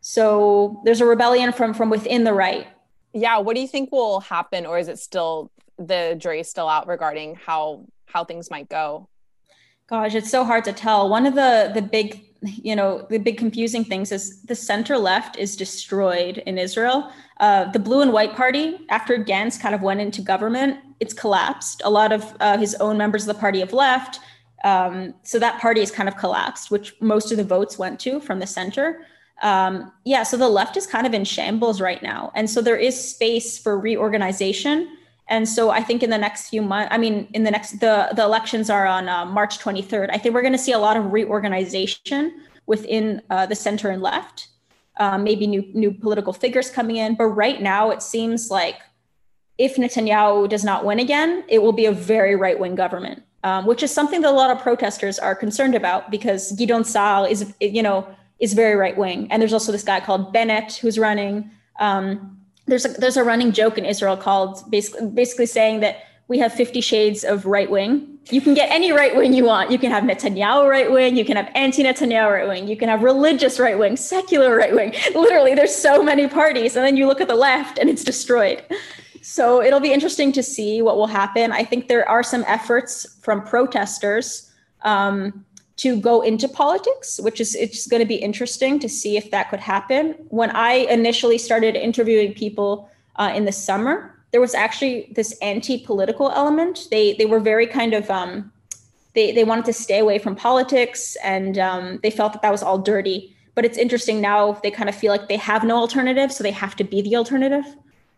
So 0.00 0.80
there's 0.84 1.00
a 1.00 1.06
rebellion 1.06 1.52
from 1.52 1.74
from 1.74 1.90
within 1.90 2.24
the 2.24 2.32
right. 2.32 2.66
Yeah, 3.12 3.38
what 3.38 3.54
do 3.56 3.60
you 3.60 3.68
think 3.68 3.90
will 3.90 4.20
happen, 4.20 4.66
or 4.66 4.78
is 4.78 4.88
it 4.88 4.98
still 4.98 5.50
the 5.78 6.16
jury 6.18 6.42
still 6.42 6.68
out 6.68 6.86
regarding 6.86 7.34
how 7.34 7.86
how 8.06 8.24
things 8.24 8.50
might 8.50 8.68
go? 8.68 9.08
Gosh, 9.88 10.14
it's 10.14 10.30
so 10.30 10.44
hard 10.44 10.64
to 10.64 10.72
tell. 10.72 11.08
One 11.08 11.26
of 11.26 11.34
the 11.34 11.72
the 11.74 11.82
big 11.82 12.27
you 12.42 12.76
know 12.76 13.06
the 13.10 13.18
big 13.18 13.36
confusing 13.36 13.84
things 13.84 14.12
is 14.12 14.42
the 14.42 14.54
center 14.54 14.96
left 14.96 15.36
is 15.36 15.56
destroyed 15.56 16.38
in 16.38 16.58
Israel. 16.58 17.10
Uh, 17.40 17.70
the 17.70 17.78
blue 17.78 18.00
and 18.00 18.12
white 18.12 18.34
party, 18.34 18.78
after 18.90 19.16
Gantz 19.18 19.60
kind 19.60 19.74
of 19.74 19.82
went 19.82 20.00
into 20.00 20.22
government, 20.22 20.78
it's 21.00 21.14
collapsed. 21.14 21.82
A 21.84 21.90
lot 21.90 22.12
of 22.12 22.36
uh, 22.40 22.58
his 22.58 22.74
own 22.76 22.96
members 22.96 23.26
of 23.26 23.34
the 23.34 23.40
party 23.40 23.60
have 23.60 23.72
left. 23.72 24.20
Um, 24.64 25.14
so 25.22 25.38
that 25.38 25.60
party 25.60 25.80
is 25.80 25.90
kind 25.90 26.08
of 26.08 26.16
collapsed, 26.16 26.70
which 26.70 26.94
most 27.00 27.30
of 27.30 27.38
the 27.38 27.44
votes 27.44 27.78
went 27.78 28.00
to 28.00 28.20
from 28.20 28.40
the 28.40 28.46
center. 28.46 29.06
Um, 29.42 29.92
yeah, 30.04 30.24
so 30.24 30.36
the 30.36 30.48
left 30.48 30.76
is 30.76 30.86
kind 30.86 31.06
of 31.06 31.14
in 31.14 31.24
shambles 31.24 31.80
right 31.80 32.02
now. 32.02 32.32
And 32.34 32.50
so 32.50 32.60
there 32.60 32.76
is 32.76 33.10
space 33.10 33.56
for 33.56 33.78
reorganization. 33.78 34.97
And 35.28 35.48
so 35.48 35.70
I 35.70 35.82
think 35.82 36.02
in 36.02 36.10
the 36.10 36.18
next 36.18 36.48
few 36.48 36.62
months, 36.62 36.88
I 36.90 36.98
mean, 36.98 37.28
in 37.34 37.44
the 37.44 37.50
next, 37.50 37.80
the, 37.80 38.08
the 38.14 38.22
elections 38.22 38.70
are 38.70 38.86
on 38.86 39.08
uh, 39.08 39.26
March 39.26 39.58
23rd. 39.58 40.08
I 40.10 40.18
think 40.18 40.34
we're 40.34 40.42
going 40.42 40.52
to 40.52 40.58
see 40.58 40.72
a 40.72 40.78
lot 40.78 40.96
of 40.96 41.12
reorganization 41.12 42.32
within 42.66 43.20
uh, 43.30 43.46
the 43.46 43.54
center 43.54 43.90
and 43.90 44.02
left 44.02 44.48
um, 44.98 45.24
maybe 45.24 45.46
new 45.46 45.64
new 45.74 45.92
political 45.92 46.32
figures 46.32 46.70
coming 46.70 46.96
in. 46.96 47.14
But 47.14 47.26
right 47.26 47.60
now, 47.60 47.90
it 47.90 48.02
seems 48.02 48.50
like 48.50 48.76
if 49.56 49.76
Netanyahu 49.76 50.48
does 50.48 50.64
not 50.64 50.84
win 50.84 50.98
again, 50.98 51.44
it 51.48 51.62
will 51.62 51.72
be 51.72 51.86
a 51.86 51.92
very 51.92 52.36
right 52.36 52.58
wing 52.58 52.74
government, 52.74 53.22
um, 53.44 53.66
which 53.66 53.82
is 53.82 53.92
something 53.92 54.20
that 54.22 54.30
a 54.30 54.36
lot 54.36 54.50
of 54.50 54.60
protesters 54.60 55.18
are 55.18 55.34
concerned 55.34 55.74
about 55.74 56.10
because 56.10 56.52
Gideon 56.52 56.84
Saar 56.84 57.28
is 57.28 57.52
you 57.60 57.82
know 57.82 58.06
is 58.38 58.52
very 58.52 58.76
right 58.76 58.96
wing, 58.96 59.28
and 59.30 59.40
there's 59.40 59.52
also 59.52 59.72
this 59.72 59.84
guy 59.84 60.00
called 60.00 60.32
Bennett 60.32 60.74
who's 60.74 60.98
running. 60.98 61.50
Um, 61.80 62.37
there's 62.68 62.84
a, 62.84 62.88
there's 62.88 63.16
a 63.16 63.24
running 63.24 63.52
joke 63.52 63.78
in 63.78 63.84
Israel 63.84 64.16
called 64.16 64.70
basically 64.70 65.08
basically 65.08 65.46
saying 65.46 65.80
that 65.80 66.04
we 66.28 66.38
have 66.38 66.52
50 66.52 66.82
shades 66.82 67.24
of 67.24 67.46
right 67.46 67.70
wing. 67.70 68.18
You 68.30 68.42
can 68.42 68.52
get 68.52 68.70
any 68.70 68.92
right 68.92 69.16
wing 69.16 69.32
you 69.32 69.44
want. 69.44 69.70
You 69.70 69.78
can 69.78 69.90
have 69.90 70.04
Netanyahu 70.04 70.68
right 70.68 70.90
wing, 70.90 71.16
you 71.16 71.24
can 71.24 71.36
have 71.36 71.50
anti 71.54 71.82
Netanyahu 71.82 72.30
right 72.30 72.48
wing, 72.48 72.68
you 72.68 72.76
can 72.76 72.90
have 72.90 73.02
religious 73.02 73.58
right 73.58 73.78
wing, 73.78 73.96
secular 73.96 74.54
right 74.54 74.74
wing. 74.74 74.94
Literally, 75.14 75.54
there's 75.54 75.74
so 75.74 76.02
many 76.02 76.28
parties. 76.28 76.76
And 76.76 76.84
then 76.84 76.96
you 76.96 77.06
look 77.06 77.22
at 77.22 77.28
the 77.28 77.34
left 77.34 77.78
and 77.78 77.88
it's 77.88 78.04
destroyed. 78.04 78.62
So 79.22 79.62
it'll 79.62 79.80
be 79.80 79.92
interesting 79.92 80.32
to 80.32 80.42
see 80.42 80.82
what 80.82 80.96
will 80.96 81.06
happen. 81.06 81.52
I 81.52 81.64
think 81.64 81.88
there 81.88 82.08
are 82.08 82.22
some 82.22 82.44
efforts 82.46 83.18
from 83.22 83.42
protesters 83.42 84.52
um, 84.82 85.44
to 85.78 86.00
go 86.00 86.20
into 86.22 86.48
politics, 86.48 87.20
which 87.20 87.40
is 87.40 87.54
it's 87.54 87.86
going 87.86 88.00
to 88.00 88.06
be 88.06 88.16
interesting 88.16 88.78
to 88.80 88.88
see 88.88 89.16
if 89.16 89.30
that 89.30 89.48
could 89.48 89.60
happen. 89.60 90.14
When 90.28 90.50
I 90.50 90.72
initially 90.90 91.38
started 91.38 91.76
interviewing 91.76 92.34
people 92.34 92.90
uh, 93.16 93.32
in 93.34 93.44
the 93.44 93.52
summer, 93.52 94.14
there 94.32 94.40
was 94.40 94.54
actually 94.54 95.12
this 95.14 95.36
anti-political 95.40 96.30
element. 96.30 96.88
They 96.90 97.14
they 97.14 97.26
were 97.26 97.40
very 97.40 97.66
kind 97.66 97.94
of 97.94 98.10
um, 98.10 98.52
they 99.14 99.32
they 99.32 99.44
wanted 99.44 99.64
to 99.66 99.72
stay 99.72 100.00
away 100.00 100.18
from 100.18 100.34
politics, 100.34 101.16
and 101.22 101.58
um, 101.58 102.00
they 102.02 102.10
felt 102.10 102.32
that 102.32 102.42
that 102.42 102.52
was 102.52 102.62
all 102.62 102.78
dirty. 102.78 103.34
But 103.54 103.64
it's 103.64 103.78
interesting 103.78 104.20
now 104.20 104.52
they 104.62 104.70
kind 104.70 104.88
of 104.88 104.94
feel 104.94 105.12
like 105.12 105.28
they 105.28 105.36
have 105.36 105.64
no 105.64 105.76
alternative, 105.76 106.32
so 106.32 106.42
they 106.42 106.50
have 106.50 106.76
to 106.76 106.84
be 106.84 107.02
the 107.02 107.16
alternative. 107.16 107.64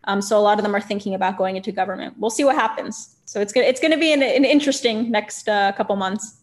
Um, 0.05 0.21
so 0.21 0.37
a 0.37 0.41
lot 0.41 0.57
of 0.57 0.63
them 0.63 0.75
are 0.75 0.81
thinking 0.81 1.13
about 1.13 1.37
going 1.37 1.57
into 1.57 1.71
government. 1.71 2.15
We'll 2.17 2.31
see 2.31 2.43
what 2.43 2.55
happens. 2.55 3.15
So 3.25 3.39
it's 3.39 3.53
gonna 3.53 3.67
it's 3.67 3.79
gonna 3.79 3.99
be 3.99 4.13
an, 4.13 4.23
an 4.23 4.45
interesting 4.45 5.11
next 5.11 5.47
uh, 5.47 5.71
couple 5.73 5.95
months. 5.95 6.40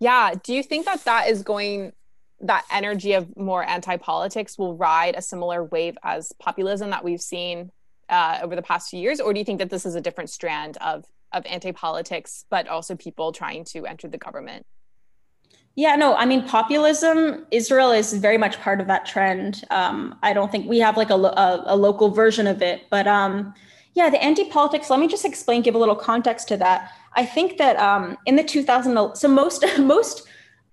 Yeah. 0.00 0.34
Do 0.42 0.54
you 0.54 0.62
think 0.62 0.86
that 0.86 1.04
that 1.04 1.28
is 1.28 1.42
going 1.42 1.92
that 2.40 2.64
energy 2.70 3.14
of 3.14 3.36
more 3.36 3.64
anti-politics 3.64 4.56
will 4.56 4.76
ride 4.76 5.16
a 5.16 5.22
similar 5.22 5.64
wave 5.64 5.98
as 6.04 6.32
populism 6.38 6.90
that 6.90 7.02
we've 7.02 7.20
seen 7.20 7.72
uh, 8.08 8.38
over 8.42 8.54
the 8.54 8.62
past 8.62 8.90
few 8.90 9.00
years, 9.00 9.20
or 9.20 9.32
do 9.32 9.40
you 9.40 9.44
think 9.44 9.58
that 9.58 9.70
this 9.70 9.84
is 9.84 9.94
a 9.94 10.00
different 10.00 10.30
strand 10.30 10.76
of 10.80 11.04
of 11.32 11.44
anti 11.44 11.72
politics, 11.72 12.46
but 12.48 12.66
also 12.68 12.94
people 12.94 13.32
trying 13.32 13.64
to 13.64 13.86
enter 13.86 14.08
the 14.08 14.18
government? 14.18 14.64
Yeah, 15.74 15.94
no, 15.94 16.16
I 16.16 16.26
mean, 16.26 16.42
populism, 16.42 17.46
Israel 17.52 17.92
is 17.92 18.12
very 18.12 18.38
much 18.38 18.58
part 18.60 18.80
of 18.80 18.88
that 18.88 19.06
trend. 19.06 19.62
Um, 19.70 20.18
I 20.22 20.32
don't 20.32 20.50
think 20.50 20.68
we 20.68 20.78
have 20.80 20.96
like 20.96 21.10
a, 21.10 21.14
a, 21.14 21.62
a 21.66 21.76
local 21.76 22.10
version 22.10 22.48
of 22.48 22.62
it, 22.62 22.86
but 22.90 23.06
um, 23.06 23.54
yeah, 23.98 24.08
the 24.08 24.22
anti 24.22 24.44
politics, 24.44 24.90
let 24.90 25.00
me 25.00 25.08
just 25.08 25.24
explain, 25.24 25.60
give 25.60 25.74
a 25.74 25.78
little 25.78 25.96
context 25.96 26.46
to 26.48 26.56
that. 26.58 26.92
I 27.14 27.26
think 27.26 27.58
that 27.58 27.76
um, 27.78 28.16
in 28.26 28.36
the 28.36 28.44
2000, 28.44 29.16
so 29.16 29.28
most, 29.28 29.64
most, 29.78 30.22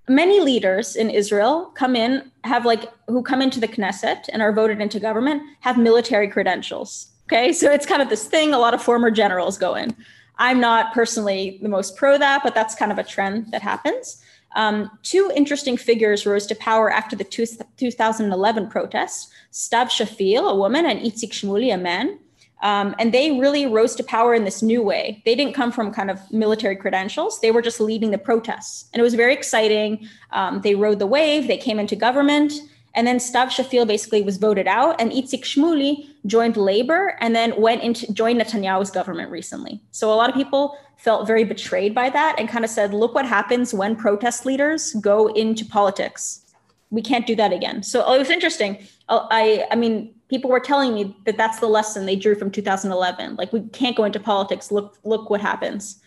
many 0.08 0.40
leaders 0.40 0.96
in 0.96 1.10
Israel 1.10 1.72
come 1.74 1.96
in, 1.96 2.32
have 2.44 2.64
like, 2.64 2.84
who 3.08 3.24
come 3.24 3.42
into 3.42 3.60
the 3.60 3.68
Knesset 3.68 4.30
and 4.32 4.44
are 4.44 4.54
voted 4.54 4.80
into 4.80 5.00
government, 5.00 5.42
have 5.62 5.80
military 5.80 6.28
credentials. 6.28 7.08
Okay, 7.26 7.52
so 7.52 7.72
it's 7.72 7.88
kind 7.88 8.04
of 8.04 8.10
this 8.10 8.28
thing 8.28 8.54
a 8.54 8.60
lot 8.60 8.76
of 8.76 8.84
former 8.84 9.10
generals 9.10 9.58
go 9.58 9.74
in. 9.74 9.96
I'm 10.38 10.60
not 10.60 10.94
personally 10.94 11.58
the 11.64 11.70
most 11.70 11.98
pro 11.98 12.20
that, 12.20 12.42
but 12.44 12.54
that's 12.54 12.76
kind 12.76 12.92
of 12.92 13.00
a 13.00 13.04
trend 13.04 13.52
that 13.52 13.64
happens. 13.64 14.22
Um, 14.56 14.92
two 15.02 15.32
interesting 15.36 15.78
figures 15.78 16.28
rose 16.28 16.46
to 16.46 16.56
power 16.56 16.92
after 16.92 17.16
the 17.16 17.24
two, 17.24 17.48
2011 17.78 18.70
protests 18.70 19.34
Stav 19.52 19.88
Shafir, 19.88 20.48
a 20.48 20.56
woman, 20.56 20.86
and 20.86 21.00
Itzik 21.00 21.32
Shmuli, 21.32 21.74
a 21.74 21.78
man. 21.78 22.20
Um, 22.62 22.96
and 23.00 23.14
they 23.14 23.40
really 23.40 23.66
rose 23.66 23.96
to 23.96 24.04
power 24.04 24.34
in 24.34 24.44
this 24.44 24.62
new 24.62 24.82
way. 24.82 25.22
They 25.26 25.36
didn't 25.36 25.54
come 25.54 25.72
from 25.72 25.94
kind 25.94 26.10
of 26.10 26.20
military 26.32 26.76
credentials, 26.76 27.40
they 27.42 27.52
were 27.52 27.62
just 27.62 27.80
leading 27.80 28.12
the 28.12 28.18
protests. 28.18 28.86
And 28.94 29.00
it 29.00 29.04
was 29.04 29.14
very 29.14 29.34
exciting. 29.34 30.08
Um, 30.32 30.62
they 30.62 30.76
rode 30.76 31.00
the 31.00 31.08
wave, 31.08 31.48
they 31.48 31.58
came 31.58 31.80
into 31.80 31.96
government. 31.96 32.54
And 32.96 33.06
then 33.06 33.18
Stav 33.18 33.48
Shafir 33.48 33.86
basically 33.86 34.22
was 34.22 34.38
voted 34.38 34.68
out, 34.68 35.00
and 35.02 35.12
Itzik 35.12 35.44
Shmuli 35.44 36.08
joined 36.26 36.56
Labor 36.56 37.18
and 37.20 37.36
then 37.36 37.54
went 37.60 37.84
into 37.84 38.12
joined 38.14 38.40
Netanyahu's 38.40 38.90
government 38.90 39.30
recently. 39.30 39.82
So 39.92 40.12
a 40.12 40.16
lot 40.16 40.30
of 40.30 40.36
people 40.36 40.78
felt 40.96 41.28
very 41.28 41.44
betrayed 41.44 41.94
by 41.94 42.10
that 42.10 42.36
and 42.40 42.48
kind 42.48 42.64
of 42.64 42.72
said, 42.72 42.94
"Look 42.94 43.14
what 43.14 43.26
happens 43.26 43.74
when 43.74 43.98
protest 43.98 44.46
leaders 44.46 44.94
go 44.94 45.28
into 45.28 45.66
politics. 45.66 46.46
We 46.90 47.02
can't 47.02 47.28
do 47.28 47.36
that 47.36 47.52
again." 47.52 47.84
So 47.84 48.14
it 48.14 48.18
was 48.18 48.30
interesting. 48.30 48.78
I 49.10 49.66
I 49.70 49.76
mean, 49.76 50.15
people 50.30 50.50
were 50.50 50.60
telling 50.60 50.94
me 50.94 51.16
that 51.26 51.38
that's 51.38 51.60
the 51.60 51.68
lesson 51.68 52.06
they 52.06 52.16
drew 52.16 52.36
from 52.36 52.52
2011. 52.52 53.36
Like 53.36 53.54
we 53.54 53.62
can't 53.70 53.96
go 53.96 54.04
into 54.04 54.20
politics. 54.20 54.72
Look 54.72 54.98
look 55.04 55.30
what 55.30 55.42
happens. 55.42 56.00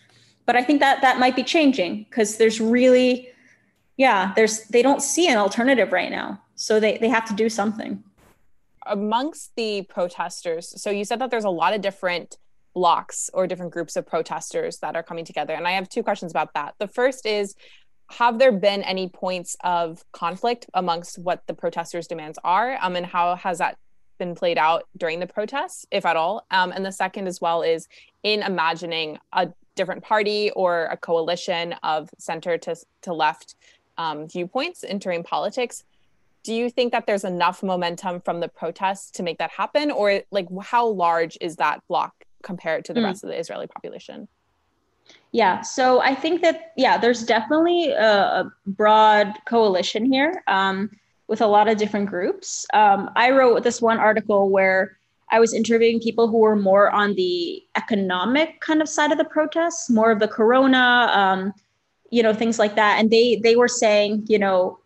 But 0.45 0.55
I 0.55 0.63
think 0.63 0.79
that 0.79 1.01
that 1.01 1.19
might 1.19 1.35
be 1.35 1.43
changing 1.43 2.05
because 2.09 2.37
there's 2.37 2.59
really 2.59 3.29
yeah, 3.97 4.33
there's 4.35 4.63
they 4.65 4.81
don't 4.81 5.01
see 5.01 5.27
an 5.27 5.37
alternative 5.37 5.91
right 5.91 6.11
now 6.11 6.41
so 6.59 6.77
they, 6.77 6.97
they 6.97 7.07
have 7.07 7.23
to 7.25 7.33
do 7.33 7.47
something. 7.47 8.03
Amongst 8.85 9.55
the 9.55 9.83
protesters, 9.83 10.81
so 10.81 10.89
you 10.89 11.05
said 11.05 11.19
that 11.19 11.31
there's 11.31 11.45
a 11.45 11.49
lot 11.49 11.73
of 11.73 11.79
different 11.79 12.37
blocks 12.73 13.29
or 13.33 13.47
different 13.47 13.71
groups 13.71 13.95
of 13.95 14.05
protesters 14.05 14.79
that 14.79 14.95
are 14.97 15.03
coming 15.03 15.23
together. 15.23 15.53
And 15.53 15.65
I 15.65 15.71
have 15.71 15.87
two 15.87 16.03
questions 16.03 16.31
about 16.31 16.53
that. 16.55 16.75
The 16.77 16.87
first 16.87 17.25
is 17.25 17.55
Have 18.11 18.39
there 18.39 18.51
been 18.51 18.83
any 18.83 19.07
points 19.07 19.55
of 19.63 20.03
conflict 20.11 20.65
amongst 20.73 21.17
what 21.17 21.43
the 21.47 21.53
protesters' 21.53 22.07
demands 22.07 22.37
are? 22.43 22.77
Um, 22.81 22.97
and 22.97 23.05
how 23.05 23.35
has 23.37 23.59
that 23.59 23.77
been 24.19 24.35
played 24.35 24.59
out 24.59 24.83
during 24.97 25.19
the 25.19 25.25
protests, 25.25 25.87
if 25.89 26.05
at 26.05 26.15
all? 26.15 26.45
Um, 26.51 26.71
and 26.71 26.85
the 26.85 26.91
second, 26.91 27.27
as 27.27 27.41
well, 27.41 27.63
is 27.63 27.87
in 28.21 28.43
imagining 28.43 29.17
a 29.33 29.49
different 29.75 30.03
party 30.03 30.51
or 30.51 30.85
a 30.85 30.97
coalition 30.97 31.73
of 31.81 32.09
center 32.19 32.57
to, 32.59 32.75
to 33.01 33.13
left 33.13 33.55
um, 33.97 34.27
viewpoints 34.27 34.83
entering 34.83 35.23
politics. 35.23 35.83
Do 36.43 36.53
you 36.53 36.69
think 36.69 36.91
that 36.91 37.05
there's 37.05 37.23
enough 37.23 37.63
momentum 37.63 38.21
from 38.21 38.39
the 38.39 38.47
protests 38.47 39.11
to 39.11 39.23
make 39.23 39.39
that 39.39 39.51
happen, 39.51 39.91
or 39.91 40.21
like 40.31 40.47
how 40.61 40.87
large 40.87 41.37
is 41.41 41.55
that 41.57 41.81
block 41.87 42.13
compared 42.43 42.85
to 42.85 42.93
the 42.93 42.99
mm. 43.01 43.05
rest 43.05 43.23
of 43.23 43.29
the 43.29 43.39
Israeli 43.39 43.67
population? 43.67 44.27
Yeah, 45.31 45.61
so 45.61 46.01
I 46.01 46.15
think 46.15 46.41
that 46.41 46.73
yeah, 46.77 46.97
there's 46.97 47.23
definitely 47.23 47.91
a, 47.91 48.11
a 48.41 48.53
broad 48.67 49.33
coalition 49.45 50.05
here 50.05 50.43
um, 50.47 50.89
with 51.29 51.41
a 51.41 51.47
lot 51.47 51.69
of 51.69 51.77
different 51.77 52.09
groups. 52.09 52.65
Um, 52.73 53.11
I 53.15 53.29
wrote 53.29 53.63
this 53.63 53.81
one 53.81 53.99
article 53.99 54.49
where 54.49 54.97
I 55.31 55.39
was 55.39 55.53
interviewing 55.53 56.01
people 56.01 56.27
who 56.27 56.39
were 56.39 56.55
more 56.55 56.89
on 56.89 57.13
the 57.13 57.63
economic 57.77 58.59
kind 58.61 58.81
of 58.81 58.89
side 58.89 59.11
of 59.11 59.19
the 59.19 59.25
protests, 59.25 59.89
more 59.89 60.11
of 60.11 60.19
the 60.19 60.27
corona, 60.27 61.11
um, 61.13 61.53
you 62.09 62.23
know, 62.23 62.33
things 62.33 62.57
like 62.57 62.75
that. 62.75 62.99
And 62.99 63.11
they 63.11 63.35
they 63.43 63.55
were 63.55 63.67
saying, 63.67 64.25
you 64.27 64.39
know, 64.39 64.79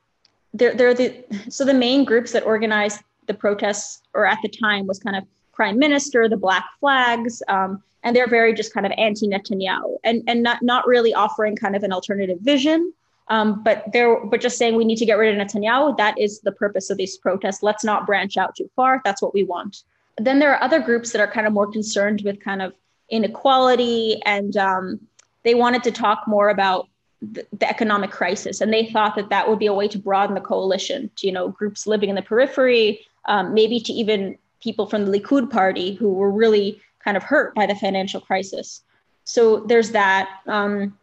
they're, 0.53 0.75
they're 0.75 0.93
the 0.93 1.23
so 1.49 1.63
the 1.63 1.73
main 1.73 2.03
groups 2.03 2.33
that 2.33 2.45
organized 2.45 2.99
the 3.27 3.33
protests 3.33 4.01
or 4.13 4.25
at 4.25 4.39
the 4.43 4.49
time 4.49 4.85
was 4.85 4.99
kind 4.99 5.15
of 5.15 5.23
Crime 5.53 5.79
Minister, 5.79 6.27
the 6.27 6.35
black 6.35 6.65
flags, 6.79 7.41
um, 7.47 7.81
and 8.03 8.13
they're 8.13 8.27
very 8.27 8.53
just 8.53 8.73
kind 8.73 8.85
of 8.85 8.91
anti 8.97 9.29
Netanyahu 9.29 9.95
and 10.03 10.23
and 10.27 10.43
not 10.43 10.61
not 10.61 10.85
really 10.85 11.13
offering 11.13 11.55
kind 11.55 11.77
of 11.77 11.83
an 11.83 11.93
alternative 11.93 12.39
vision. 12.41 12.91
Um, 13.29 13.63
but 13.63 13.85
they're 13.93 14.23
but 14.25 14.41
just 14.41 14.57
saying 14.57 14.75
we 14.75 14.85
need 14.85 14.97
to 14.97 15.05
get 15.05 15.17
rid 15.17 15.37
of 15.37 15.47
Netanyahu. 15.47 15.95
That 15.97 16.19
is 16.19 16.41
the 16.41 16.51
purpose 16.51 16.89
of 16.89 16.97
these 16.97 17.17
protests. 17.17 17.63
Let's 17.63 17.83
not 17.83 18.05
branch 18.05 18.35
out 18.35 18.55
too 18.55 18.69
far. 18.75 19.01
That's 19.05 19.21
what 19.21 19.33
we 19.33 19.43
want 19.43 19.83
then 20.17 20.39
there 20.39 20.53
are 20.53 20.63
other 20.63 20.79
groups 20.79 21.11
that 21.11 21.21
are 21.21 21.27
kind 21.27 21.47
of 21.47 21.53
more 21.53 21.71
concerned 21.71 22.21
with 22.23 22.39
kind 22.39 22.61
of 22.61 22.73
inequality 23.09 24.21
and 24.25 24.57
um, 24.57 24.99
they 25.43 25.55
wanted 25.55 25.83
to 25.83 25.91
talk 25.91 26.23
more 26.27 26.49
about 26.49 26.87
the, 27.21 27.45
the, 27.53 27.69
economic 27.69 28.11
crisis 28.11 28.61
and 28.61 28.73
they 28.73 28.85
thought 28.87 29.15
that 29.15 29.29
that 29.29 29.47
would 29.47 29.59
be 29.59 29.67
a 29.67 29.73
way 29.73 29.87
to 29.87 29.97
broaden 29.97 30.35
the 30.35 30.41
coalition 30.41 31.09
to 31.15 31.27
you 31.27 31.33
know 31.33 31.49
groups 31.49 31.87
living 31.87 32.09
in 32.09 32.15
the 32.15 32.21
periphery 32.21 33.05
um, 33.25 33.53
maybe 33.53 33.79
to 33.79 33.93
even 33.93 34.37
people 34.61 34.85
from 34.85 35.05
the 35.05 35.19
likud 35.19 35.49
party 35.49 35.93
who 35.93 36.13
were 36.13 36.31
really 36.31 36.81
kind 36.99 37.15
of 37.15 37.23
hurt 37.23 37.55
by 37.55 37.65
the 37.65 37.75
financial 37.75 38.19
crisis 38.19 38.83
so 39.23 39.61
there's 39.61 39.91
that 39.91 40.29
um, 40.47 40.97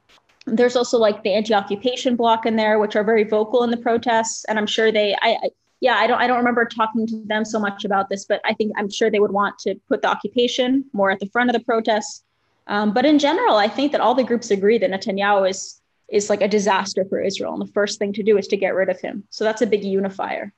there's 0.46 0.76
also 0.76 0.98
like 0.98 1.22
the 1.22 1.32
anti-occupation 1.32 2.16
bloc 2.16 2.46
in 2.46 2.56
there 2.56 2.78
which 2.78 2.96
are 2.96 3.04
very 3.04 3.24
vocal 3.24 3.62
in 3.62 3.70
the 3.70 3.76
protests 3.76 4.44
and 4.46 4.58
i'm 4.58 4.66
sure 4.66 4.90
they 4.90 5.14
I, 5.20 5.50
yeah, 5.80 5.94
I 5.94 6.06
don't 6.06 6.20
I 6.20 6.26
don't 6.26 6.36
remember 6.36 6.64
talking 6.64 7.06
to 7.06 7.22
them 7.26 7.44
so 7.44 7.58
much 7.58 7.84
about 7.84 8.08
this, 8.10 8.26
but 8.26 8.40
I 8.44 8.54
think 8.54 8.72
I'm 8.76 8.90
sure 8.90 9.10
they 9.10 9.18
would 9.18 9.32
want 9.32 9.58
to 9.60 9.74
put 9.88 10.02
the 10.02 10.08
occupation 10.08 10.84
more 10.92 11.10
at 11.10 11.20
the 11.20 11.26
front 11.26 11.48
of 11.50 11.54
the 11.54 11.64
protests. 11.64 12.22
Um, 12.66 12.92
but 12.92 13.06
in 13.06 13.18
general, 13.18 13.56
I 13.56 13.66
think 13.66 13.92
that 13.92 14.00
all 14.00 14.14
the 14.14 14.22
groups 14.22 14.50
agree 14.50 14.78
that 14.78 14.90
Netanyahu 14.90 15.48
is 15.48 15.80
is 16.08 16.28
like 16.28 16.42
a 16.42 16.48
disaster 16.48 17.04
for 17.06 17.20
Israel, 17.20 17.54
and 17.54 17.66
the 17.66 17.72
first 17.72 17.98
thing 17.98 18.12
to 18.12 18.22
do 18.22 18.36
is 18.36 18.46
to 18.48 18.56
get 18.56 18.74
rid 18.74 18.90
of 18.90 19.00
him. 19.00 19.24
So 19.30 19.44
that's 19.44 19.62
a 19.62 19.66
big 19.66 19.82
unifier. 19.84 20.52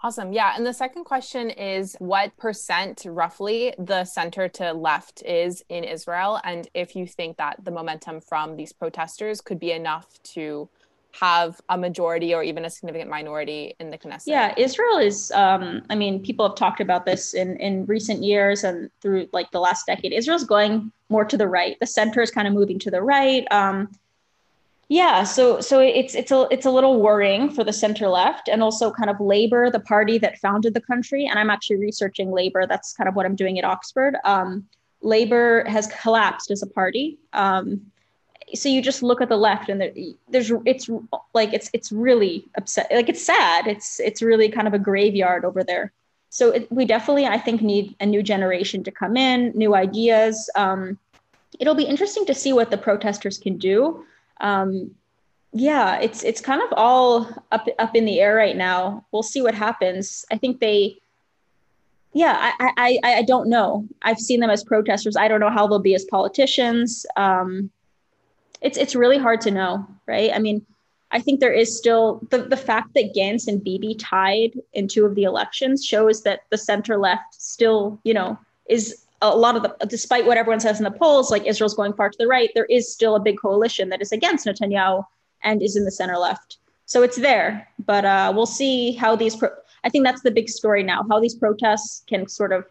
Awesome. 0.00 0.32
Yeah. 0.32 0.52
And 0.56 0.64
the 0.64 0.72
second 0.72 1.04
question 1.04 1.50
is 1.50 1.96
what 1.98 2.36
percent 2.36 3.02
roughly 3.04 3.74
the 3.78 4.04
center 4.04 4.48
to 4.50 4.72
left 4.72 5.22
is 5.24 5.62
in 5.68 5.82
Israel? 5.82 6.40
And 6.44 6.68
if 6.72 6.94
you 6.94 7.06
think 7.06 7.36
that 7.38 7.64
the 7.64 7.72
momentum 7.72 8.20
from 8.20 8.56
these 8.56 8.72
protesters 8.72 9.40
could 9.40 9.58
be 9.58 9.72
enough 9.72 10.06
to 10.34 10.68
have 11.20 11.60
a 11.68 11.76
majority 11.76 12.34
or 12.34 12.42
even 12.42 12.64
a 12.64 12.70
significant 12.70 13.10
minority 13.10 13.74
in 13.80 13.90
the 13.90 13.98
Knesset. 13.98 14.26
Yeah, 14.26 14.54
Israel 14.56 14.98
is. 14.98 15.32
Um, 15.32 15.82
I 15.90 15.94
mean, 15.94 16.22
people 16.22 16.46
have 16.46 16.56
talked 16.56 16.80
about 16.80 17.06
this 17.06 17.34
in 17.34 17.56
in 17.56 17.86
recent 17.86 18.22
years 18.22 18.62
and 18.62 18.90
through 19.00 19.28
like 19.32 19.50
the 19.50 19.58
last 19.58 19.86
decade. 19.86 20.12
Israel's 20.12 20.44
going 20.44 20.92
more 21.08 21.24
to 21.24 21.36
the 21.36 21.48
right. 21.48 21.76
The 21.80 21.86
center 21.86 22.20
is 22.20 22.30
kind 22.30 22.46
of 22.46 22.54
moving 22.54 22.78
to 22.80 22.90
the 22.90 23.02
right. 23.02 23.46
Um, 23.50 23.90
yeah, 24.88 25.22
so 25.24 25.60
so 25.60 25.80
it's 25.80 26.14
it's 26.14 26.32
a 26.32 26.48
it's 26.50 26.64
a 26.64 26.70
little 26.70 27.00
worrying 27.02 27.50
for 27.50 27.62
the 27.62 27.74
center 27.74 28.08
left 28.08 28.48
and 28.48 28.62
also 28.62 28.90
kind 28.90 29.10
of 29.10 29.20
Labor, 29.20 29.70
the 29.70 29.80
party 29.80 30.16
that 30.18 30.38
founded 30.38 30.72
the 30.72 30.80
country. 30.80 31.26
And 31.26 31.38
I'm 31.38 31.50
actually 31.50 31.76
researching 31.76 32.30
Labor. 32.30 32.66
That's 32.66 32.94
kind 32.94 33.06
of 33.06 33.14
what 33.14 33.26
I'm 33.26 33.36
doing 33.36 33.58
at 33.58 33.64
Oxford. 33.66 34.16
Um, 34.24 34.66
Labor 35.02 35.64
has 35.68 35.88
collapsed 36.00 36.50
as 36.50 36.62
a 36.62 36.66
party. 36.66 37.18
Um, 37.34 37.82
so 38.54 38.70
you 38.70 38.80
just 38.80 39.02
look 39.02 39.20
at 39.20 39.28
the 39.28 39.36
left 39.36 39.68
and 39.68 39.80
there, 39.80 39.92
there's 40.30 40.50
it's 40.64 40.88
like 41.34 41.52
it's 41.52 41.68
it's 41.74 41.92
really 41.92 42.46
upset 42.56 42.88
like 42.90 43.10
it's 43.10 43.22
sad 43.22 43.66
it's 43.66 44.00
it's 44.00 44.22
really 44.22 44.48
kind 44.48 44.66
of 44.66 44.72
a 44.72 44.78
graveyard 44.78 45.44
over 45.44 45.62
there 45.62 45.92
so 46.30 46.52
it, 46.52 46.72
we 46.72 46.86
definitely 46.86 47.26
i 47.26 47.36
think 47.36 47.60
need 47.60 47.94
a 48.00 48.06
new 48.06 48.22
generation 48.22 48.82
to 48.82 48.90
come 48.90 49.18
in 49.18 49.50
new 49.54 49.74
ideas 49.74 50.48
um, 50.56 50.98
it'll 51.60 51.74
be 51.74 51.84
interesting 51.84 52.24
to 52.24 52.34
see 52.34 52.54
what 52.54 52.70
the 52.70 52.78
protesters 52.78 53.36
can 53.36 53.58
do 53.58 54.02
um, 54.40 54.94
yeah 55.52 55.98
it's 55.98 56.22
it's 56.22 56.40
kind 56.40 56.62
of 56.62 56.68
all 56.76 57.28
up 57.52 57.66
up 57.78 57.96
in 57.96 58.04
the 58.04 58.20
air 58.20 58.34
right 58.34 58.56
now. 58.56 59.04
We'll 59.12 59.22
see 59.22 59.42
what 59.42 59.54
happens. 59.54 60.24
I 60.30 60.36
think 60.36 60.60
they 60.60 60.98
yeah 62.12 62.52
i 62.58 62.72
i 62.76 62.98
i 63.02 63.22
don't 63.22 63.48
know. 63.48 63.86
I've 64.02 64.18
seen 64.18 64.40
them 64.40 64.50
as 64.50 64.64
protesters. 64.64 65.16
I 65.16 65.28
don't 65.28 65.40
know 65.40 65.50
how 65.50 65.66
they'll 65.66 65.78
be 65.78 65.94
as 65.94 66.04
politicians. 66.04 67.06
Um, 67.16 67.70
it's 68.60 68.76
it's 68.76 68.94
really 68.94 69.18
hard 69.18 69.40
to 69.42 69.50
know, 69.50 69.86
right? 70.06 70.30
I 70.34 70.38
mean, 70.38 70.64
I 71.10 71.20
think 71.20 71.40
there 71.40 71.52
is 71.52 71.76
still 71.76 72.20
the, 72.30 72.42
the 72.42 72.56
fact 72.56 72.94
that 72.94 73.14
Gantz 73.14 73.46
and 73.46 73.62
Bibi 73.62 73.94
tied 73.94 74.58
in 74.74 74.88
two 74.88 75.06
of 75.06 75.14
the 75.14 75.24
elections 75.24 75.84
shows 75.84 76.22
that 76.22 76.40
the 76.50 76.58
center 76.58 76.98
left 76.98 77.34
still, 77.34 77.98
you 78.04 78.12
know, 78.12 78.38
is 78.68 79.04
a 79.22 79.34
lot 79.36 79.56
of 79.56 79.62
the 79.62 79.86
despite 79.86 80.26
what 80.26 80.36
everyone 80.36 80.60
says 80.60 80.78
in 80.78 80.84
the 80.84 80.90
polls, 80.90 81.30
like 81.30 81.44
Israel's 81.46 81.74
going 81.74 81.92
far 81.92 82.10
to 82.10 82.18
the 82.18 82.26
right, 82.26 82.50
there 82.54 82.66
is 82.66 82.92
still 82.92 83.16
a 83.16 83.20
big 83.20 83.38
coalition 83.38 83.88
that 83.88 84.00
is 84.00 84.12
against 84.12 84.46
Netanyahu 84.46 85.04
and 85.42 85.62
is 85.62 85.76
in 85.76 85.84
the 85.84 85.90
center 85.90 86.16
left. 86.16 86.58
So 86.86 87.02
it's 87.02 87.16
there, 87.16 87.68
but 87.84 88.04
uh, 88.04 88.32
we'll 88.34 88.46
see 88.46 88.92
how 88.92 89.16
these. 89.16 89.36
Pro- 89.36 89.50
I 89.84 89.90
think 89.90 90.04
that's 90.04 90.22
the 90.22 90.30
big 90.30 90.48
story 90.48 90.82
now. 90.82 91.04
How 91.08 91.20
these 91.20 91.34
protests 91.34 92.02
can 92.06 92.28
sort 92.28 92.52
of 92.52 92.66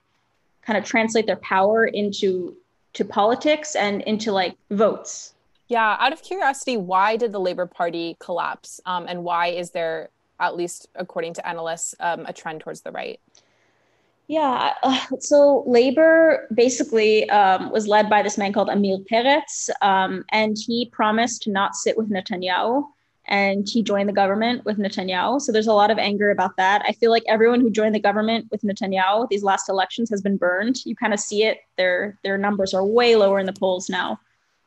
kind 0.61 0.77
of 0.77 0.83
translate 0.83 1.25
their 1.25 1.37
power 1.37 1.85
into 1.85 2.55
to 2.93 3.05
politics 3.05 3.75
and 3.75 4.01
into 4.01 4.31
like 4.31 4.57
votes 4.71 5.33
yeah, 5.67 5.97
out 5.99 6.13
of 6.13 6.21
curiosity, 6.21 6.77
why 6.77 7.17
did 7.17 7.31
the 7.31 7.39
Labor 7.39 7.65
Party 7.65 8.15
collapse? 8.19 8.79
Um, 8.85 9.05
and 9.07 9.23
why 9.23 9.47
is 9.47 9.71
there, 9.71 10.09
at 10.39 10.55
least 10.55 10.87
according 10.95 11.33
to 11.35 11.47
analysts, 11.47 11.93
um, 11.99 12.25
a 12.25 12.33
trend 12.33 12.61
towards 12.61 12.81
the 12.81 12.91
right? 12.91 13.19
Yeah, 14.27 14.73
uh, 14.83 15.05
so 15.19 15.63
Labor 15.65 16.47
basically 16.53 17.29
um, 17.29 17.71
was 17.71 17.87
led 17.87 18.09
by 18.09 18.21
this 18.21 18.37
man 18.37 18.51
called 18.51 18.69
Amir 18.69 18.97
Peretz, 19.09 19.69
um, 19.81 20.25
and 20.31 20.57
he 20.57 20.89
promised 20.91 21.43
to 21.43 21.51
not 21.51 21.75
sit 21.75 21.97
with 21.97 22.09
Netanyahu, 22.09 22.83
and 23.25 23.67
he 23.67 23.81
joined 23.81 24.09
the 24.09 24.13
government 24.13 24.65
with 24.65 24.77
Netanyahu. 24.77 25.39
So 25.39 25.53
there's 25.53 25.67
a 25.67 25.73
lot 25.73 25.91
of 25.91 25.97
anger 25.97 26.29
about 26.29 26.57
that. 26.57 26.83
I 26.85 26.91
feel 26.91 27.09
like 27.09 27.23
everyone 27.27 27.61
who 27.61 27.69
joined 27.69 27.95
the 27.95 28.01
government 28.01 28.47
with 28.51 28.63
Netanyahu 28.63 29.29
these 29.29 29.43
last 29.43 29.69
elections 29.69 30.09
has 30.09 30.21
been 30.21 30.37
burned. 30.37 30.85
You 30.85 30.95
kind 30.95 31.13
of 31.13 31.21
see 31.21 31.43
it; 31.43 31.59
their 31.77 32.17
their 32.23 32.37
numbers 32.37 32.73
are 32.73 32.85
way 32.85 33.15
lower 33.15 33.39
in 33.39 33.45
the 33.45 33.53
polls 33.53 33.89
now. 33.89 34.19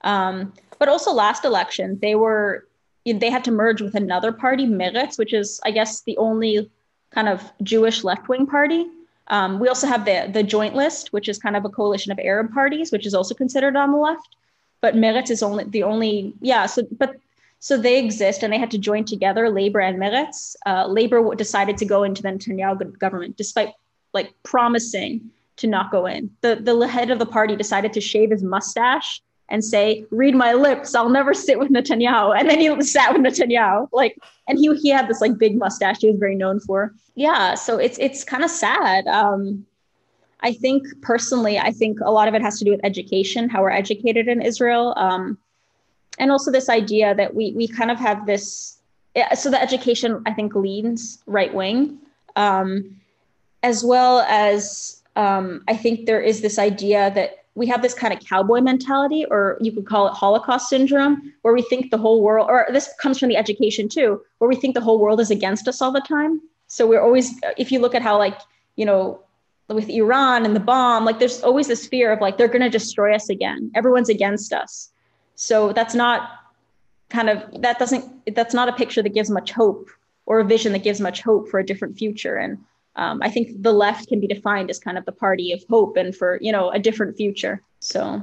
Um, 0.03 0.55
but 0.79 0.89
also 0.89 1.13
last 1.13 1.45
election, 1.45 1.99
they 2.01 2.15
were 2.15 2.67
they 3.05 3.31
had 3.31 3.45
to 3.45 3.51
merge 3.51 3.83
with 3.83 3.95
another 3.95 4.33
party, 4.33 4.67
Meretz, 4.67 5.19
which 5.19 5.35
is 5.35 5.61
I 5.67 5.71
guess 5.71 6.01
the 6.03 6.17
only 6.17 6.71
kind 7.11 7.29
of 7.29 7.53
Jewish 7.63 8.05
left 8.05 8.27
wing 8.29 8.47
party. 8.47 8.87
Um, 9.31 9.61
we 9.61 9.69
also 9.69 9.87
have 9.87 10.05
the 10.05 10.29
the 10.31 10.43
Joint 10.43 10.75
List, 10.75 11.13
which 11.13 11.29
is 11.29 11.39
kind 11.39 11.57
of 11.57 11.65
a 11.65 11.69
coalition 11.69 12.13
of 12.13 12.19
Arab 12.19 12.53
parties, 12.53 12.93
which 12.93 13.07
is 13.07 13.15
also 13.15 13.35
considered 13.35 13.77
on 13.77 13.93
the 13.93 13.99
left. 13.99 14.37
But 14.81 14.97
Meretz 14.97 15.31
is 15.31 15.43
only 15.43 15.65
the 15.65 15.85
only 15.85 16.35
yeah. 16.41 16.67
So 16.67 16.83
but 16.99 17.17
so 17.61 17.77
they 17.77 17.99
exist 17.99 18.43
and 18.43 18.53
they 18.53 18.59
had 18.59 18.71
to 18.73 18.79
join 18.79 19.05
together, 19.05 19.49
Labor 19.49 19.81
and 19.81 19.99
Meretz. 19.99 20.57
Uh, 20.67 20.87
Labor 20.87 21.35
decided 21.35 21.77
to 21.79 21.85
go 21.85 22.03
into 22.03 22.23
the 22.23 22.29
Netanyahu 22.29 22.99
government 22.99 23.37
despite 23.37 23.73
like 24.13 24.35
promising 24.43 25.31
to 25.57 25.67
not 25.67 25.93
go 25.93 26.07
in. 26.07 26.31
The 26.41 26.57
the 26.57 26.89
head 26.89 27.11
of 27.11 27.19
the 27.19 27.27
party 27.27 27.55
decided 27.55 27.93
to 27.93 28.01
shave 28.01 28.31
his 28.31 28.43
mustache 28.43 29.23
and 29.51 29.65
say, 29.65 30.07
"Read 30.11 30.35
my 30.35 30.53
lips. 30.53 30.95
I'll 30.95 31.11
never 31.11 31.35
sit 31.35 31.59
with 31.59 31.71
Netanyahu." 31.71 32.39
And 32.39 32.49
then 32.49 32.61
he 32.61 32.83
sat 32.83 33.13
with 33.13 33.23
Netanyahu, 33.23 33.89
like, 33.93 34.17
and 34.49 34.59
he 34.59 34.75
he 34.77 34.89
had 34.91 35.09
this 35.09 35.21
like 35.21 35.39
big 35.39 35.59
mustache 35.59 35.99
he 36.01 36.11
was 36.11 36.19
very 36.19 36.37
known 36.37 36.61
for. 36.61 36.95
Yeah, 37.15 37.55
so 37.55 37.79
it's 37.79 37.99
it's 37.99 38.25
kind 38.25 38.45
of 38.45 38.51
sad. 38.51 39.07
Um, 39.07 39.67
I 40.41 40.53
think 40.53 40.85
personally, 41.03 41.59
I 41.59 41.71
think 41.71 41.99
a 42.01 42.11
lot 42.11 42.29
of 42.29 42.35
it 42.35 42.43
has 42.43 42.59
to 42.59 42.65
do 42.65 42.71
with 42.71 42.81
education, 42.85 43.49
how 43.49 43.63
we're 43.63 43.71
educated 43.71 44.29
in 44.29 44.41
Israel, 44.41 44.95
um, 44.97 45.37
and 46.19 46.31
also 46.31 46.51
this 46.51 46.69
idea 46.69 47.15
that 47.15 47.35
we 47.35 47.53
we 47.53 47.69
kind 47.69 47.91
of 47.91 47.99
have 47.99 48.27
this. 48.27 48.79
So 49.35 49.51
the 49.51 49.61
education, 49.61 50.23
I 50.25 50.33
think, 50.33 50.55
leans 50.55 51.19
right 51.27 51.53
wing, 51.53 51.99
um, 52.37 53.01
as 53.65 53.85
well 53.85 54.21
as 54.21 55.03
um, 55.17 55.65
I 55.69 55.77
think 55.77 56.07
there 56.07 56.21
is 56.21 56.41
this 56.41 56.59
idea 56.59 57.11
that 57.15 57.40
we 57.55 57.67
have 57.67 57.83
this 57.83 57.95
kind 57.95 58.15
of 58.15 58.21
cowboy 58.21 58.61
mentality, 58.61 59.25
or 59.25 59.59
you 59.61 59.73
could 59.73 59.87
call 59.87 60.07
it 60.07 60.15
Holocaust 60.15 60.69
syndrome, 60.69 61.33
where 61.43 61.53
we 61.53 61.63
think 61.63 61.91
the 61.91 61.99
whole 61.99 62.23
world, 62.23 62.49
or 62.49 62.67
this 62.73 62.91
comes 63.01 63.19
from 63.19 63.29
the 63.29 63.37
education 63.37 63.89
too, 63.89 64.21
where 64.39 64.49
we 64.49 64.57
think 64.57 64.75
the 64.75 64.81
whole 64.81 64.99
world 64.99 65.21
is 65.21 65.31
against 65.31 65.67
us 65.69 65.83
all 65.83 65.93
the 65.93 66.01
time. 66.01 66.41
So 66.69 66.87
we're 66.87 67.03
always, 67.03 67.35
if 67.57 67.73
you 67.73 67.81
look 67.81 67.95
at 67.95 68.03
how, 68.03 68.17
like, 68.19 68.39
you 68.77 68.87
know, 68.87 69.21
with 69.69 69.89
Iran 69.89 70.45
and 70.45 70.55
the 70.55 70.61
bomb, 70.61 71.05
like, 71.05 71.19
there's 71.19 71.43
always 71.43 71.67
this 71.67 71.87
fear 71.87 72.13
of 72.13 72.21
like, 72.21 72.39
they're 72.39 72.49
going 72.49 72.63
to 72.63 72.71
destroy 72.71 73.15
us 73.15 73.29
again. 73.29 73.71
Everyone's 73.75 74.09
against 74.09 74.53
us. 74.53 74.91
So 75.35 75.73
that's 75.73 75.95
not 75.95 76.31
kind 77.09 77.29
of 77.29 77.63
that 77.63 77.79
doesn't 77.79 78.35
that's 78.35 78.55
not 78.55 78.69
a 78.69 78.73
picture 78.73 79.03
that 79.03 79.15
gives 79.15 79.31
much 79.31 79.51
hope 79.51 79.91
or 80.27 80.41
a 80.41 80.45
vision 80.45 80.73
that 80.73 80.85
gives 80.85 81.01
much 81.01 81.23
hope 81.23 81.49
for 81.49 81.59
a 81.59 81.67
different 81.67 81.99
future 81.99 82.37
and 82.37 82.57
um, 82.97 83.21
i 83.23 83.31
think 83.31 83.63
the 83.63 83.73
left 83.73 84.09
can 84.09 84.21
be 84.21 84.27
defined 84.27 84.71
as 84.71 84.79
kind 84.79 84.99
of 84.99 85.05
the 85.05 85.13
party 85.13 85.53
of 85.53 85.63
hope 85.69 85.97
and 85.97 86.15
for 86.15 86.39
you 86.41 86.53
know 86.53 86.71
a 86.71 86.79
different 86.79 87.17
future 87.17 87.63
so 87.81 88.23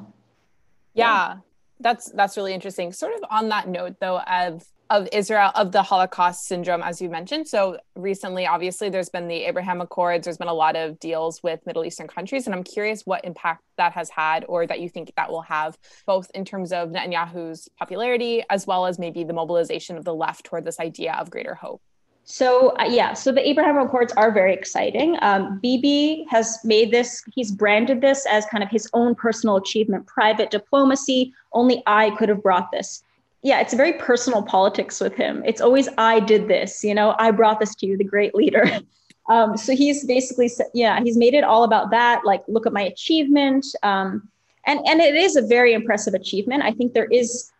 yeah, 0.93 1.34
yeah. 1.34 1.38
that's 1.80 2.11
that's 2.11 2.38
really 2.38 2.53
interesting 2.53 2.91
sort 2.91 3.13
of 3.15 3.24
on 3.30 3.49
that 3.49 3.68
note 3.68 3.95
though 3.99 4.20
of 4.20 4.63
of 4.89 5.07
Israel 5.11 5.51
of 5.55 5.72
the 5.72 5.84
Holocaust 5.84 6.47
syndrome, 6.47 6.82
as 6.82 7.01
you 7.01 7.09
mentioned. 7.09 7.47
So 7.47 7.78
recently, 7.95 8.47
obviously, 8.47 8.89
there's 8.89 9.09
been 9.09 9.28
the 9.28 9.43
Abraham 9.45 9.82
Accords. 9.82 10.26
There's 10.26 10.38
been 10.38 10.47
a 10.47 10.53
lot 10.53 10.76
of 10.76 10.99
deals 10.99 11.41
with 11.43 11.65
Middle 11.65 11.86
Eastern 11.86 12.07
countries, 12.07 12.45
and 12.45 12.55
I'm 12.55 12.63
curious 12.63 13.03
what 13.05 13.26
impact 13.26 13.63
that 13.78 13.93
has 13.93 14.09
had, 14.09 14.45
or 14.47 14.65
that 14.68 14.80
you 14.80 14.89
think 14.89 15.11
that 15.18 15.30
will 15.30 15.41
have, 15.41 15.78
both 16.05 16.30
in 16.34 16.45
terms 16.45 16.72
of 16.72 16.89
Netanyahu's 16.89 17.70
popularity 17.78 18.43
as 18.49 18.65
well 18.65 18.86
as 18.86 18.99
maybe 18.99 19.24
the 19.24 19.34
mobilization 19.34 19.97
of 19.97 20.05
the 20.05 20.15
left 20.15 20.45
toward 20.45 20.65
this 20.65 20.80
idea 20.80 21.13
of 21.13 21.30
greater 21.30 21.55
hope. 21.55 21.82
So 22.30 22.75
uh, 22.78 22.84
yeah, 22.84 23.13
so 23.13 23.32
the 23.32 23.47
Abraham 23.47 23.78
Accords 23.78 24.11
are 24.13 24.32
very 24.32 24.53
exciting. 24.53 25.17
Um, 25.21 25.59
Bibi 25.59 26.25
has 26.30 26.59
made 26.63 26.91
this; 26.91 27.23
he's 27.34 27.51
branded 27.51 28.01
this 28.01 28.25
as 28.30 28.45
kind 28.47 28.63
of 28.63 28.69
his 28.69 28.89
own 28.93 29.15
personal 29.15 29.55
achievement, 29.55 30.07
private 30.07 30.51
diplomacy. 30.51 31.34
Only 31.53 31.82
I 31.88 32.11
could 32.17 32.30
have 32.30 32.43
brought 32.43 32.71
this 32.71 33.03
yeah, 33.43 33.61
it's 33.61 33.73
very 33.73 33.93
personal 33.93 34.43
politics 34.43 34.99
with 34.99 35.13
him. 35.13 35.43
It's 35.45 35.61
always 35.61 35.88
I 35.97 36.19
did 36.19 36.47
this, 36.47 36.84
you 36.84 36.93
know, 36.93 37.15
I 37.17 37.32
brought 37.32 37.59
this 37.59 37.75
to 37.75 37.86
you, 37.86 37.97
the 37.97 38.03
great 38.03 38.36
leader. 38.36 38.65
Um, 39.30 39.57
so 39.57 39.75
he's 39.75 40.05
basically, 40.05 40.49
yeah, 40.73 41.01
he's 41.03 41.17
made 41.17 41.34
it 41.34 41.43
all 41.43 41.65
about 41.65 41.91
that. 41.91 42.21
Like, 42.23 42.43
look 42.47 42.65
at 42.65 42.71
my 42.71 42.84
achievement, 42.84 43.65
um, 43.84 44.30
and 44.65 44.80
and 44.88 45.01
it 45.01 45.15
is 45.15 45.36
a 45.36 45.41
very 45.41 45.73
impressive 45.73 46.13
achievement. 46.13 46.63
I 46.63 46.71
think 46.71 46.93
there 46.93 47.09
is 47.11 47.51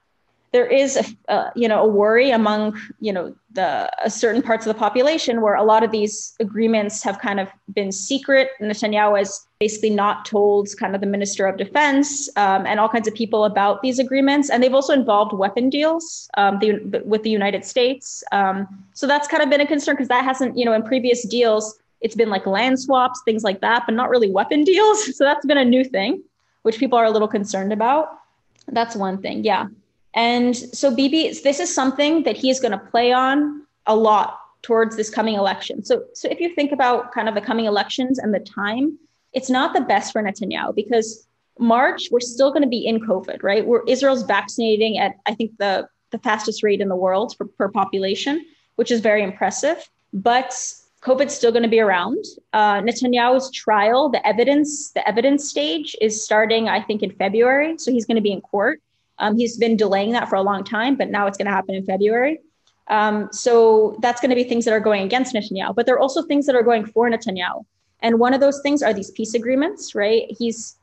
there 0.52 0.66
is 0.66 0.98
a, 0.98 1.32
uh, 1.32 1.50
you 1.56 1.68
know 1.68 1.84
a 1.84 1.88
worry 1.88 2.32
among 2.32 2.80
you 3.00 3.12
know 3.12 3.36
the 3.52 3.92
uh, 4.04 4.10
certain 4.10 4.42
parts 4.42 4.66
of 4.66 4.74
the 4.74 4.80
population 4.80 5.42
where 5.42 5.56
a 5.56 5.64
lot 5.64 5.84
of 5.84 5.92
these 5.92 6.36
agreements 6.40 7.04
have 7.04 7.20
kind 7.20 7.40
of 7.40 7.50
been 7.74 7.92
secret. 7.92 8.50
Netanyahu 8.62 9.18
has 9.18 9.46
basically 9.60 9.90
not 9.90 10.26
told 10.26 10.70
kind 10.80 10.96
of 10.96 11.02
the 11.02 11.08
minister 11.08 11.46
of 11.48 11.58
defense 11.58 12.30
um, 12.38 12.66
and 12.66 12.80
all 12.80 12.88
kinds 12.88 13.08
of 13.08 13.14
people 13.14 13.46
about 13.46 13.82
these 13.82 14.00
agreements, 14.00 14.50
and 14.50 14.64
they've 14.64 14.74
also 14.74 14.94
involved 14.94 15.34
weapon 15.34 15.70
deals 15.70 16.30
um, 16.38 16.60
the, 16.60 17.02
with 17.06 17.24
the 17.24 17.30
United 17.30 17.66
States. 17.66 18.24
Um, 18.32 18.68
so 18.94 19.08
that's 19.08 19.28
kind 19.28 19.44
of 19.44 19.50
been 19.50 19.62
a 19.62 19.68
concern 19.68 19.96
because 19.96 20.08
that 20.10 20.24
hasn't 20.24 20.58
you 20.58 20.66
know 20.66 20.74
in 20.74 20.84
previous 20.84 21.28
deals 21.28 21.80
it's 22.02 22.16
been 22.16 22.30
like 22.30 22.46
land 22.46 22.80
swaps 22.80 23.22
things 23.26 23.44
like 23.44 23.62
that, 23.62 23.84
but 23.86 23.96
not 23.96 24.10
really 24.10 24.30
weapon 24.30 24.64
deals. 24.64 25.04
So 25.18 25.24
that's 25.24 25.46
been 25.46 25.58
a 25.58 25.66
new 25.66 25.84
thing, 25.84 26.22
which 26.62 26.78
people 26.78 26.98
are 26.98 27.06
a 27.06 27.12
little 27.12 27.28
concerned 27.28 27.74
about. 27.74 28.20
That's 28.68 28.96
one 28.96 29.22
thing, 29.22 29.44
yeah. 29.44 29.68
And 30.14 30.56
so 30.56 30.94
Bibi, 30.94 31.40
this 31.44 31.60
is 31.60 31.74
something 31.74 32.24
that 32.24 32.38
he 32.38 32.50
is 32.50 32.60
going 32.60 32.72
to 32.72 32.78
play 32.78 33.12
on 33.12 33.66
a 33.86 33.96
lot 33.96 34.40
towards 34.64 34.96
this 34.96 35.10
coming 35.10 35.36
election. 35.36 35.84
So, 35.84 36.04
so 36.14 36.28
if 36.30 36.40
you 36.40 36.54
think 36.56 36.72
about 36.72 37.12
kind 37.12 37.30
of 37.30 37.36
the 37.36 37.42
coming 37.42 37.66
elections 37.66 38.20
and 38.20 38.34
the 38.34 38.40
time, 38.40 38.98
it's 39.34 39.50
not 39.50 39.74
the 39.74 39.82
best 39.82 40.12
for 40.12 40.24
Netanyahu 40.24 40.76
because 40.76 41.28
March 41.60 42.10
we're 42.12 42.20
still 42.20 42.52
going 42.52 42.64
to 42.64 42.68
be 42.68 42.86
in 42.86 43.00
COVID, 43.00 43.44
right? 43.44 43.66
Where 43.66 43.84
Israel's 43.88 44.24
vaccinating 44.24 44.98
at 44.98 45.16
I 45.26 45.34
think 45.34 45.58
the 45.58 45.88
the 46.12 46.20
fastest 46.20 46.64
rate 46.64 46.82
in 46.82 46.88
the 46.88 46.96
world 46.96 47.36
for, 47.36 47.46
per 47.46 47.70
population, 47.70 48.46
which 48.76 48.92
is 48.92 49.02
very 49.02 49.24
impressive. 49.24 49.90
But 50.14 50.56
COVID's 51.02 51.34
still 51.34 51.52
going 51.52 51.64
to 51.64 51.70
be 51.70 51.80
around. 51.80 52.24
Uh, 52.54 52.82
Netanyahu's 52.82 53.52
trial, 53.52 54.10
the 54.10 54.26
evidence, 54.26 54.92
the 54.92 55.08
evidence 55.08 55.50
stage 55.50 55.96
is 56.02 56.24
starting, 56.24 56.70
I 56.70 56.82
think, 56.82 57.04
in 57.04 57.12
February. 57.12 57.78
So 57.78 57.92
he's 57.92 58.06
going 58.06 58.16
to 58.16 58.22
be 58.22 58.32
in 58.32 58.42
court. 58.42 58.82
Um, 59.20 59.38
he's 59.38 59.58
been 59.58 59.76
delaying 59.76 60.12
that 60.12 60.30
for 60.30 60.36
a 60.36 60.42
long 60.42 60.64
time, 60.64 60.96
but 60.96 61.10
now 61.10 61.28
it's 61.28 61.38
going 61.38 61.48
to 61.48 61.52
happen 61.52 61.76
in 61.76 61.86
February. 61.86 62.40
Um, 62.88 63.30
so 63.32 63.98
that's 64.02 64.22
going 64.22 64.30
to 64.30 64.36
be 64.36 64.44
things 64.44 64.66
that 64.66 64.74
are 64.74 64.80
going 64.80 65.04
against 65.04 65.34
Netanyahu, 65.34 65.76
but 65.76 65.86
there 65.86 65.96
are 65.96 66.00
also 66.00 66.24
things 66.24 66.46
that 66.46 66.56
are 66.56 66.64
going 66.64 66.86
for 66.86 67.10
Netanyahu. 67.10 67.66
And 68.02 68.20
one 68.20 68.34
of 68.34 68.40
those 68.40 68.62
things 68.62 68.82
are 68.84 68.94
these 68.94 69.12
peace 69.12 69.34
agreements, 69.34 69.96
right? 69.96 70.24
He's 70.38 70.78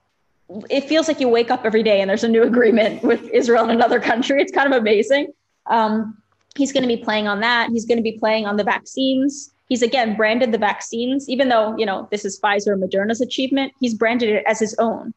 it 0.69 0.85
feels 0.85 1.09
like 1.09 1.21
you 1.21 1.29
wake 1.29 1.51
up 1.51 1.65
every 1.65 1.83
day 1.83 2.03
and 2.03 2.11
there's 2.11 2.25
a 2.25 2.29
new 2.29 2.43
agreement 2.43 3.03
with 3.03 3.23
Israel 3.31 3.63
and 3.63 3.73
another 3.73 3.99
country. 3.99 4.43
It's 4.43 4.53
kind 4.53 4.71
of 4.71 4.79
amazing. 4.79 5.33
Um, 5.67 6.19
he's 6.55 6.71
going 6.71 6.83
to 6.83 6.89
be 6.89 6.99
playing 6.99 7.27
on 7.27 7.41
that. 7.41 7.71
He's 7.71 7.87
going 7.87 7.97
to 7.97 8.03
be 8.03 8.19
playing 8.19 8.45
on 8.45 8.57
the 8.57 8.65
vaccines. 8.65 9.53
He's 9.69 9.81
again 9.81 10.17
branded 10.17 10.53
the 10.53 10.59
vaccines, 10.59 11.29
even 11.29 11.49
though 11.49 11.77
you 11.79 11.87
know 11.87 12.09
this 12.11 12.25
is 12.25 12.39
Pfizer 12.39 12.75
and 12.75 12.83
Moderna's 12.83 13.23
achievement. 13.23 13.73
He's 13.81 13.95
branded 13.95 14.29
it 14.29 14.45
as 14.47 14.59
his 14.59 14.75
own 14.79 15.15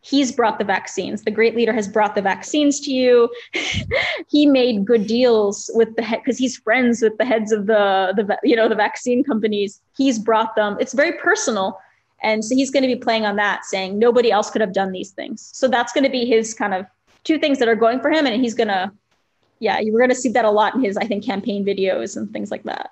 he's 0.00 0.32
brought 0.32 0.58
the 0.58 0.64
vaccines. 0.64 1.22
The 1.22 1.30
great 1.30 1.56
leader 1.56 1.72
has 1.72 1.88
brought 1.88 2.14
the 2.14 2.22
vaccines 2.22 2.80
to 2.80 2.92
you. 2.92 3.28
he 4.28 4.46
made 4.46 4.84
good 4.84 5.06
deals 5.06 5.70
with 5.74 5.94
the 5.96 6.02
head 6.02 6.20
because 6.24 6.38
he's 6.38 6.56
friends 6.56 7.02
with 7.02 7.16
the 7.18 7.24
heads 7.24 7.52
of 7.52 7.66
the 7.66 8.12
the 8.16 8.38
you 8.42 8.56
know 8.56 8.68
the 8.68 8.74
vaccine 8.74 9.24
companies. 9.24 9.80
He's 9.96 10.18
brought 10.18 10.54
them. 10.56 10.76
It's 10.80 10.92
very 10.92 11.12
personal. 11.12 11.78
And 12.20 12.44
so 12.44 12.54
he's 12.54 12.70
going 12.70 12.82
to 12.82 12.88
be 12.88 12.96
playing 12.96 13.26
on 13.26 13.36
that, 13.36 13.64
saying 13.64 13.98
nobody 13.98 14.32
else 14.32 14.50
could 14.50 14.60
have 14.60 14.72
done 14.72 14.90
these 14.90 15.10
things. 15.10 15.50
So 15.52 15.68
that's 15.68 15.92
going 15.92 16.04
to 16.04 16.10
be 16.10 16.24
his 16.24 16.52
kind 16.52 16.74
of 16.74 16.84
two 17.22 17.38
things 17.38 17.58
that 17.60 17.68
are 17.68 17.76
going 17.76 18.00
for 18.00 18.10
him. 18.10 18.26
And 18.26 18.42
he's 18.42 18.54
going 18.54 18.68
to, 18.68 18.90
yeah, 19.60 19.78
you're 19.78 19.98
going 19.98 20.08
to 20.08 20.16
see 20.16 20.30
that 20.30 20.44
a 20.44 20.50
lot 20.50 20.74
in 20.74 20.82
his, 20.82 20.96
I 20.96 21.04
think, 21.04 21.24
campaign 21.24 21.64
videos 21.64 22.16
and 22.16 22.28
things 22.32 22.50
like 22.50 22.64
that. 22.64 22.90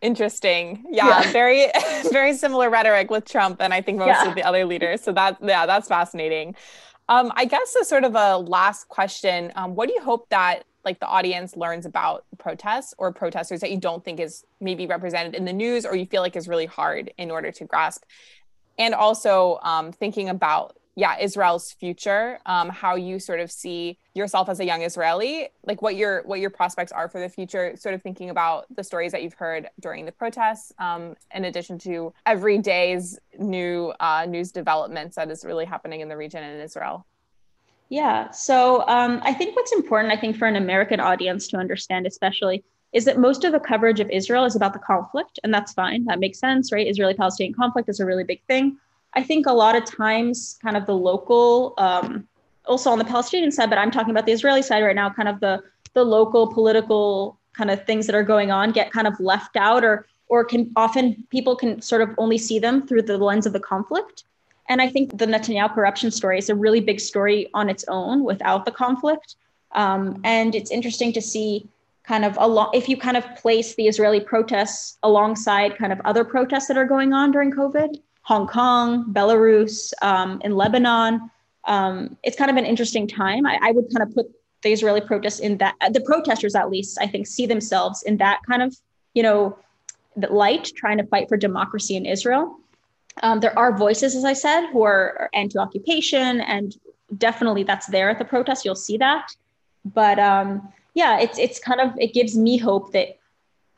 Interesting. 0.00 0.84
Yeah, 0.90 1.22
yeah. 1.22 1.32
very 1.32 1.66
very 2.10 2.34
similar 2.34 2.70
rhetoric 2.70 3.10
with 3.10 3.24
Trump 3.24 3.60
and 3.60 3.72
I 3.74 3.80
think 3.80 3.98
most 3.98 4.08
yeah. 4.08 4.28
of 4.28 4.34
the 4.34 4.42
other 4.42 4.64
leaders. 4.64 5.02
So 5.02 5.12
that 5.12 5.38
yeah, 5.42 5.66
that's 5.66 5.88
fascinating. 5.88 6.54
Um, 7.08 7.32
I 7.36 7.46
guess 7.46 7.74
as 7.80 7.88
sort 7.88 8.04
of 8.04 8.14
a 8.14 8.36
last 8.36 8.88
question, 8.88 9.50
um, 9.56 9.74
what 9.74 9.88
do 9.88 9.94
you 9.94 10.02
hope 10.02 10.28
that 10.28 10.64
like 10.84 11.00
the 11.00 11.06
audience 11.06 11.56
learns 11.56 11.86
about 11.86 12.24
protests 12.38 12.94
or 12.98 13.12
protesters 13.12 13.60
that 13.60 13.70
you 13.70 13.78
don't 13.78 14.04
think 14.04 14.20
is 14.20 14.44
maybe 14.60 14.86
represented 14.86 15.34
in 15.34 15.44
the 15.44 15.52
news 15.52 15.84
or 15.84 15.96
you 15.96 16.06
feel 16.06 16.22
like 16.22 16.36
is 16.36 16.48
really 16.48 16.66
hard 16.66 17.12
in 17.18 17.30
order 17.30 17.50
to 17.52 17.64
grasp? 17.64 18.04
And 18.78 18.94
also 18.94 19.58
um, 19.62 19.90
thinking 19.90 20.28
about 20.28 20.77
yeah 20.98 21.16
israel's 21.20 21.72
future 21.72 22.40
um, 22.44 22.68
how 22.68 22.96
you 22.96 23.20
sort 23.20 23.38
of 23.38 23.50
see 23.52 23.96
yourself 24.14 24.48
as 24.48 24.58
a 24.58 24.64
young 24.64 24.82
israeli 24.82 25.48
like 25.64 25.80
what 25.80 25.94
your 25.94 26.22
what 26.24 26.40
your 26.40 26.50
prospects 26.50 26.90
are 26.90 27.08
for 27.08 27.20
the 27.20 27.28
future 27.28 27.76
sort 27.76 27.94
of 27.94 28.02
thinking 28.02 28.30
about 28.30 28.66
the 28.74 28.82
stories 28.82 29.12
that 29.12 29.22
you've 29.22 29.34
heard 29.34 29.68
during 29.80 30.04
the 30.04 30.12
protests 30.12 30.72
um, 30.80 31.14
in 31.32 31.44
addition 31.44 31.78
to 31.78 32.12
every 32.26 32.58
day's 32.58 33.18
new 33.38 33.92
uh, 34.00 34.26
news 34.28 34.50
developments 34.50 35.14
that 35.14 35.30
is 35.30 35.44
really 35.44 35.64
happening 35.64 36.00
in 36.00 36.08
the 36.08 36.16
region 36.16 36.42
and 36.42 36.56
in 36.56 36.60
israel. 36.60 37.06
Yeah 37.88 38.30
so 38.32 38.86
um, 38.88 39.20
i 39.22 39.32
think 39.32 39.54
what's 39.54 39.72
important 39.72 40.12
i 40.12 40.16
think 40.16 40.36
for 40.36 40.48
an 40.48 40.56
american 40.56 40.98
audience 40.98 41.46
to 41.48 41.56
understand 41.56 42.06
especially 42.06 42.64
is 42.92 43.04
that 43.04 43.18
most 43.18 43.44
of 43.44 43.52
the 43.52 43.60
coverage 43.60 44.00
of 44.00 44.10
israel 44.10 44.44
is 44.44 44.56
about 44.56 44.72
the 44.72 44.78
conflict 44.80 45.38
and 45.44 45.54
that's 45.54 45.72
fine. 45.74 46.04
That 46.06 46.18
makes 46.18 46.40
sense 46.40 46.72
right? 46.72 46.88
Israeli 46.88 47.14
palestinian 47.14 47.54
conflict 47.54 47.88
is 47.88 48.00
a 48.00 48.04
really 48.04 48.24
big 48.24 48.42
thing 48.48 48.78
I 49.14 49.22
think 49.22 49.46
a 49.46 49.52
lot 49.52 49.76
of 49.76 49.84
times, 49.84 50.58
kind 50.62 50.76
of 50.76 50.86
the 50.86 50.94
local, 50.94 51.74
um, 51.78 52.28
also 52.66 52.90
on 52.90 52.98
the 52.98 53.04
Palestinian 53.04 53.50
side, 53.50 53.70
but 53.70 53.78
I'm 53.78 53.90
talking 53.90 54.10
about 54.10 54.26
the 54.26 54.32
Israeli 54.32 54.62
side 54.62 54.82
right 54.82 54.96
now, 54.96 55.10
kind 55.10 55.28
of 55.28 55.40
the 55.40 55.62
the 55.94 56.04
local 56.04 56.46
political 56.52 57.38
kind 57.54 57.70
of 57.70 57.84
things 57.86 58.06
that 58.06 58.14
are 58.14 58.22
going 58.22 58.50
on 58.50 58.70
get 58.72 58.92
kind 58.92 59.06
of 59.06 59.18
left 59.18 59.56
out, 59.56 59.84
or 59.84 60.06
or 60.28 60.44
can 60.44 60.70
often 60.76 61.24
people 61.30 61.56
can 61.56 61.80
sort 61.80 62.02
of 62.02 62.10
only 62.18 62.38
see 62.38 62.58
them 62.58 62.86
through 62.86 63.02
the 63.02 63.16
lens 63.16 63.46
of 63.46 63.52
the 63.52 63.60
conflict. 63.60 64.24
And 64.68 64.82
I 64.82 64.88
think 64.88 65.16
the 65.16 65.26
Netanyahu 65.26 65.74
corruption 65.74 66.10
story 66.10 66.38
is 66.38 66.50
a 66.50 66.54
really 66.54 66.80
big 66.80 67.00
story 67.00 67.48
on 67.54 67.70
its 67.70 67.84
own 67.88 68.22
without 68.22 68.66
the 68.66 68.70
conflict. 68.70 69.36
Um, 69.72 70.20
and 70.24 70.54
it's 70.54 70.70
interesting 70.70 71.12
to 71.14 71.22
see 71.22 71.66
kind 72.04 72.24
of 72.24 72.36
a 72.38 72.46
lot 72.46 72.74
if 72.74 72.88
you 72.88 72.96
kind 72.96 73.16
of 73.16 73.24
place 73.36 73.74
the 73.74 73.86
Israeli 73.86 74.20
protests 74.20 74.98
alongside 75.02 75.76
kind 75.76 75.92
of 75.92 76.00
other 76.04 76.24
protests 76.24 76.68
that 76.68 76.76
are 76.76 76.86
going 76.86 77.12
on 77.12 77.32
during 77.32 77.50
COVID 77.50 78.00
Hong 78.28 78.46
Kong, 78.46 79.06
Belarus, 79.10 79.94
um, 80.02 80.38
in 80.44 80.54
Lebanon. 80.54 81.30
Um, 81.64 82.18
it's 82.22 82.36
kind 82.36 82.50
of 82.50 82.58
an 82.58 82.66
interesting 82.66 83.08
time. 83.08 83.46
I, 83.46 83.58
I, 83.62 83.70
would 83.72 83.86
kind 83.90 84.06
of 84.06 84.14
put 84.14 84.26
the 84.62 84.70
Israeli 84.70 85.00
protests 85.00 85.38
in 85.38 85.56
that, 85.58 85.74
the 85.92 86.02
protesters 86.02 86.54
at 86.54 86.68
least, 86.68 86.98
I 87.00 87.06
think, 87.06 87.26
see 87.26 87.46
themselves 87.46 88.02
in 88.02 88.18
that 88.18 88.40
kind 88.46 88.62
of, 88.62 88.76
you 89.14 89.22
know, 89.22 89.58
light, 90.28 90.70
trying 90.76 90.98
to 90.98 91.06
fight 91.06 91.30
for 91.30 91.38
democracy 91.38 91.96
in 91.96 92.04
Israel. 92.04 92.58
Um, 93.22 93.40
there 93.40 93.58
are 93.58 93.74
voices, 93.78 94.14
as 94.14 94.26
I 94.26 94.34
said, 94.34 94.66
who 94.72 94.82
are, 94.82 95.16
are 95.20 95.30
anti-occupation, 95.32 96.42
and 96.42 96.76
definitely 97.16 97.62
that's 97.62 97.86
there 97.86 98.10
at 98.10 98.18
the 98.18 98.26
protest. 98.26 98.62
You'll 98.62 98.74
see 98.74 98.98
that, 98.98 99.34
but 99.86 100.18
um, 100.18 100.70
yeah, 100.92 101.18
it's 101.18 101.38
it's 101.38 101.58
kind 101.58 101.80
of 101.80 101.92
it 101.98 102.12
gives 102.12 102.36
me 102.36 102.58
hope 102.58 102.92
that 102.92 103.18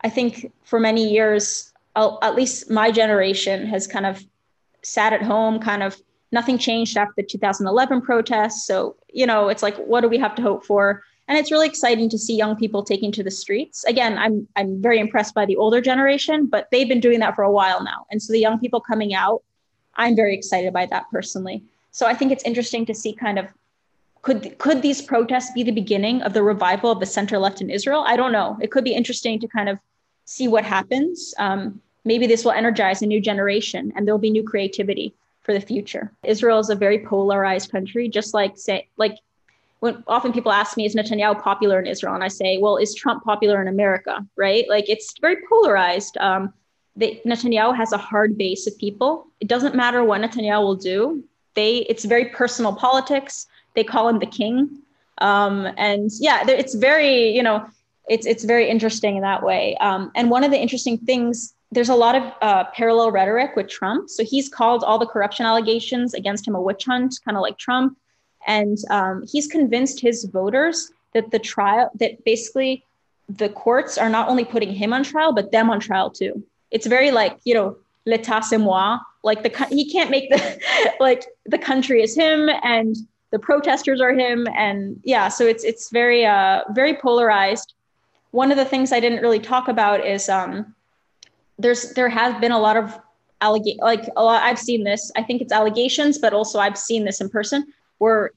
I 0.01 0.09
think 0.09 0.53
for 0.65 0.81
many 0.81 1.09
years, 1.09 1.73
at 1.95 2.35
least 2.35 2.69
my 2.69 2.91
generation 2.91 3.67
has 3.67 3.87
kind 3.87 4.07
of 4.07 4.25
sat 4.83 5.13
at 5.13 5.23
home, 5.23 5.59
kind 5.59 5.83
of 5.83 6.01
nothing 6.33 6.59
changed 6.59 6.97
after 6.97 7.15
the 7.17 7.23
2011 7.23 8.01
protests. 8.03 8.67
So, 8.67 8.97
you 9.13 9.27
know, 9.27 9.49
it's 9.49 9.63
like, 9.63 9.77
what 9.77 10.01
do 10.01 10.09
we 10.09 10.19
have 10.19 10.35
to 10.37 10.43
hope 10.43 10.65
for? 10.65 11.03
And 11.29 11.39
it's 11.39 11.53
really 11.53 11.69
exciting 11.69 12.09
to 12.11 12.19
see 12.19 12.37
young 12.37 12.57
people 12.57 12.83
taking 12.83 13.13
to 13.13 13.23
the 13.23 13.31
streets. 13.31 13.85
Again, 13.85 14.19
I'm 14.19 14.49
I'm 14.57 14.83
very 14.83 14.99
impressed 14.99 15.33
by 15.33 15.47
the 15.47 15.57
older 15.57 15.81
generation, 15.81 16.47
but 16.47 16.67
they've 16.73 16.89
been 16.89 17.01
doing 17.01 17.21
that 17.21 17.37
for 17.37 17.45
a 17.45 17.53
while 17.53 17.85
now. 17.85 18.05
And 18.11 18.21
so 18.21 18.33
the 18.33 18.41
young 18.41 18.59
people 18.59 18.81
coming 18.81 19.15
out, 19.15 19.43
I'm 19.95 20.17
very 20.17 20.35
excited 20.35 20.73
by 20.73 20.87
that 20.87 21.05
personally. 21.11 21.63
So 21.93 22.07
I 22.07 22.15
think 22.15 22.33
it's 22.33 22.43
interesting 22.45 22.85
to 22.87 22.95
see 22.95 23.13
kind 23.13 23.39
of 23.39 23.47
could 24.23 24.59
could 24.59 24.83
these 24.83 25.01
protests 25.01 25.53
be 25.53 25.63
the 25.63 25.71
beginning 25.73 26.21
of 26.23 26.33
the 26.33 26.43
revival 26.43 26.91
of 26.91 26.99
the 26.99 27.07
center 27.07 27.39
left 27.39 27.61
in 27.61 27.71
Israel? 27.71 28.05
I 28.07 28.17
don't 28.17 28.33
know. 28.33 28.59
It 28.61 28.73
could 28.73 28.85
be 28.85 28.95
interesting 28.95 29.39
to 29.41 29.47
kind 29.47 29.69
of 29.69 29.79
see 30.25 30.49
what 30.49 30.65
happens. 30.65 31.33
Um, 31.39 31.81
maybe 32.05 32.27
this 32.27 32.45
will 32.45 32.53
energize 32.53 33.03
a 33.03 33.07
new 33.07 33.21
generation, 33.21 33.93
and 33.95 34.07
there'll 34.07 34.19
be 34.19 34.31
new 34.31 34.43
creativity 34.43 35.15
for 35.43 35.53
the 35.53 35.61
future. 35.61 36.13
Israel 36.25 36.59
is 36.59 36.71
a 36.71 36.75
very 36.75 36.99
polarized 37.05 37.71
country, 37.71 38.09
just 38.09 38.35
like 38.35 38.57
say 38.57 38.89
like 38.97 39.17
when 39.81 40.05
often 40.07 40.33
people 40.33 40.53
ask 40.53 40.77
me, 40.77 40.85
is 40.85 40.95
Netanyahu 40.95 41.43
popular 41.43 41.79
in 41.79 41.87
Israel? 41.87 42.15
And 42.15 42.23
I 42.23 42.29
say, 42.29 42.59
well, 42.59 42.77
is 42.77 42.95
Trump 42.95 43.25
popular 43.25 43.63
in 43.63 43.69
America? 43.69 44.27
Right? 44.37 44.67
Like 44.69 44.89
it's 44.89 45.19
very 45.19 45.39
polarized. 45.49 46.17
Um, 46.19 46.53
Netanyahu 46.99 47.75
has 47.75 47.93
a 47.93 47.99
hard 47.99 48.37
base 48.37 48.67
of 48.67 48.77
people. 48.79 49.27
It 49.41 49.49
doesn't 49.49 49.75
matter 49.75 50.05
what 50.05 50.21
Netanyahu 50.21 50.63
will 50.63 50.77
do. 50.77 51.25
They, 51.55 51.79
it's 51.89 52.05
very 52.05 52.27
personal 52.27 52.75
politics. 52.75 53.47
They 53.75 53.85
call 53.85 54.09
him 54.09 54.19
the 54.19 54.27
king, 54.27 54.83
um, 55.19 55.69
and 55.77 56.11
yeah, 56.19 56.45
it's 56.49 56.75
very, 56.75 57.31
you 57.31 57.43
know, 57.43 57.67
it's 58.09 58.27
it's 58.27 58.45
very 58.45 58.69
interesting 58.69 59.17
in 59.17 59.23
that 59.23 59.43
way. 59.45 59.77
Um, 59.77 60.11
and 60.17 60.29
one 60.29 60.43
of 60.43 60.51
the 60.51 60.59
interesting 60.59 60.99
things, 60.99 61.55
there's 61.73 61.89
a 61.89 61.95
lot 61.95 62.17
of 62.17 62.33
uh, 62.43 62.65
parallel 62.75 63.13
rhetoric 63.13 63.55
with 63.55 63.69
Trump. 63.69 64.11
So 64.11 64.25
he's 64.25 64.49
called 64.49 64.83
all 64.83 64.99
the 64.99 65.07
corruption 65.07 65.47
allegations 65.47 66.15
against 66.15 66.47
him 66.47 66.55
a 66.55 66.61
witch 66.61 66.85
hunt, 66.85 67.19
kind 67.25 67.37
of 67.37 67.43
like 67.43 67.59
Trump, 67.59 67.97
and 68.47 68.79
um, 68.91 69.25
he's 69.31 69.47
convinced 69.47 70.01
his 70.01 70.25
voters 70.25 70.91
that 71.13 71.31
the 71.31 71.39
trial, 71.39 71.91
that 72.01 72.25
basically 72.25 72.85
the 73.29 73.49
courts 73.51 73.99
are 73.99 74.09
not 74.09 74.29
only 74.29 74.45
putting 74.45 74.75
him 74.75 74.93
on 74.93 75.05
trial, 75.05 75.33
but 75.33 75.53
them 75.53 75.71
on 75.71 75.79
trial 75.81 76.11
too. 76.11 76.43
It's 76.71 76.87
very 76.87 77.11
like 77.11 77.39
you 77.45 77.55
know 77.55 77.77
l'état 78.07 78.43
c'est 78.43 78.59
moi. 78.59 78.99
Like 79.23 79.43
the 79.43 79.67
he 79.71 79.91
can't 79.91 80.11
make 80.11 80.31
the 80.31 80.61
like 81.01 81.27
the 81.47 81.59
country 81.59 82.03
is 82.03 82.17
him 82.17 82.49
and 82.63 82.97
the 83.31 83.39
protesters 83.39 84.01
are 84.01 84.13
him. 84.13 84.49
And 84.57 85.01
yeah 85.05 85.29
so 85.29 85.47
it's 85.47 85.65
it's 85.65 85.91
very 85.91 86.25
uh 86.25 86.63
very 86.71 86.95
polarized. 86.95 87.75
One 88.33 88.51
of 88.51 88.57
the 88.57 88.65
things 88.65 88.93
i 88.93 89.01
didn't 89.01 89.23
really 89.23 89.41
talk 89.41 89.69
about 89.69 90.07
is 90.07 90.29
um 90.29 90.75
there's 91.63 91.93
there 91.95 92.09
has 92.09 92.39
been 92.41 92.53
a 92.53 92.59
lot 92.59 92.77
of 92.77 92.99
allegation 93.41 93.79
like 93.83 94.09
a 94.17 94.23
lot 94.23 94.43
i've 94.43 94.59
seen 94.59 94.85
this 94.85 95.11
i 95.17 95.23
think 95.23 95.41
it's 95.41 95.53
allegations 95.53 96.19
but 96.19 96.33
also 96.33 96.59
i've 96.59 96.77
seen 96.77 97.05
this 97.05 97.21
in 97.21 97.29
person 97.29 97.67
where 97.99 98.31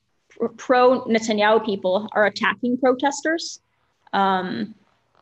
pro 0.57 1.01
netanyahu 1.05 1.63
people 1.63 2.09
are 2.13 2.25
attacking 2.25 2.77
protesters. 2.77 3.59
Um 4.13 4.73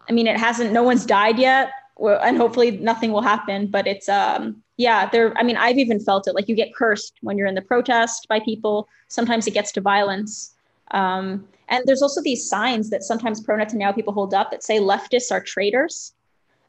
i 0.10 0.12
mean 0.12 0.28
it 0.28 0.38
hasn't 0.38 0.72
no 0.72 0.84
one's 0.84 1.06
died 1.06 1.40
yet 1.40 1.72
and 2.00 2.38
hopefully 2.38 2.72
nothing 2.72 3.12
will 3.12 3.22
happen 3.22 3.68
but 3.68 3.88
it's 3.88 4.10
um 4.10 4.62
yeah 4.78 5.08
there 5.10 5.36
i 5.38 5.44
mean 5.44 5.58
i've 5.58 5.78
even 5.78 6.00
felt 6.00 6.28
it 6.28 6.36
like 6.36 6.48
you 6.48 6.56
get 6.56 6.74
cursed 6.76 7.14
when 7.22 7.38
you're 7.38 7.48
in 7.48 7.56
the 7.56 7.62
protest 7.62 8.28
by 8.28 8.40
people. 8.40 8.88
Sometimes 9.08 9.48
it 9.48 9.54
gets 9.54 9.72
to 9.74 9.82
violence. 9.82 10.56
Um, 10.92 11.48
and 11.70 11.84
there's 11.86 12.02
also 12.02 12.22
these 12.22 12.48
signs 12.48 12.90
that 12.90 13.04
sometimes 13.04 13.42
pro 13.42 13.58
Netanyahu 13.58 13.96
people 13.96 14.14
hold 14.14 14.34
up 14.34 14.52
that 14.52 14.64
say 14.64 14.80
leftists 14.80 15.32
are 15.32 15.42
traitors. 15.42 16.14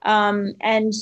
Um, 0.02 0.54
and 0.60 0.92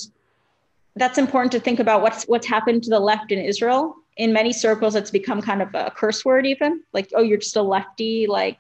that's 0.97 1.19
important 1.19 1.53
to 1.53 1.61
think 1.61 1.81
about 1.81 2.03
what's 2.03 2.25
what's 2.25 2.47
happened 2.47 2.83
to 2.83 2.91
the 2.91 3.01
left 3.01 3.33
in 3.33 3.39
israel 3.39 3.95
in 4.17 4.33
many 4.33 4.53
circles 4.53 4.95
it's 4.95 5.11
become 5.11 5.41
kind 5.41 5.63
of 5.63 5.75
a 5.75 5.91
curse 5.97 6.25
word 6.25 6.47
even 6.47 6.83
like 6.93 7.11
oh 7.15 7.23
you're 7.23 7.39
just 7.39 7.57
a 7.57 7.63
lefty 7.63 8.27
like 8.27 8.59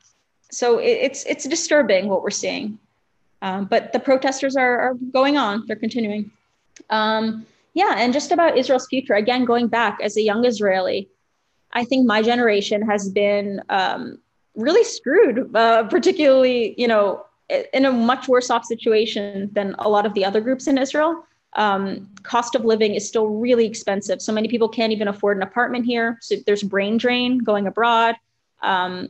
so 0.50 0.78
it, 0.78 0.98
it's 1.02 1.24
it's 1.26 1.46
disturbing 1.46 2.08
what 2.08 2.22
we're 2.22 2.30
seeing 2.30 2.78
um, 3.42 3.64
but 3.66 3.92
the 3.92 4.00
protesters 4.00 4.56
are, 4.56 4.80
are, 4.80 4.94
going 5.12 5.36
on, 5.36 5.64
they're 5.66 5.76
continuing. 5.76 6.30
Um, 6.90 7.46
yeah, 7.74 7.94
and 7.96 8.12
just 8.12 8.32
about 8.32 8.58
Israel's 8.58 8.86
future, 8.88 9.14
again, 9.14 9.44
going 9.44 9.68
back 9.68 9.98
as 10.02 10.16
a 10.16 10.22
young 10.22 10.44
Israeli, 10.44 11.08
I 11.72 11.84
think 11.84 12.06
my 12.06 12.20
generation 12.20 12.82
has 12.82 13.08
been 13.08 13.62
um, 13.70 14.18
really 14.56 14.84
screwed, 14.84 15.54
uh, 15.54 15.84
particularly, 15.84 16.74
you 16.76 16.88
know, 16.88 17.24
in 17.72 17.84
a 17.84 17.92
much 17.92 18.28
worse 18.28 18.50
off 18.50 18.64
situation 18.64 19.50
than 19.52 19.74
a 19.78 19.88
lot 19.88 20.06
of 20.06 20.14
the 20.14 20.24
other 20.24 20.40
groups 20.40 20.66
in 20.66 20.78
Israel. 20.78 21.24
Um, 21.54 22.08
cost 22.22 22.54
of 22.54 22.64
living 22.64 22.94
is 22.94 23.08
still 23.08 23.26
really 23.26 23.66
expensive. 23.66 24.22
So 24.22 24.32
many 24.32 24.48
people 24.48 24.68
can't 24.68 24.92
even 24.92 25.08
afford 25.08 25.36
an 25.36 25.42
apartment 25.42 25.84
here. 25.84 26.18
So 26.20 26.36
there's 26.46 26.62
brain 26.62 26.96
drain 26.96 27.38
going 27.38 27.66
abroad. 27.66 28.14
Um, 28.62 29.08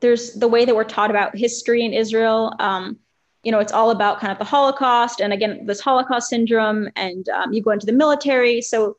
there's 0.00 0.34
the 0.34 0.48
way 0.48 0.64
that 0.64 0.76
we're 0.76 0.84
taught 0.84 1.10
about 1.10 1.36
history 1.36 1.84
in 1.84 1.92
Israel. 1.92 2.54
Um, 2.58 2.98
you 3.42 3.52
know, 3.52 3.58
it's 3.58 3.72
all 3.72 3.90
about 3.90 4.20
kind 4.20 4.32
of 4.32 4.38
the 4.38 4.44
Holocaust 4.44 5.20
and 5.20 5.32
again, 5.32 5.64
this 5.64 5.80
Holocaust 5.80 6.28
syndrome, 6.28 6.88
and 6.96 7.28
um, 7.30 7.52
you 7.52 7.62
go 7.62 7.70
into 7.70 7.86
the 7.86 7.92
military. 7.92 8.60
So 8.60 8.96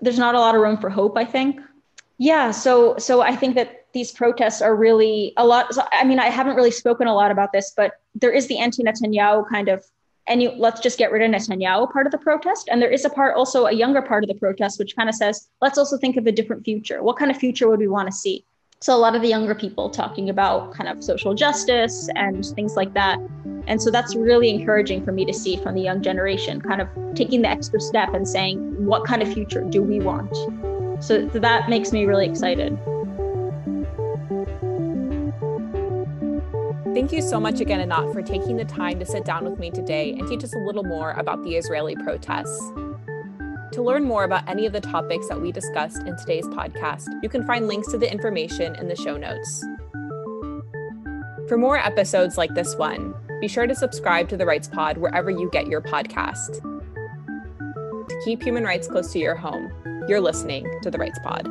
there's 0.00 0.18
not 0.18 0.34
a 0.34 0.40
lot 0.40 0.54
of 0.54 0.60
room 0.60 0.76
for 0.76 0.90
hope, 0.90 1.16
I 1.18 1.24
think. 1.24 1.60
Yeah. 2.18 2.50
So, 2.52 2.96
so 2.98 3.20
I 3.20 3.34
think 3.34 3.56
that 3.56 3.86
these 3.92 4.12
protests 4.12 4.62
are 4.62 4.76
really 4.76 5.32
a 5.36 5.44
lot. 5.44 5.76
I 5.92 6.04
mean, 6.04 6.18
I 6.18 6.26
haven't 6.26 6.54
really 6.54 6.70
spoken 6.70 7.08
a 7.08 7.14
lot 7.14 7.30
about 7.30 7.52
this, 7.52 7.72
but 7.76 7.94
there 8.14 8.30
is 8.30 8.46
the 8.46 8.58
anti-Netanyahu 8.58 9.48
kind 9.48 9.68
of, 9.68 9.84
and 10.28 10.42
you, 10.42 10.50
let's 10.52 10.80
just 10.80 10.98
get 10.98 11.10
rid 11.10 11.22
of 11.22 11.30
Netanyahu 11.30 11.90
part 11.92 12.06
of 12.06 12.12
the 12.12 12.18
protest. 12.18 12.68
And 12.70 12.80
there 12.80 12.90
is 12.90 13.04
a 13.04 13.10
part, 13.10 13.36
also 13.36 13.66
a 13.66 13.72
younger 13.72 14.02
part 14.02 14.22
of 14.22 14.28
the 14.28 14.34
protest, 14.34 14.78
which 14.78 14.94
kind 14.94 15.08
of 15.08 15.14
says, 15.14 15.48
let's 15.60 15.78
also 15.78 15.96
think 15.96 16.16
of 16.16 16.26
a 16.26 16.32
different 16.32 16.64
future. 16.64 17.02
What 17.02 17.16
kind 17.16 17.30
of 17.30 17.36
future 17.36 17.68
would 17.68 17.80
we 17.80 17.88
want 17.88 18.08
to 18.08 18.12
see? 18.12 18.44
So 18.80 18.96
a 18.96 18.98
lot 18.98 19.14
of 19.14 19.22
the 19.22 19.28
younger 19.28 19.54
people 19.54 19.90
talking 19.90 20.28
about 20.28 20.72
kind 20.74 20.88
of 20.88 21.04
social 21.04 21.34
justice 21.34 22.08
and 22.16 22.44
things 22.44 22.74
like 22.76 22.94
that. 22.94 23.18
And 23.68 23.80
so 23.80 23.90
that's 23.90 24.16
really 24.16 24.50
encouraging 24.50 25.04
for 25.04 25.12
me 25.12 25.24
to 25.24 25.32
see 25.32 25.56
from 25.56 25.76
the 25.76 25.82
young 25.82 26.02
generation, 26.02 26.60
kind 26.60 26.80
of 26.80 26.88
taking 27.14 27.42
the 27.42 27.48
extra 27.48 27.80
step 27.80 28.12
and 28.12 28.26
saying, 28.26 28.84
what 28.84 29.04
kind 29.04 29.22
of 29.22 29.32
future 29.32 29.62
do 29.62 29.82
we 29.82 30.00
want? 30.00 30.34
So 31.02 31.26
that 31.26 31.68
makes 31.68 31.92
me 31.92 32.06
really 32.06 32.26
excited. 32.26 32.76
Thank 36.94 37.10
you 37.10 37.22
so 37.22 37.40
much 37.40 37.60
again, 37.60 37.80
Anat, 37.80 38.12
for 38.12 38.20
taking 38.20 38.58
the 38.58 38.66
time 38.66 38.98
to 38.98 39.06
sit 39.06 39.24
down 39.24 39.44
with 39.44 39.58
me 39.58 39.70
today 39.70 40.12
and 40.12 40.28
teach 40.28 40.44
us 40.44 40.52
a 40.52 40.58
little 40.58 40.84
more 40.84 41.12
about 41.12 41.42
the 41.42 41.56
Israeli 41.56 41.96
protests. 41.96 42.60
To 43.72 43.82
learn 43.82 44.04
more 44.04 44.24
about 44.24 44.46
any 44.46 44.66
of 44.66 44.74
the 44.74 44.80
topics 44.82 45.26
that 45.28 45.40
we 45.40 45.52
discussed 45.52 46.02
in 46.02 46.14
today's 46.18 46.46
podcast, 46.48 47.06
you 47.22 47.30
can 47.30 47.46
find 47.46 47.66
links 47.66 47.90
to 47.92 47.98
the 47.98 48.12
information 48.12 48.74
in 48.74 48.88
the 48.88 48.94
show 48.94 49.16
notes. 49.16 49.64
For 51.48 51.56
more 51.56 51.78
episodes 51.78 52.36
like 52.36 52.54
this 52.54 52.76
one, 52.76 53.14
be 53.40 53.48
sure 53.48 53.66
to 53.66 53.74
subscribe 53.74 54.28
to 54.28 54.36
the 54.36 54.44
Rights 54.44 54.68
Pod 54.68 54.98
wherever 54.98 55.30
you 55.30 55.48
get 55.50 55.68
your 55.68 55.80
podcast. 55.80 56.60
To 58.06 58.20
keep 58.22 58.42
human 58.42 58.64
rights 58.64 58.86
close 58.86 59.10
to 59.12 59.18
your 59.18 59.34
home, 59.34 59.72
you're 60.08 60.20
listening 60.20 60.70
to 60.82 60.90
the 60.90 60.98
Rights 60.98 61.18
Pod. 61.24 61.48